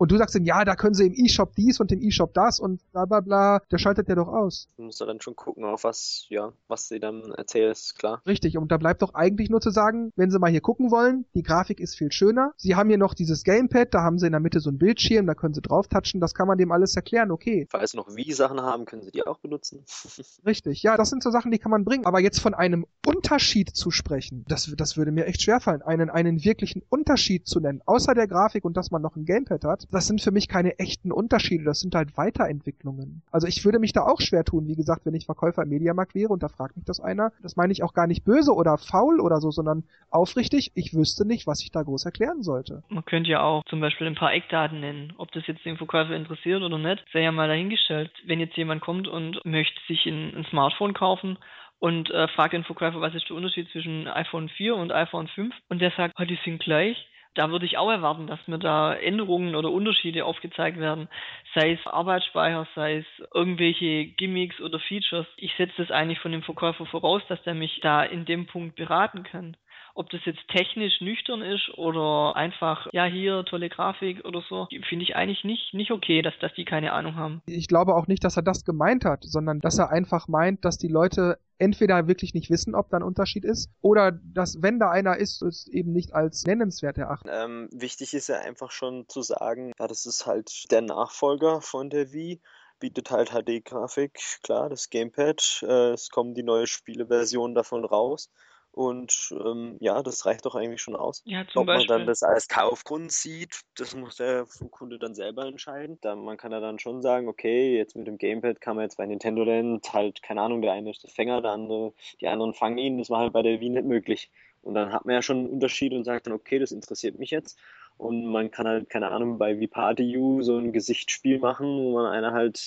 Und 0.04 0.12
du 0.12 0.18
sagst 0.18 0.36
dann, 0.36 0.44
ja, 0.44 0.66
da 0.66 0.76
können 0.76 0.96
sie 0.96 1.06
im 1.06 1.14
E-Shop 1.16 1.56
dies 1.56 1.80
und 1.80 1.90
im 1.94 2.02
E-Shop 2.02 2.34
das 2.34 2.60
und 2.60 2.82
bla 2.92 3.06
bla 3.06 3.22
bla, 3.22 3.62
der 3.72 3.78
schaltet 3.78 4.10
der 4.10 4.18
doch 4.18 4.28
aus. 4.28 4.68
Du 4.76 4.84
musst 4.84 5.00
dann 5.00 5.22
schon 5.22 5.38
gucken, 5.38 5.64
auf 5.64 5.86
was, 5.86 6.26
ja, 6.28 6.52
was 6.68 6.90
sie 6.90 7.00
dann 7.00 7.32
erzählen, 7.32 7.72
ist 7.72 7.98
klar. 7.98 8.22
Richtig, 8.28 8.58
und 8.58 8.70
da 8.70 8.76
bleibt 8.76 9.02
doch 9.02 9.14
eigentlich 9.14 9.50
nur 9.50 9.62
zu 9.62 9.70
sagen, 9.70 10.12
wenn 10.18 10.30
sie 10.30 10.40
mal 10.40 10.52
hier 10.52 10.60
gucken 10.60 10.92
wollen, 10.92 11.24
die 11.36 11.42
Grafik 11.42 11.80
ist 11.80 11.96
viel 11.96 12.12
schöner. 12.12 12.52
Sie 12.58 12.76
haben 12.76 12.90
hier 12.90 12.98
noch 12.98 13.14
dieses 13.14 13.46
Gamepad, 13.46 13.94
da 13.94 14.02
haben 14.02 14.20
sie 14.20 14.26
in 14.26 14.34
der 14.34 14.42
Mitte 14.42 14.60
so 14.60 14.72
ein 14.72 14.78
Bildschirm, 14.78 15.26
da 15.26 15.36
können 15.36 15.54
sie 15.54 15.62
drauf 15.62 15.88
touchen, 15.88 16.20
das 16.20 16.34
kann 16.34 16.50
man 16.50 16.58
dem 16.58 16.74
alles 16.74 16.98
erklären, 16.98 17.32
okay. 17.32 17.66
Falls 17.70 17.92
sie 17.92 17.98
noch 17.98 18.14
Wie-Sachen 18.14 18.62
haben, 18.62 18.84
können 18.84 19.04
sie 19.04 19.12
die 19.12 19.26
auch 19.26 19.38
benutzen. 19.38 19.86
Richtig, 20.46 20.84
ja, 20.84 20.98
das 20.98 21.12
sind 21.12 21.24
so 21.24 21.32
Sachen, 21.32 21.50
die 21.50 21.60
kann 21.60 21.72
man 21.72 21.86
bringen. 21.86 22.06
Aber 22.06 22.20
jetzt 22.20 22.42
von 22.42 22.54
einem 22.54 22.86
Unterschied 23.08 23.74
zu 23.74 23.90
sprechen, 23.90 24.44
das, 24.50 24.70
das 24.76 24.98
würde 24.98 25.14
mir 25.14 25.28
echt 25.28 25.44
schwerfallen, 25.44 25.82
einen, 25.82 26.10
einen 26.10 26.44
wirklichen 26.44 26.82
Unterschied 26.90 27.48
zu 27.48 27.62
nennen, 27.62 27.82
außer 27.86 28.14
der 28.14 28.28
Grafik 28.28 28.66
und 28.66 28.76
dass 28.76 28.92
man 28.92 29.02
noch 29.02 29.16
ein 29.16 29.24
Gamepad 29.24 29.64
hat, 29.64 29.88
das 29.94 30.08
sind 30.08 30.22
für 30.22 30.32
mich 30.32 30.48
keine 30.48 30.80
echten 30.80 31.12
Unterschiede, 31.12 31.64
das 31.64 31.80
sind 31.80 31.96
halt 31.96 32.18
Weiterentwicklungen. 32.18 33.22
Also 33.32 33.48
ich 33.48 33.64
würde 33.64 33.80
mich 33.80 33.94
da 33.94 34.02
auch 34.02 34.20
schwer 34.20 34.44
tun, 34.44 34.68
wie 34.68 34.76
gesagt, 34.76 35.06
wenn 35.06 35.14
ich 35.14 35.26
Verkäufer 35.26 35.64
im 35.64 35.70
Mediamarkt 35.70 36.16
wäre 36.16 36.30
und 36.34 36.44
da 36.44 36.50
fragt 36.50 36.76
mich 36.76 36.86
das 36.86 37.00
einer, 37.00 37.32
das 37.42 37.56
meine 37.56 37.72
ich 37.72 37.84
auch 37.84 37.94
gar 37.94 38.08
nicht 38.08 38.26
böse 38.26 38.54
oder 38.54 38.78
faul 38.78 39.20
oder 39.20 39.38
so, 39.38 39.52
sondern 39.52 39.84
aufrichtig, 40.10 40.72
ich 40.76 40.94
wüsste 40.94 41.28
nicht, 41.28 41.48
was 41.48 41.62
ich 41.64 41.72
da 41.72 41.84
groß 41.84 42.06
erklären 42.06 42.42
sollte. 42.42 42.84
Man 42.90 43.06
könnte 43.06 43.30
ja 43.30 43.42
auch 43.42 43.64
zum 43.66 43.80
Beispiel 43.80 44.08
ein 44.08 44.16
paar 44.16 44.34
Eckdaten 44.34 44.80
nennen, 44.80 45.14
ob 45.18 45.32
das 45.32 45.48
jetzt 45.48 45.66
den 45.66 45.78
Verkäufer 45.78 46.16
interessiert 46.16 46.62
oder 46.62 46.78
nicht, 46.78 47.06
sei 47.14 47.22
ja 47.22 47.32
mal 47.32 47.48
dahingestellt. 47.48 48.12
Wenn 48.26 48.40
jetzt 48.40 48.58
jemand 48.58 48.82
kommt 48.82 49.08
und 49.08 49.40
möchte 49.46 49.80
sich 49.88 50.06
ein, 50.06 50.36
ein 50.36 50.46
Smartphone 50.50 50.94
kaufen 50.94 51.38
und 51.80 52.10
äh, 52.12 52.28
fragt 52.30 52.54
den 52.54 52.64
Verkäufer, 52.64 53.02
was 53.02 53.14
ist 53.14 53.30
der 53.30 53.36
Unterschied 53.36 53.70
zwischen 53.70 54.08
iPhone 54.08 54.50
4 54.50 54.76
und 54.76 54.92
iPhone 54.92 55.28
5 55.28 55.54
und 55.70 55.82
der 55.82 55.92
sagt, 55.92 56.16
oh, 56.20 56.24
die 56.24 56.40
sind 56.44 56.62
gleich, 56.62 56.98
da 57.36 57.50
würde 57.50 57.66
ich 57.66 57.78
auch 57.78 57.90
erwarten, 57.90 58.28
dass 58.28 58.48
mir 58.48 58.60
da 58.60 58.94
Änderungen 58.94 59.56
oder 59.56 59.72
Unterschiede 59.72 60.26
aufgezeigt 60.26 60.78
werden, 60.80 61.10
sei 61.56 61.74
es 61.74 61.88
Arbeitsspeicher, 61.88 62.68
sei 62.76 62.98
es 62.98 63.06
irgendwelche 63.34 64.06
Gimmicks 64.06 64.60
oder 64.62 64.80
Features. 64.80 65.28
Ich 65.38 65.54
setze 65.56 65.74
das 65.78 65.92
eigentlich 65.92 66.20
von 66.20 66.32
dem 66.32 66.44
Verkäufer 66.44 66.86
voraus, 66.86 67.22
dass 67.28 67.42
der 67.44 67.56
mich 67.56 67.80
da 67.82 68.04
in 68.04 68.26
dem 68.26 68.46
Punkt 68.46 68.76
beraten 68.76 69.24
kann. 69.24 69.58
Ob 69.96 70.10
das 70.10 70.22
jetzt 70.26 70.48
technisch 70.48 71.02
nüchtern 71.02 71.42
ist 71.42 71.70
oder 71.78 72.36
einfach, 72.36 72.88
ja, 72.94 73.06
hier 73.06 73.46
tolle 73.46 73.70
Grafik 73.70 74.26
oder 74.26 74.44
so, 74.50 74.68
finde 74.90 75.04
ich 75.04 75.16
eigentlich 75.16 75.44
nicht, 75.44 75.74
nicht 75.74 75.92
okay, 75.92 76.22
dass, 76.22 76.34
dass 76.40 76.54
die 76.54 76.66
keine 76.66 76.94
Ahnung 76.94 77.16
haben. 77.16 77.42
Ich 77.46 77.68
glaube 77.68 77.96
auch 77.96 78.08
nicht, 78.08 78.24
dass 78.24 78.38
er 78.38 78.44
das 78.44 78.66
gemeint 78.66 79.06
hat, 79.06 79.24
sondern 79.24 79.60
dass 79.60 79.78
er 79.78 79.92
einfach 79.92 80.28
meint, 80.28 80.66
dass 80.66 80.78
die 80.78 80.88
Leute 80.88 81.38
entweder 81.58 82.08
wirklich 82.08 82.34
nicht 82.34 82.50
wissen, 82.50 82.76
ob 82.76 82.90
da 82.90 82.98
ein 82.98 83.04
Unterschied 83.04 83.46
ist, 83.46 83.70
oder 83.82 84.12
dass, 84.12 84.62
wenn 84.62 84.80
da 84.80 84.90
einer 84.90 85.18
ist, 85.18 85.42
es 85.42 85.68
eben 85.68 85.94
nicht 85.94 86.14
als 86.14 86.44
nennenswert 86.46 86.98
erachten. 86.98 87.30
Ähm, 87.32 87.70
wichtig 87.72 88.14
ist 88.14 88.28
ja 88.28 88.40
einfach 88.40 88.72
schon 88.72 89.06
zu 89.08 89.22
sagen, 89.22 89.72
ja, 89.80 89.88
das 89.88 90.06
ist 90.06 90.26
halt 90.26 90.72
der 90.72 90.82
Nachfolger 90.82 91.62
von 91.62 91.90
der 91.90 92.12
Wii 92.12 92.42
bietet 92.80 93.12
halt 93.12 93.30
HD-Grafik, 93.30 94.20
klar, 94.44 94.68
das 94.68 94.90
Gamepad, 94.90 95.64
äh, 95.66 95.92
es 95.92 96.10
kommen 96.10 96.34
die 96.34 96.44
neue 96.44 96.68
Spieleversion 96.68 97.56
davon 97.56 97.86
raus 97.86 98.30
und 98.74 99.32
ähm, 99.40 99.78
ja, 99.82 100.02
das 100.02 100.26
reicht 100.26 100.48
doch 100.48 100.56
eigentlich 100.56 100.82
schon 100.82 100.96
aus. 100.96 101.22
Ja, 101.26 101.42
Ob 101.54 101.68
man 101.68 101.78
Beispiel. 101.78 101.88
dann 101.90 102.08
das 102.08 102.24
als 102.24 102.48
Kaufgrund 102.48 103.12
sieht, 103.12 103.62
das 103.76 103.96
muss 103.96 104.16
der 104.16 104.48
Kunde 104.72 104.98
dann 104.98 105.14
selber 105.14 105.46
entscheiden. 105.46 106.00
Da, 106.02 106.16
man 106.16 106.38
kann 106.38 106.52
ja 106.52 106.60
dann 106.60 106.80
schon 106.80 107.04
sagen, 107.04 107.28
okay, 107.28 107.78
jetzt 107.78 107.96
mit 107.96 108.08
dem 108.08 108.18
Gamepad 108.18 108.62
kann 108.62 108.76
man 108.76 108.86
jetzt 108.86 108.98
bei 108.98 109.06
Nintendo 109.06 109.44
Land 109.44 109.94
halt, 109.94 110.24
keine 110.24 110.42
Ahnung, 110.42 110.64
der 110.64 110.74
eine 110.74 110.90
ist 110.90 111.04
der 111.04 111.12
Fänger, 111.12 111.42
der 111.44 111.52
andere, 111.52 111.94
die 112.20 112.28
anderen 112.28 112.56
fangen 112.56 112.80
ihn. 112.80 112.98
Das 112.98 113.12
war 113.12 113.20
halt 113.20 113.34
bei 113.34 113.44
der 113.44 113.60
Wii 113.60 113.70
nicht 113.70 113.86
möglich. 113.86 114.32
Und 114.64 114.74
dann 114.74 114.92
hat 114.92 115.06
man 115.06 115.14
ja 115.14 115.22
schon 115.22 115.38
einen 115.38 115.50
Unterschied 115.50 115.94
und 115.94 116.04
sagt 116.04 116.26
dann, 116.26 116.34
okay, 116.34 116.58
das 116.58 116.72
interessiert 116.72 117.20
mich 117.20 117.30
jetzt. 117.30 117.60
Und 117.98 118.26
man 118.26 118.50
kann 118.50 118.68
halt, 118.68 118.90
keine 118.90 119.12
Ahnung, 119.12 119.38
bei 119.38 119.60
Vipati 119.60 120.18
U 120.18 120.42
so 120.42 120.58
ein 120.58 120.74
Gesichtsspiel 120.74 121.38
machen, 121.38 121.68
wo 121.68 121.94
man 121.94 122.08
einer 122.08 122.32
halt 122.32 122.58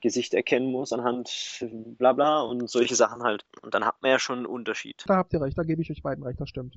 Gesicht 0.00 0.34
erkennen 0.34 0.70
muss 0.70 0.92
anhand 0.92 1.64
bla 1.98 2.12
bla 2.12 2.42
und 2.42 2.68
solche 2.68 2.94
Sachen 2.94 3.22
halt. 3.22 3.44
Und 3.62 3.74
dann 3.74 3.84
hat 3.84 4.02
man 4.02 4.10
ja 4.10 4.18
schon 4.18 4.38
einen 4.38 4.46
Unterschied. 4.46 5.04
Da 5.06 5.16
habt 5.16 5.32
ihr 5.32 5.40
recht, 5.40 5.58
da 5.58 5.62
gebe 5.62 5.82
ich 5.82 5.90
euch 5.90 6.02
beiden 6.02 6.24
recht, 6.24 6.40
das 6.40 6.48
stimmt. 6.48 6.76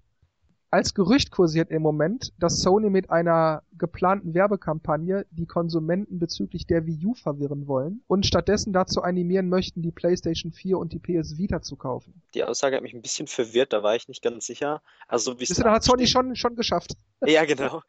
Als 0.74 0.96
Gerücht 0.96 1.30
kursiert 1.30 1.70
im 1.70 1.84
Moment, 1.84 2.34
dass 2.40 2.62
Sony 2.62 2.90
mit 2.90 3.12
einer 3.12 3.62
geplanten 3.78 4.34
Werbekampagne 4.34 5.28
die 5.30 5.46
Konsumenten 5.46 6.18
bezüglich 6.18 6.66
der 6.66 6.88
Wii 6.88 7.06
U 7.06 7.14
verwirren 7.14 7.68
wollen 7.68 8.02
und 8.08 8.26
stattdessen 8.26 8.74
dazu 8.74 9.04
animieren 9.04 9.50
möchten, 9.50 9.84
die 9.84 9.92
PlayStation 9.92 10.52
4 10.52 10.80
und 10.80 10.92
die 10.92 10.98
PS 10.98 11.38
Vita 11.38 11.62
zu 11.62 11.76
kaufen. 11.76 12.24
Die 12.34 12.44
Aussage 12.44 12.76
hat 12.76 12.82
mich 12.82 12.96
ein 12.96 13.04
bisschen 13.04 13.28
verwirrt, 13.28 13.72
da 13.72 13.84
war 13.84 13.96
ich 13.96 14.08
nicht 14.08 14.24
ganz 14.24 14.48
sicher. 14.48 14.82
Also 15.08 15.36
wie 15.36 15.42
Wisst 15.42 15.60
ihr, 15.60 15.64
da 15.64 15.74
hat 15.74 15.84
Sony 15.84 16.08
schon, 16.08 16.36
schon 16.36 16.56
geschafft. 16.56 16.94
Ja, 17.24 17.46
genau. 17.46 17.84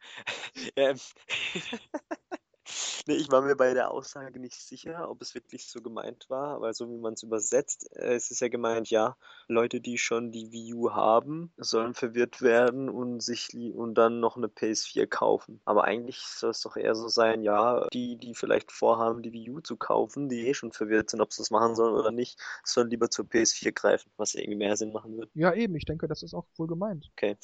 nee, 3.07 3.15
ich 3.15 3.31
war 3.31 3.41
mir 3.41 3.55
bei 3.55 3.73
der 3.73 3.91
Aussage 3.91 4.39
nicht 4.39 4.61
sicher, 4.61 5.09
ob 5.09 5.21
es 5.21 5.35
wirklich 5.35 5.67
so 5.67 5.81
gemeint 5.81 6.29
war, 6.29 6.61
weil 6.61 6.73
so 6.73 6.89
wie 6.89 6.97
man 6.97 7.13
es 7.13 7.23
übersetzt, 7.23 7.89
äh, 7.95 8.15
es 8.15 8.31
ist 8.31 8.41
ja 8.41 8.47
gemeint, 8.47 8.89
ja, 8.89 9.17
Leute, 9.47 9.81
die 9.81 9.97
schon 9.97 10.31
die 10.31 10.51
Wii 10.51 10.73
U 10.73 10.91
haben, 10.91 11.51
sollen 11.57 11.93
verwirrt 11.93 12.41
werden 12.41 12.89
und 12.89 13.21
sich 13.21 13.49
und 13.73 13.95
dann 13.95 14.19
noch 14.19 14.37
eine 14.37 14.47
PS4 14.47 15.07
kaufen. 15.07 15.61
Aber 15.65 15.83
eigentlich 15.83 16.19
soll 16.19 16.51
es 16.51 16.61
doch 16.61 16.77
eher 16.77 16.95
so 16.95 17.07
sein, 17.07 17.43
ja, 17.43 17.87
die, 17.93 18.17
die 18.17 18.33
vielleicht 18.33 18.71
vorhaben, 18.71 19.21
die 19.21 19.33
Wii 19.33 19.51
U 19.51 19.59
zu 19.59 19.77
kaufen, 19.77 20.29
die 20.29 20.47
eh 20.47 20.53
schon 20.53 20.71
verwirrt 20.71 21.09
sind, 21.09 21.21
ob 21.21 21.31
sie 21.31 21.41
das 21.41 21.51
machen 21.51 21.75
sollen 21.75 21.95
oder 21.95 22.11
nicht, 22.11 22.39
sollen 22.63 22.89
lieber 22.89 23.09
zur 23.09 23.25
PS4 23.25 23.71
greifen, 23.71 24.11
was 24.17 24.33
irgendwie 24.33 24.57
mehr 24.57 24.75
Sinn 24.77 24.91
machen 24.91 25.15
würde. 25.15 25.29
Ja, 25.33 25.53
eben, 25.53 25.75
ich 25.75 25.85
denke, 25.85 26.07
das 26.07 26.23
ist 26.23 26.33
auch 26.33 26.45
wohl 26.57 26.67
gemeint. 26.67 27.09
Okay. 27.11 27.37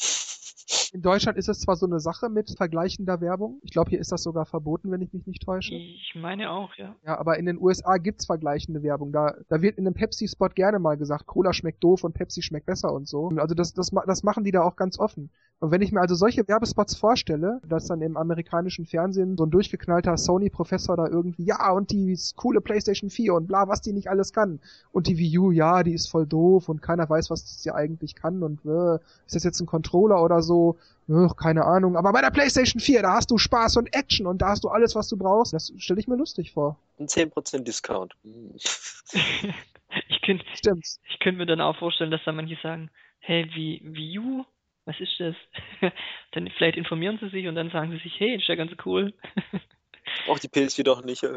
In 0.93 1.01
Deutschland 1.01 1.37
ist 1.37 1.47
es 1.47 1.59
zwar 1.61 1.77
so 1.77 1.85
eine 1.85 1.99
Sache 1.99 2.29
mit 2.29 2.51
vergleichender 2.57 3.21
Werbung. 3.21 3.59
Ich 3.63 3.71
glaube, 3.71 3.89
hier 3.89 3.99
ist 3.99 4.11
das 4.11 4.23
sogar 4.23 4.45
verboten, 4.45 4.91
wenn 4.91 5.01
ich 5.01 5.10
mich 5.13 5.27
nicht 5.27 5.43
täusche. 5.43 5.73
Ich 5.73 6.13
meine 6.15 6.51
auch, 6.51 6.73
ja. 6.75 6.95
Ja, 7.05 7.19
aber 7.19 7.37
in 7.37 7.45
den 7.45 7.59
USA 7.59 7.97
gibt's 7.97 8.25
vergleichende 8.25 8.83
Werbung. 8.83 9.11
Da, 9.11 9.35
da 9.49 9.61
wird 9.61 9.77
in 9.77 9.85
einem 9.85 9.93
Pepsi-Spot 9.93 10.49
gerne 10.49 10.79
mal 10.79 10.97
gesagt, 10.97 11.27
Cola 11.27 11.53
schmeckt 11.53 11.83
doof 11.83 12.03
und 12.03 12.13
Pepsi 12.13 12.41
schmeckt 12.41 12.65
besser 12.65 12.93
und 12.93 13.07
so. 13.07 13.29
Also 13.37 13.55
das, 13.55 13.73
das, 13.73 13.91
das 14.05 14.23
machen 14.23 14.43
die 14.43 14.51
da 14.51 14.61
auch 14.61 14.75
ganz 14.75 14.99
offen. 14.99 15.29
Und 15.61 15.69
wenn 15.69 15.83
ich 15.83 15.91
mir 15.91 16.01
also 16.01 16.15
solche 16.15 16.47
Werbespots 16.47 16.95
vorstelle, 16.95 17.61
dass 17.69 17.85
dann 17.85 18.01
im 18.01 18.17
amerikanischen 18.17 18.87
Fernsehen 18.87 19.37
so 19.37 19.45
ein 19.45 19.51
durchgeknallter 19.51 20.17
Sony-Professor 20.17 20.97
da 20.97 21.07
irgendwie, 21.07 21.43
ja, 21.45 21.71
und 21.71 21.91
die 21.91 22.17
coole 22.35 22.61
PlayStation 22.61 23.11
4 23.11 23.35
und 23.35 23.47
bla, 23.47 23.67
was 23.67 23.81
die 23.81 23.93
nicht 23.93 24.09
alles 24.09 24.33
kann. 24.33 24.59
Und 24.91 25.05
die 25.05 25.19
Wii 25.19 25.37
U, 25.37 25.51
ja, 25.51 25.83
die 25.83 25.93
ist 25.93 26.09
voll 26.09 26.25
doof 26.25 26.67
und 26.67 26.81
keiner 26.81 27.07
weiß, 27.07 27.29
was 27.29 27.43
das 27.43 27.61
hier 27.61 27.75
eigentlich 27.75 28.15
kann 28.15 28.41
und 28.41 28.65
äh, 28.65 28.95
ist 29.27 29.35
das 29.35 29.43
jetzt 29.43 29.59
ein 29.59 29.67
Controller 29.67 30.23
oder 30.23 30.41
so? 30.41 30.77
Ugh, 31.07 31.35
keine 31.35 31.65
Ahnung. 31.65 31.97
Aber 31.97 32.11
bei 32.13 32.21
der 32.21 32.31
PlayStation 32.31 32.79
4, 32.79 33.01
da 33.01 33.13
hast 33.13 33.31
du 33.31 33.37
Spaß 33.37 33.77
und 33.77 33.93
Action 33.93 34.27
und 34.27 34.41
da 34.41 34.49
hast 34.49 34.63
du 34.63 34.69
alles, 34.69 34.95
was 34.95 35.09
du 35.09 35.17
brauchst. 35.17 35.53
Das 35.53 35.73
stelle 35.77 35.99
ich 35.99 36.07
mir 36.07 36.15
lustig 36.15 36.51
vor. 36.51 36.77
Ein 36.99 37.07
10% 37.07 37.63
Discount. 37.63 38.13
Ich 40.07 40.21
könnte 40.21 40.45
Stimmt's. 40.55 41.01
ich 41.09 41.19
könnte 41.19 41.39
mir 41.39 41.45
dann 41.45 41.59
auch 41.59 41.75
vorstellen, 41.75 42.11
dass 42.11 42.23
da 42.23 42.31
manche 42.31 42.57
sagen, 42.63 42.89
hey, 43.19 43.49
wie 43.53 43.81
Wii 43.83 44.19
U? 44.19 44.45
Was 44.85 44.97
ist 45.01 45.19
das? 45.19 45.35
dann 46.31 46.49
vielleicht 46.57 46.77
informieren 46.77 47.19
sie 47.21 47.27
sich 47.29 47.45
und 47.47 47.55
dann 47.55 47.71
sagen 47.71 47.91
sie 47.91 47.97
sich, 47.97 48.17
hey, 48.17 48.37
ist 48.37 48.47
ja 48.47 48.55
ganz 48.55 48.71
cool. 48.85 49.13
Braucht 50.25 50.43
die 50.43 50.49
PS4 50.49 50.83
doch 50.83 51.03
nicht. 51.03 51.23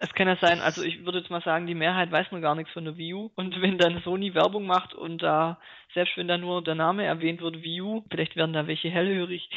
Es 0.00 0.14
kann 0.14 0.28
ja 0.28 0.36
sein, 0.36 0.60
also 0.60 0.82
ich 0.82 1.04
würde 1.04 1.18
jetzt 1.18 1.30
mal 1.30 1.42
sagen, 1.42 1.66
die 1.66 1.74
Mehrheit 1.74 2.12
weiß 2.12 2.30
noch 2.30 2.40
gar 2.40 2.54
nichts 2.54 2.72
von 2.72 2.84
der 2.84 2.96
Wii 2.96 3.14
U. 3.14 3.32
Und 3.34 3.60
wenn 3.60 3.78
dann 3.78 4.00
Sony 4.04 4.32
Werbung 4.32 4.64
macht 4.64 4.94
und 4.94 5.20
da, 5.20 5.60
selbst 5.92 6.16
wenn 6.16 6.28
da 6.28 6.38
nur 6.38 6.62
der 6.62 6.76
Name 6.76 7.04
erwähnt 7.04 7.40
wird, 7.40 7.62
Wii 7.62 7.80
U, 7.80 8.04
vielleicht 8.08 8.36
werden 8.36 8.52
da 8.52 8.68
welche 8.68 8.90
hellhörig. 8.90 9.50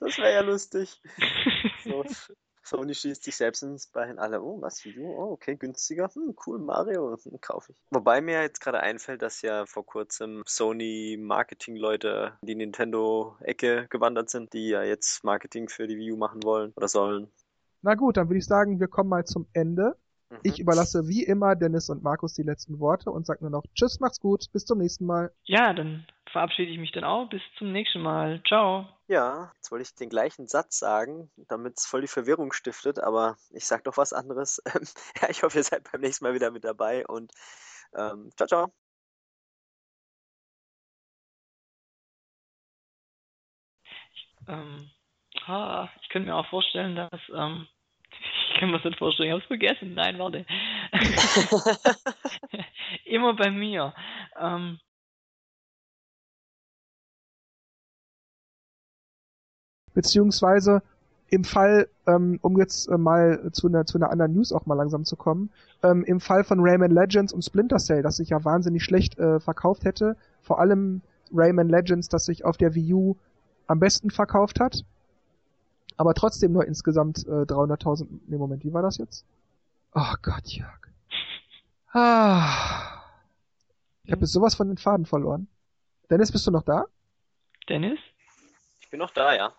Das 0.00 0.18
wäre 0.18 0.32
ja 0.32 0.40
lustig. 0.40 1.00
So, 1.84 2.04
Sony 2.62 2.94
schießt 2.94 3.24
sich 3.24 3.36
selbst 3.36 3.62
ins 3.62 3.86
Bein. 3.86 4.18
Alle, 4.18 4.42
oh, 4.42 4.60
was, 4.60 4.84
Video? 4.84 5.04
Oh, 5.04 5.32
okay, 5.32 5.56
günstiger. 5.56 6.08
Hm, 6.14 6.34
cool, 6.46 6.58
Mario, 6.58 7.16
hm, 7.22 7.40
kaufe 7.40 7.72
ich. 7.72 7.78
Wobei 7.90 8.20
mir 8.20 8.40
jetzt 8.42 8.60
gerade 8.60 8.80
einfällt, 8.80 9.22
dass 9.22 9.42
ja 9.42 9.66
vor 9.66 9.84
kurzem 9.84 10.42
Sony-Marketing-Leute 10.46 12.38
in 12.42 12.46
die 12.46 12.54
Nintendo-Ecke 12.54 13.86
gewandert 13.90 14.30
sind, 14.30 14.52
die 14.52 14.68
ja 14.68 14.82
jetzt 14.82 15.24
Marketing 15.24 15.68
für 15.68 15.86
die 15.86 15.96
Wii 15.96 16.12
U 16.12 16.16
machen 16.16 16.42
wollen 16.42 16.72
oder 16.76 16.88
sollen. 16.88 17.30
Na 17.82 17.94
gut, 17.94 18.16
dann 18.16 18.28
würde 18.28 18.38
ich 18.38 18.46
sagen, 18.46 18.78
wir 18.78 18.88
kommen 18.88 19.10
mal 19.10 19.24
zum 19.24 19.48
Ende. 19.52 19.96
Mhm. 20.30 20.38
Ich 20.44 20.60
überlasse 20.60 21.08
wie 21.08 21.24
immer 21.24 21.56
Dennis 21.56 21.90
und 21.90 22.02
Markus 22.02 22.34
die 22.34 22.42
letzten 22.42 22.78
Worte 22.78 23.10
und 23.10 23.26
sag 23.26 23.40
nur 23.40 23.50
noch 23.50 23.64
Tschüss, 23.74 24.00
macht's 24.00 24.20
gut, 24.20 24.46
bis 24.52 24.64
zum 24.64 24.78
nächsten 24.78 25.04
Mal. 25.04 25.32
ja, 25.44 25.72
dann 25.74 26.06
verabschiede 26.30 26.70
ich 26.70 26.78
mich 26.78 26.92
dann 26.92 27.04
auch. 27.04 27.28
Bis 27.28 27.42
zum 27.58 27.72
nächsten 27.72 28.00
Mal. 28.00 28.42
Ciao. 28.46 28.86
Ja, 29.12 29.52
jetzt 29.56 29.70
wollte 29.70 29.82
ich 29.82 29.94
den 29.94 30.08
gleichen 30.08 30.48
Satz 30.48 30.78
sagen, 30.78 31.30
damit 31.36 31.78
es 31.78 31.84
voll 31.84 32.00
die 32.00 32.06
Verwirrung 32.08 32.50
stiftet, 32.54 32.98
aber 32.98 33.36
ich 33.50 33.66
sag 33.66 33.84
doch 33.84 33.98
was 33.98 34.14
anderes. 34.14 34.62
ja, 35.20 35.28
ich 35.28 35.42
hoffe, 35.42 35.58
ihr 35.58 35.64
seid 35.64 35.86
beim 35.92 36.00
nächsten 36.00 36.24
Mal 36.24 36.32
wieder 36.32 36.50
mit 36.50 36.64
dabei 36.64 37.06
und 37.06 37.30
ähm, 37.94 38.30
ciao, 38.36 38.46
ciao. 38.48 38.72
Ähm, 44.48 44.90
ah, 45.46 45.88
ich 46.00 46.08
könnte 46.08 46.28
mir 46.28 46.36
auch 46.36 46.48
vorstellen, 46.48 46.96
dass, 46.96 47.20
ähm, 47.34 47.66
ich 48.54 48.60
kann 48.60 48.70
mir 48.70 48.78
das 48.78 48.84
nicht 48.84 48.98
vorstellen, 48.98 49.28
ich 49.28 49.34
hab's 49.34 49.46
vergessen. 49.46 49.94
Nein, 49.94 50.18
warte. 50.18 50.44
Immer 53.04 53.34
bei 53.34 53.50
mir. 53.50 53.94
Ähm, 54.38 54.80
Beziehungsweise 59.94 60.82
im 61.32 61.44
Fall, 61.44 61.88
ähm, 62.06 62.38
um 62.42 62.58
jetzt 62.58 62.88
äh, 62.88 62.98
mal 62.98 63.50
zu 63.52 63.66
einer 63.66 63.86
zu 63.86 63.96
einer 63.96 64.10
anderen 64.10 64.34
News 64.34 64.52
auch 64.52 64.66
mal 64.66 64.74
langsam 64.74 65.04
zu 65.04 65.16
kommen, 65.16 65.50
ähm, 65.82 66.04
im 66.04 66.20
Fall 66.20 66.44
von 66.44 66.60
Rayman 66.60 66.90
Legends 66.90 67.32
und 67.32 67.42
Splinter 67.42 67.78
Cell, 67.78 68.02
das 68.02 68.16
sich 68.16 68.28
ja 68.28 68.44
wahnsinnig 68.44 68.84
schlecht 68.84 69.18
äh, 69.18 69.40
verkauft 69.40 69.84
hätte, 69.84 70.16
vor 70.42 70.60
allem 70.60 71.00
Rayman 71.32 71.70
Legends, 71.70 72.08
das 72.08 72.26
sich 72.26 72.44
auf 72.44 72.58
der 72.58 72.74
Wii 72.74 72.92
U 72.92 73.16
am 73.66 73.80
besten 73.80 74.10
verkauft 74.10 74.60
hat, 74.60 74.84
aber 75.96 76.12
trotzdem 76.12 76.52
nur 76.52 76.66
insgesamt 76.66 77.26
äh, 77.26 77.44
300.000. 77.44 78.06
Nee, 78.26 78.36
Moment, 78.36 78.62
wie 78.64 78.74
war 78.74 78.82
das 78.82 78.98
jetzt? 78.98 79.24
Oh 79.94 80.14
Gott, 80.20 80.46
Jörg. 80.48 80.88
Ah. 81.92 83.02
Ich 84.04 84.12
habe 84.12 84.22
jetzt 84.22 84.32
sowas 84.32 84.54
von 84.54 84.68
den 84.68 84.78
Faden 84.78 85.06
verloren. 85.06 85.48
Dennis, 86.10 86.32
bist 86.32 86.46
du 86.46 86.50
noch 86.50 86.62
da? 86.62 86.86
Dennis? 87.68 87.98
Ich 88.80 88.90
bin 88.90 88.98
noch 88.98 89.12
da, 89.12 89.34
ja. 89.34 89.52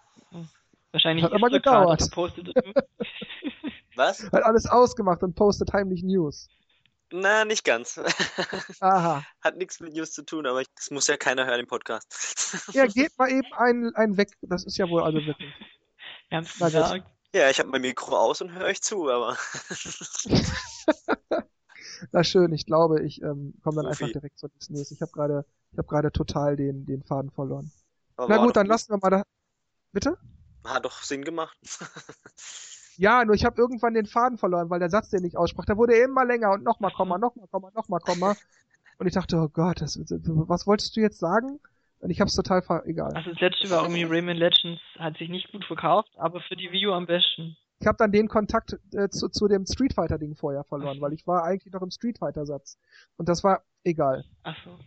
Wahrscheinlich 0.91 1.25
Hat 1.25 1.33
aber 1.33 1.47
er 1.47 1.51
gedauert. 1.51 1.99
gepostet. 2.01 2.53
Was? 3.95 4.23
Hat 4.31 4.43
alles 4.43 4.65
ausgemacht 4.65 5.23
und 5.23 5.35
postet 5.35 5.71
heimlich 5.73 6.03
News. 6.03 6.47
Na, 7.11 7.45
nicht 7.45 7.63
ganz. 7.63 7.99
Aha. 8.79 9.23
Hat 9.41 9.57
nichts 9.57 9.79
mit 9.79 9.93
News 9.93 10.11
zu 10.13 10.23
tun, 10.23 10.47
aber 10.47 10.61
ich, 10.61 10.67
das 10.75 10.89
muss 10.89 11.05
ja 11.07 11.15
keiner 11.15 11.45
hören 11.45 11.59
im 11.59 11.67
Podcast. 11.67 12.71
Ja, 12.73 12.85
geht 12.87 13.15
mal 13.19 13.29
eben 13.29 13.53
einen, 13.53 13.95
einen 13.95 14.17
weg. 14.17 14.29
Das 14.41 14.63
ist 14.63 14.77
ja 14.77 14.89
wohl 14.89 15.03
also 15.03 15.19
wirklich. 15.23 15.53
Wir 16.29 16.37
haben 16.37 16.45
es 16.45 16.57
gesagt. 16.57 17.05
ja, 17.35 17.49
ich 17.51 17.59
habe 17.59 17.69
mein 17.69 17.81
Mikro 17.81 18.17
aus 18.17 18.41
und 18.41 18.51
höre 18.53 18.65
euch 18.65 18.81
zu, 18.81 19.11
aber 19.11 19.37
Na 22.11 22.23
schön, 22.23 22.51
ich 22.53 22.65
glaube, 22.65 23.03
ich 23.03 23.21
ähm, 23.21 23.53
komme 23.63 23.77
dann 23.77 23.85
Profi. 23.85 24.05
einfach 24.05 24.13
direkt 24.13 24.39
zur 24.39 24.49
nächsten 24.53 24.73
News. 24.73 24.91
Ich 24.91 25.01
habe 25.01 25.11
gerade, 25.11 25.45
ich 25.71 25.77
habe 25.77 25.87
gerade 25.87 26.11
total 26.11 26.55
den, 26.55 26.85
den 26.85 27.03
Faden 27.03 27.29
verloren. 27.31 27.71
aber 28.17 28.27
Na 28.27 28.43
gut, 28.43 28.55
dann 28.55 28.65
lassen 28.67 28.91
wir 28.91 28.97
mal 28.97 29.09
da. 29.09 29.23
Bitte? 29.93 30.17
Hat 30.65 30.83
doch 30.83 31.03
Sinn 31.03 31.23
gemacht. 31.23 31.57
Ja, 32.97 33.25
nur 33.25 33.33
ich 33.33 33.43
habe 33.43 33.59
irgendwann 33.59 33.95
den 33.95 34.05
Faden 34.05 34.37
verloren, 34.37 34.69
weil 34.69 34.79
der 34.79 34.91
Satz, 34.91 35.09
den 35.09 35.25
ich 35.25 35.35
aussprach, 35.35 35.65
der 35.65 35.77
wurde 35.77 35.95
immer 35.95 36.25
länger 36.25 36.51
und 36.51 36.63
nochmal 36.63 36.91
Komma, 36.91 37.17
nochmal 37.17 37.47
Komma, 37.47 37.71
nochmal 37.73 37.99
Komma. 37.99 38.35
Und 38.99 39.07
ich 39.07 39.13
dachte, 39.13 39.37
oh 39.37 39.49
Gott, 39.49 39.81
das, 39.81 39.97
was 39.97 40.67
wolltest 40.67 40.95
du 40.95 41.01
jetzt 41.01 41.17
sagen? 41.17 41.59
Und 42.01 42.11
ich 42.11 42.21
hab's 42.21 42.35
total 42.35 42.61
ver... 42.61 42.85
Egal. 42.85 43.11
Also 43.13 43.31
das 43.31 43.39
letzte 43.39 43.69
war 43.71 43.81
irgendwie 43.81 44.03
Rayman 44.03 44.37
Legends, 44.37 44.81
hat 44.99 45.17
sich 45.17 45.29
nicht 45.29 45.51
gut 45.51 45.65
verkauft, 45.65 46.11
aber 46.17 46.41
für 46.41 46.55
die 46.55 46.71
Wii 46.71 46.87
U 46.87 46.91
am 46.93 47.07
besten. 47.07 47.57
Ich 47.79 47.87
habe 47.87 47.97
dann 47.97 48.11
den 48.11 48.27
Kontakt 48.27 48.77
äh, 48.93 49.09
zu, 49.09 49.29
zu 49.29 49.47
dem 49.47 49.65
Street 49.65 49.93
Fighter 49.93 50.17
Ding 50.17 50.35
vorher 50.35 50.63
verloren, 50.63 51.01
weil 51.01 51.13
ich 51.13 51.25
war 51.25 51.43
eigentlich 51.43 51.73
noch 51.73 51.81
im 51.81 51.91
Street 51.91 52.19
Fighter 52.19 52.45
Satz. 52.45 52.77
Und 53.17 53.27
das 53.27 53.43
war 53.43 53.63
egal. 53.83 54.23
Ach 54.43 54.55
so. 54.63 54.77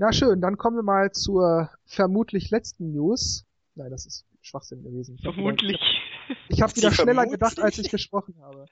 Na 0.00 0.14
schön, 0.14 0.40
dann 0.40 0.56
kommen 0.56 0.78
wir 0.78 0.82
mal 0.82 1.12
zur 1.12 1.68
vermutlich 1.84 2.48
letzten 2.48 2.92
News. 2.92 3.44
Nein, 3.74 3.90
das 3.90 4.06
ist 4.06 4.24
Schwachsinn 4.40 4.82
gewesen. 4.82 5.16
Ich 5.18 5.26
hab 5.26 5.34
Vermutlich. 5.34 5.78
Wieder, 6.26 6.38
ich 6.48 6.62
habe 6.62 6.74
wieder 6.74 6.90
schneller 6.90 7.12
vermutlich? 7.24 7.32
gedacht, 7.32 7.60
als 7.60 7.76
ich 7.76 7.90
gesprochen 7.90 8.34
habe. 8.40 8.64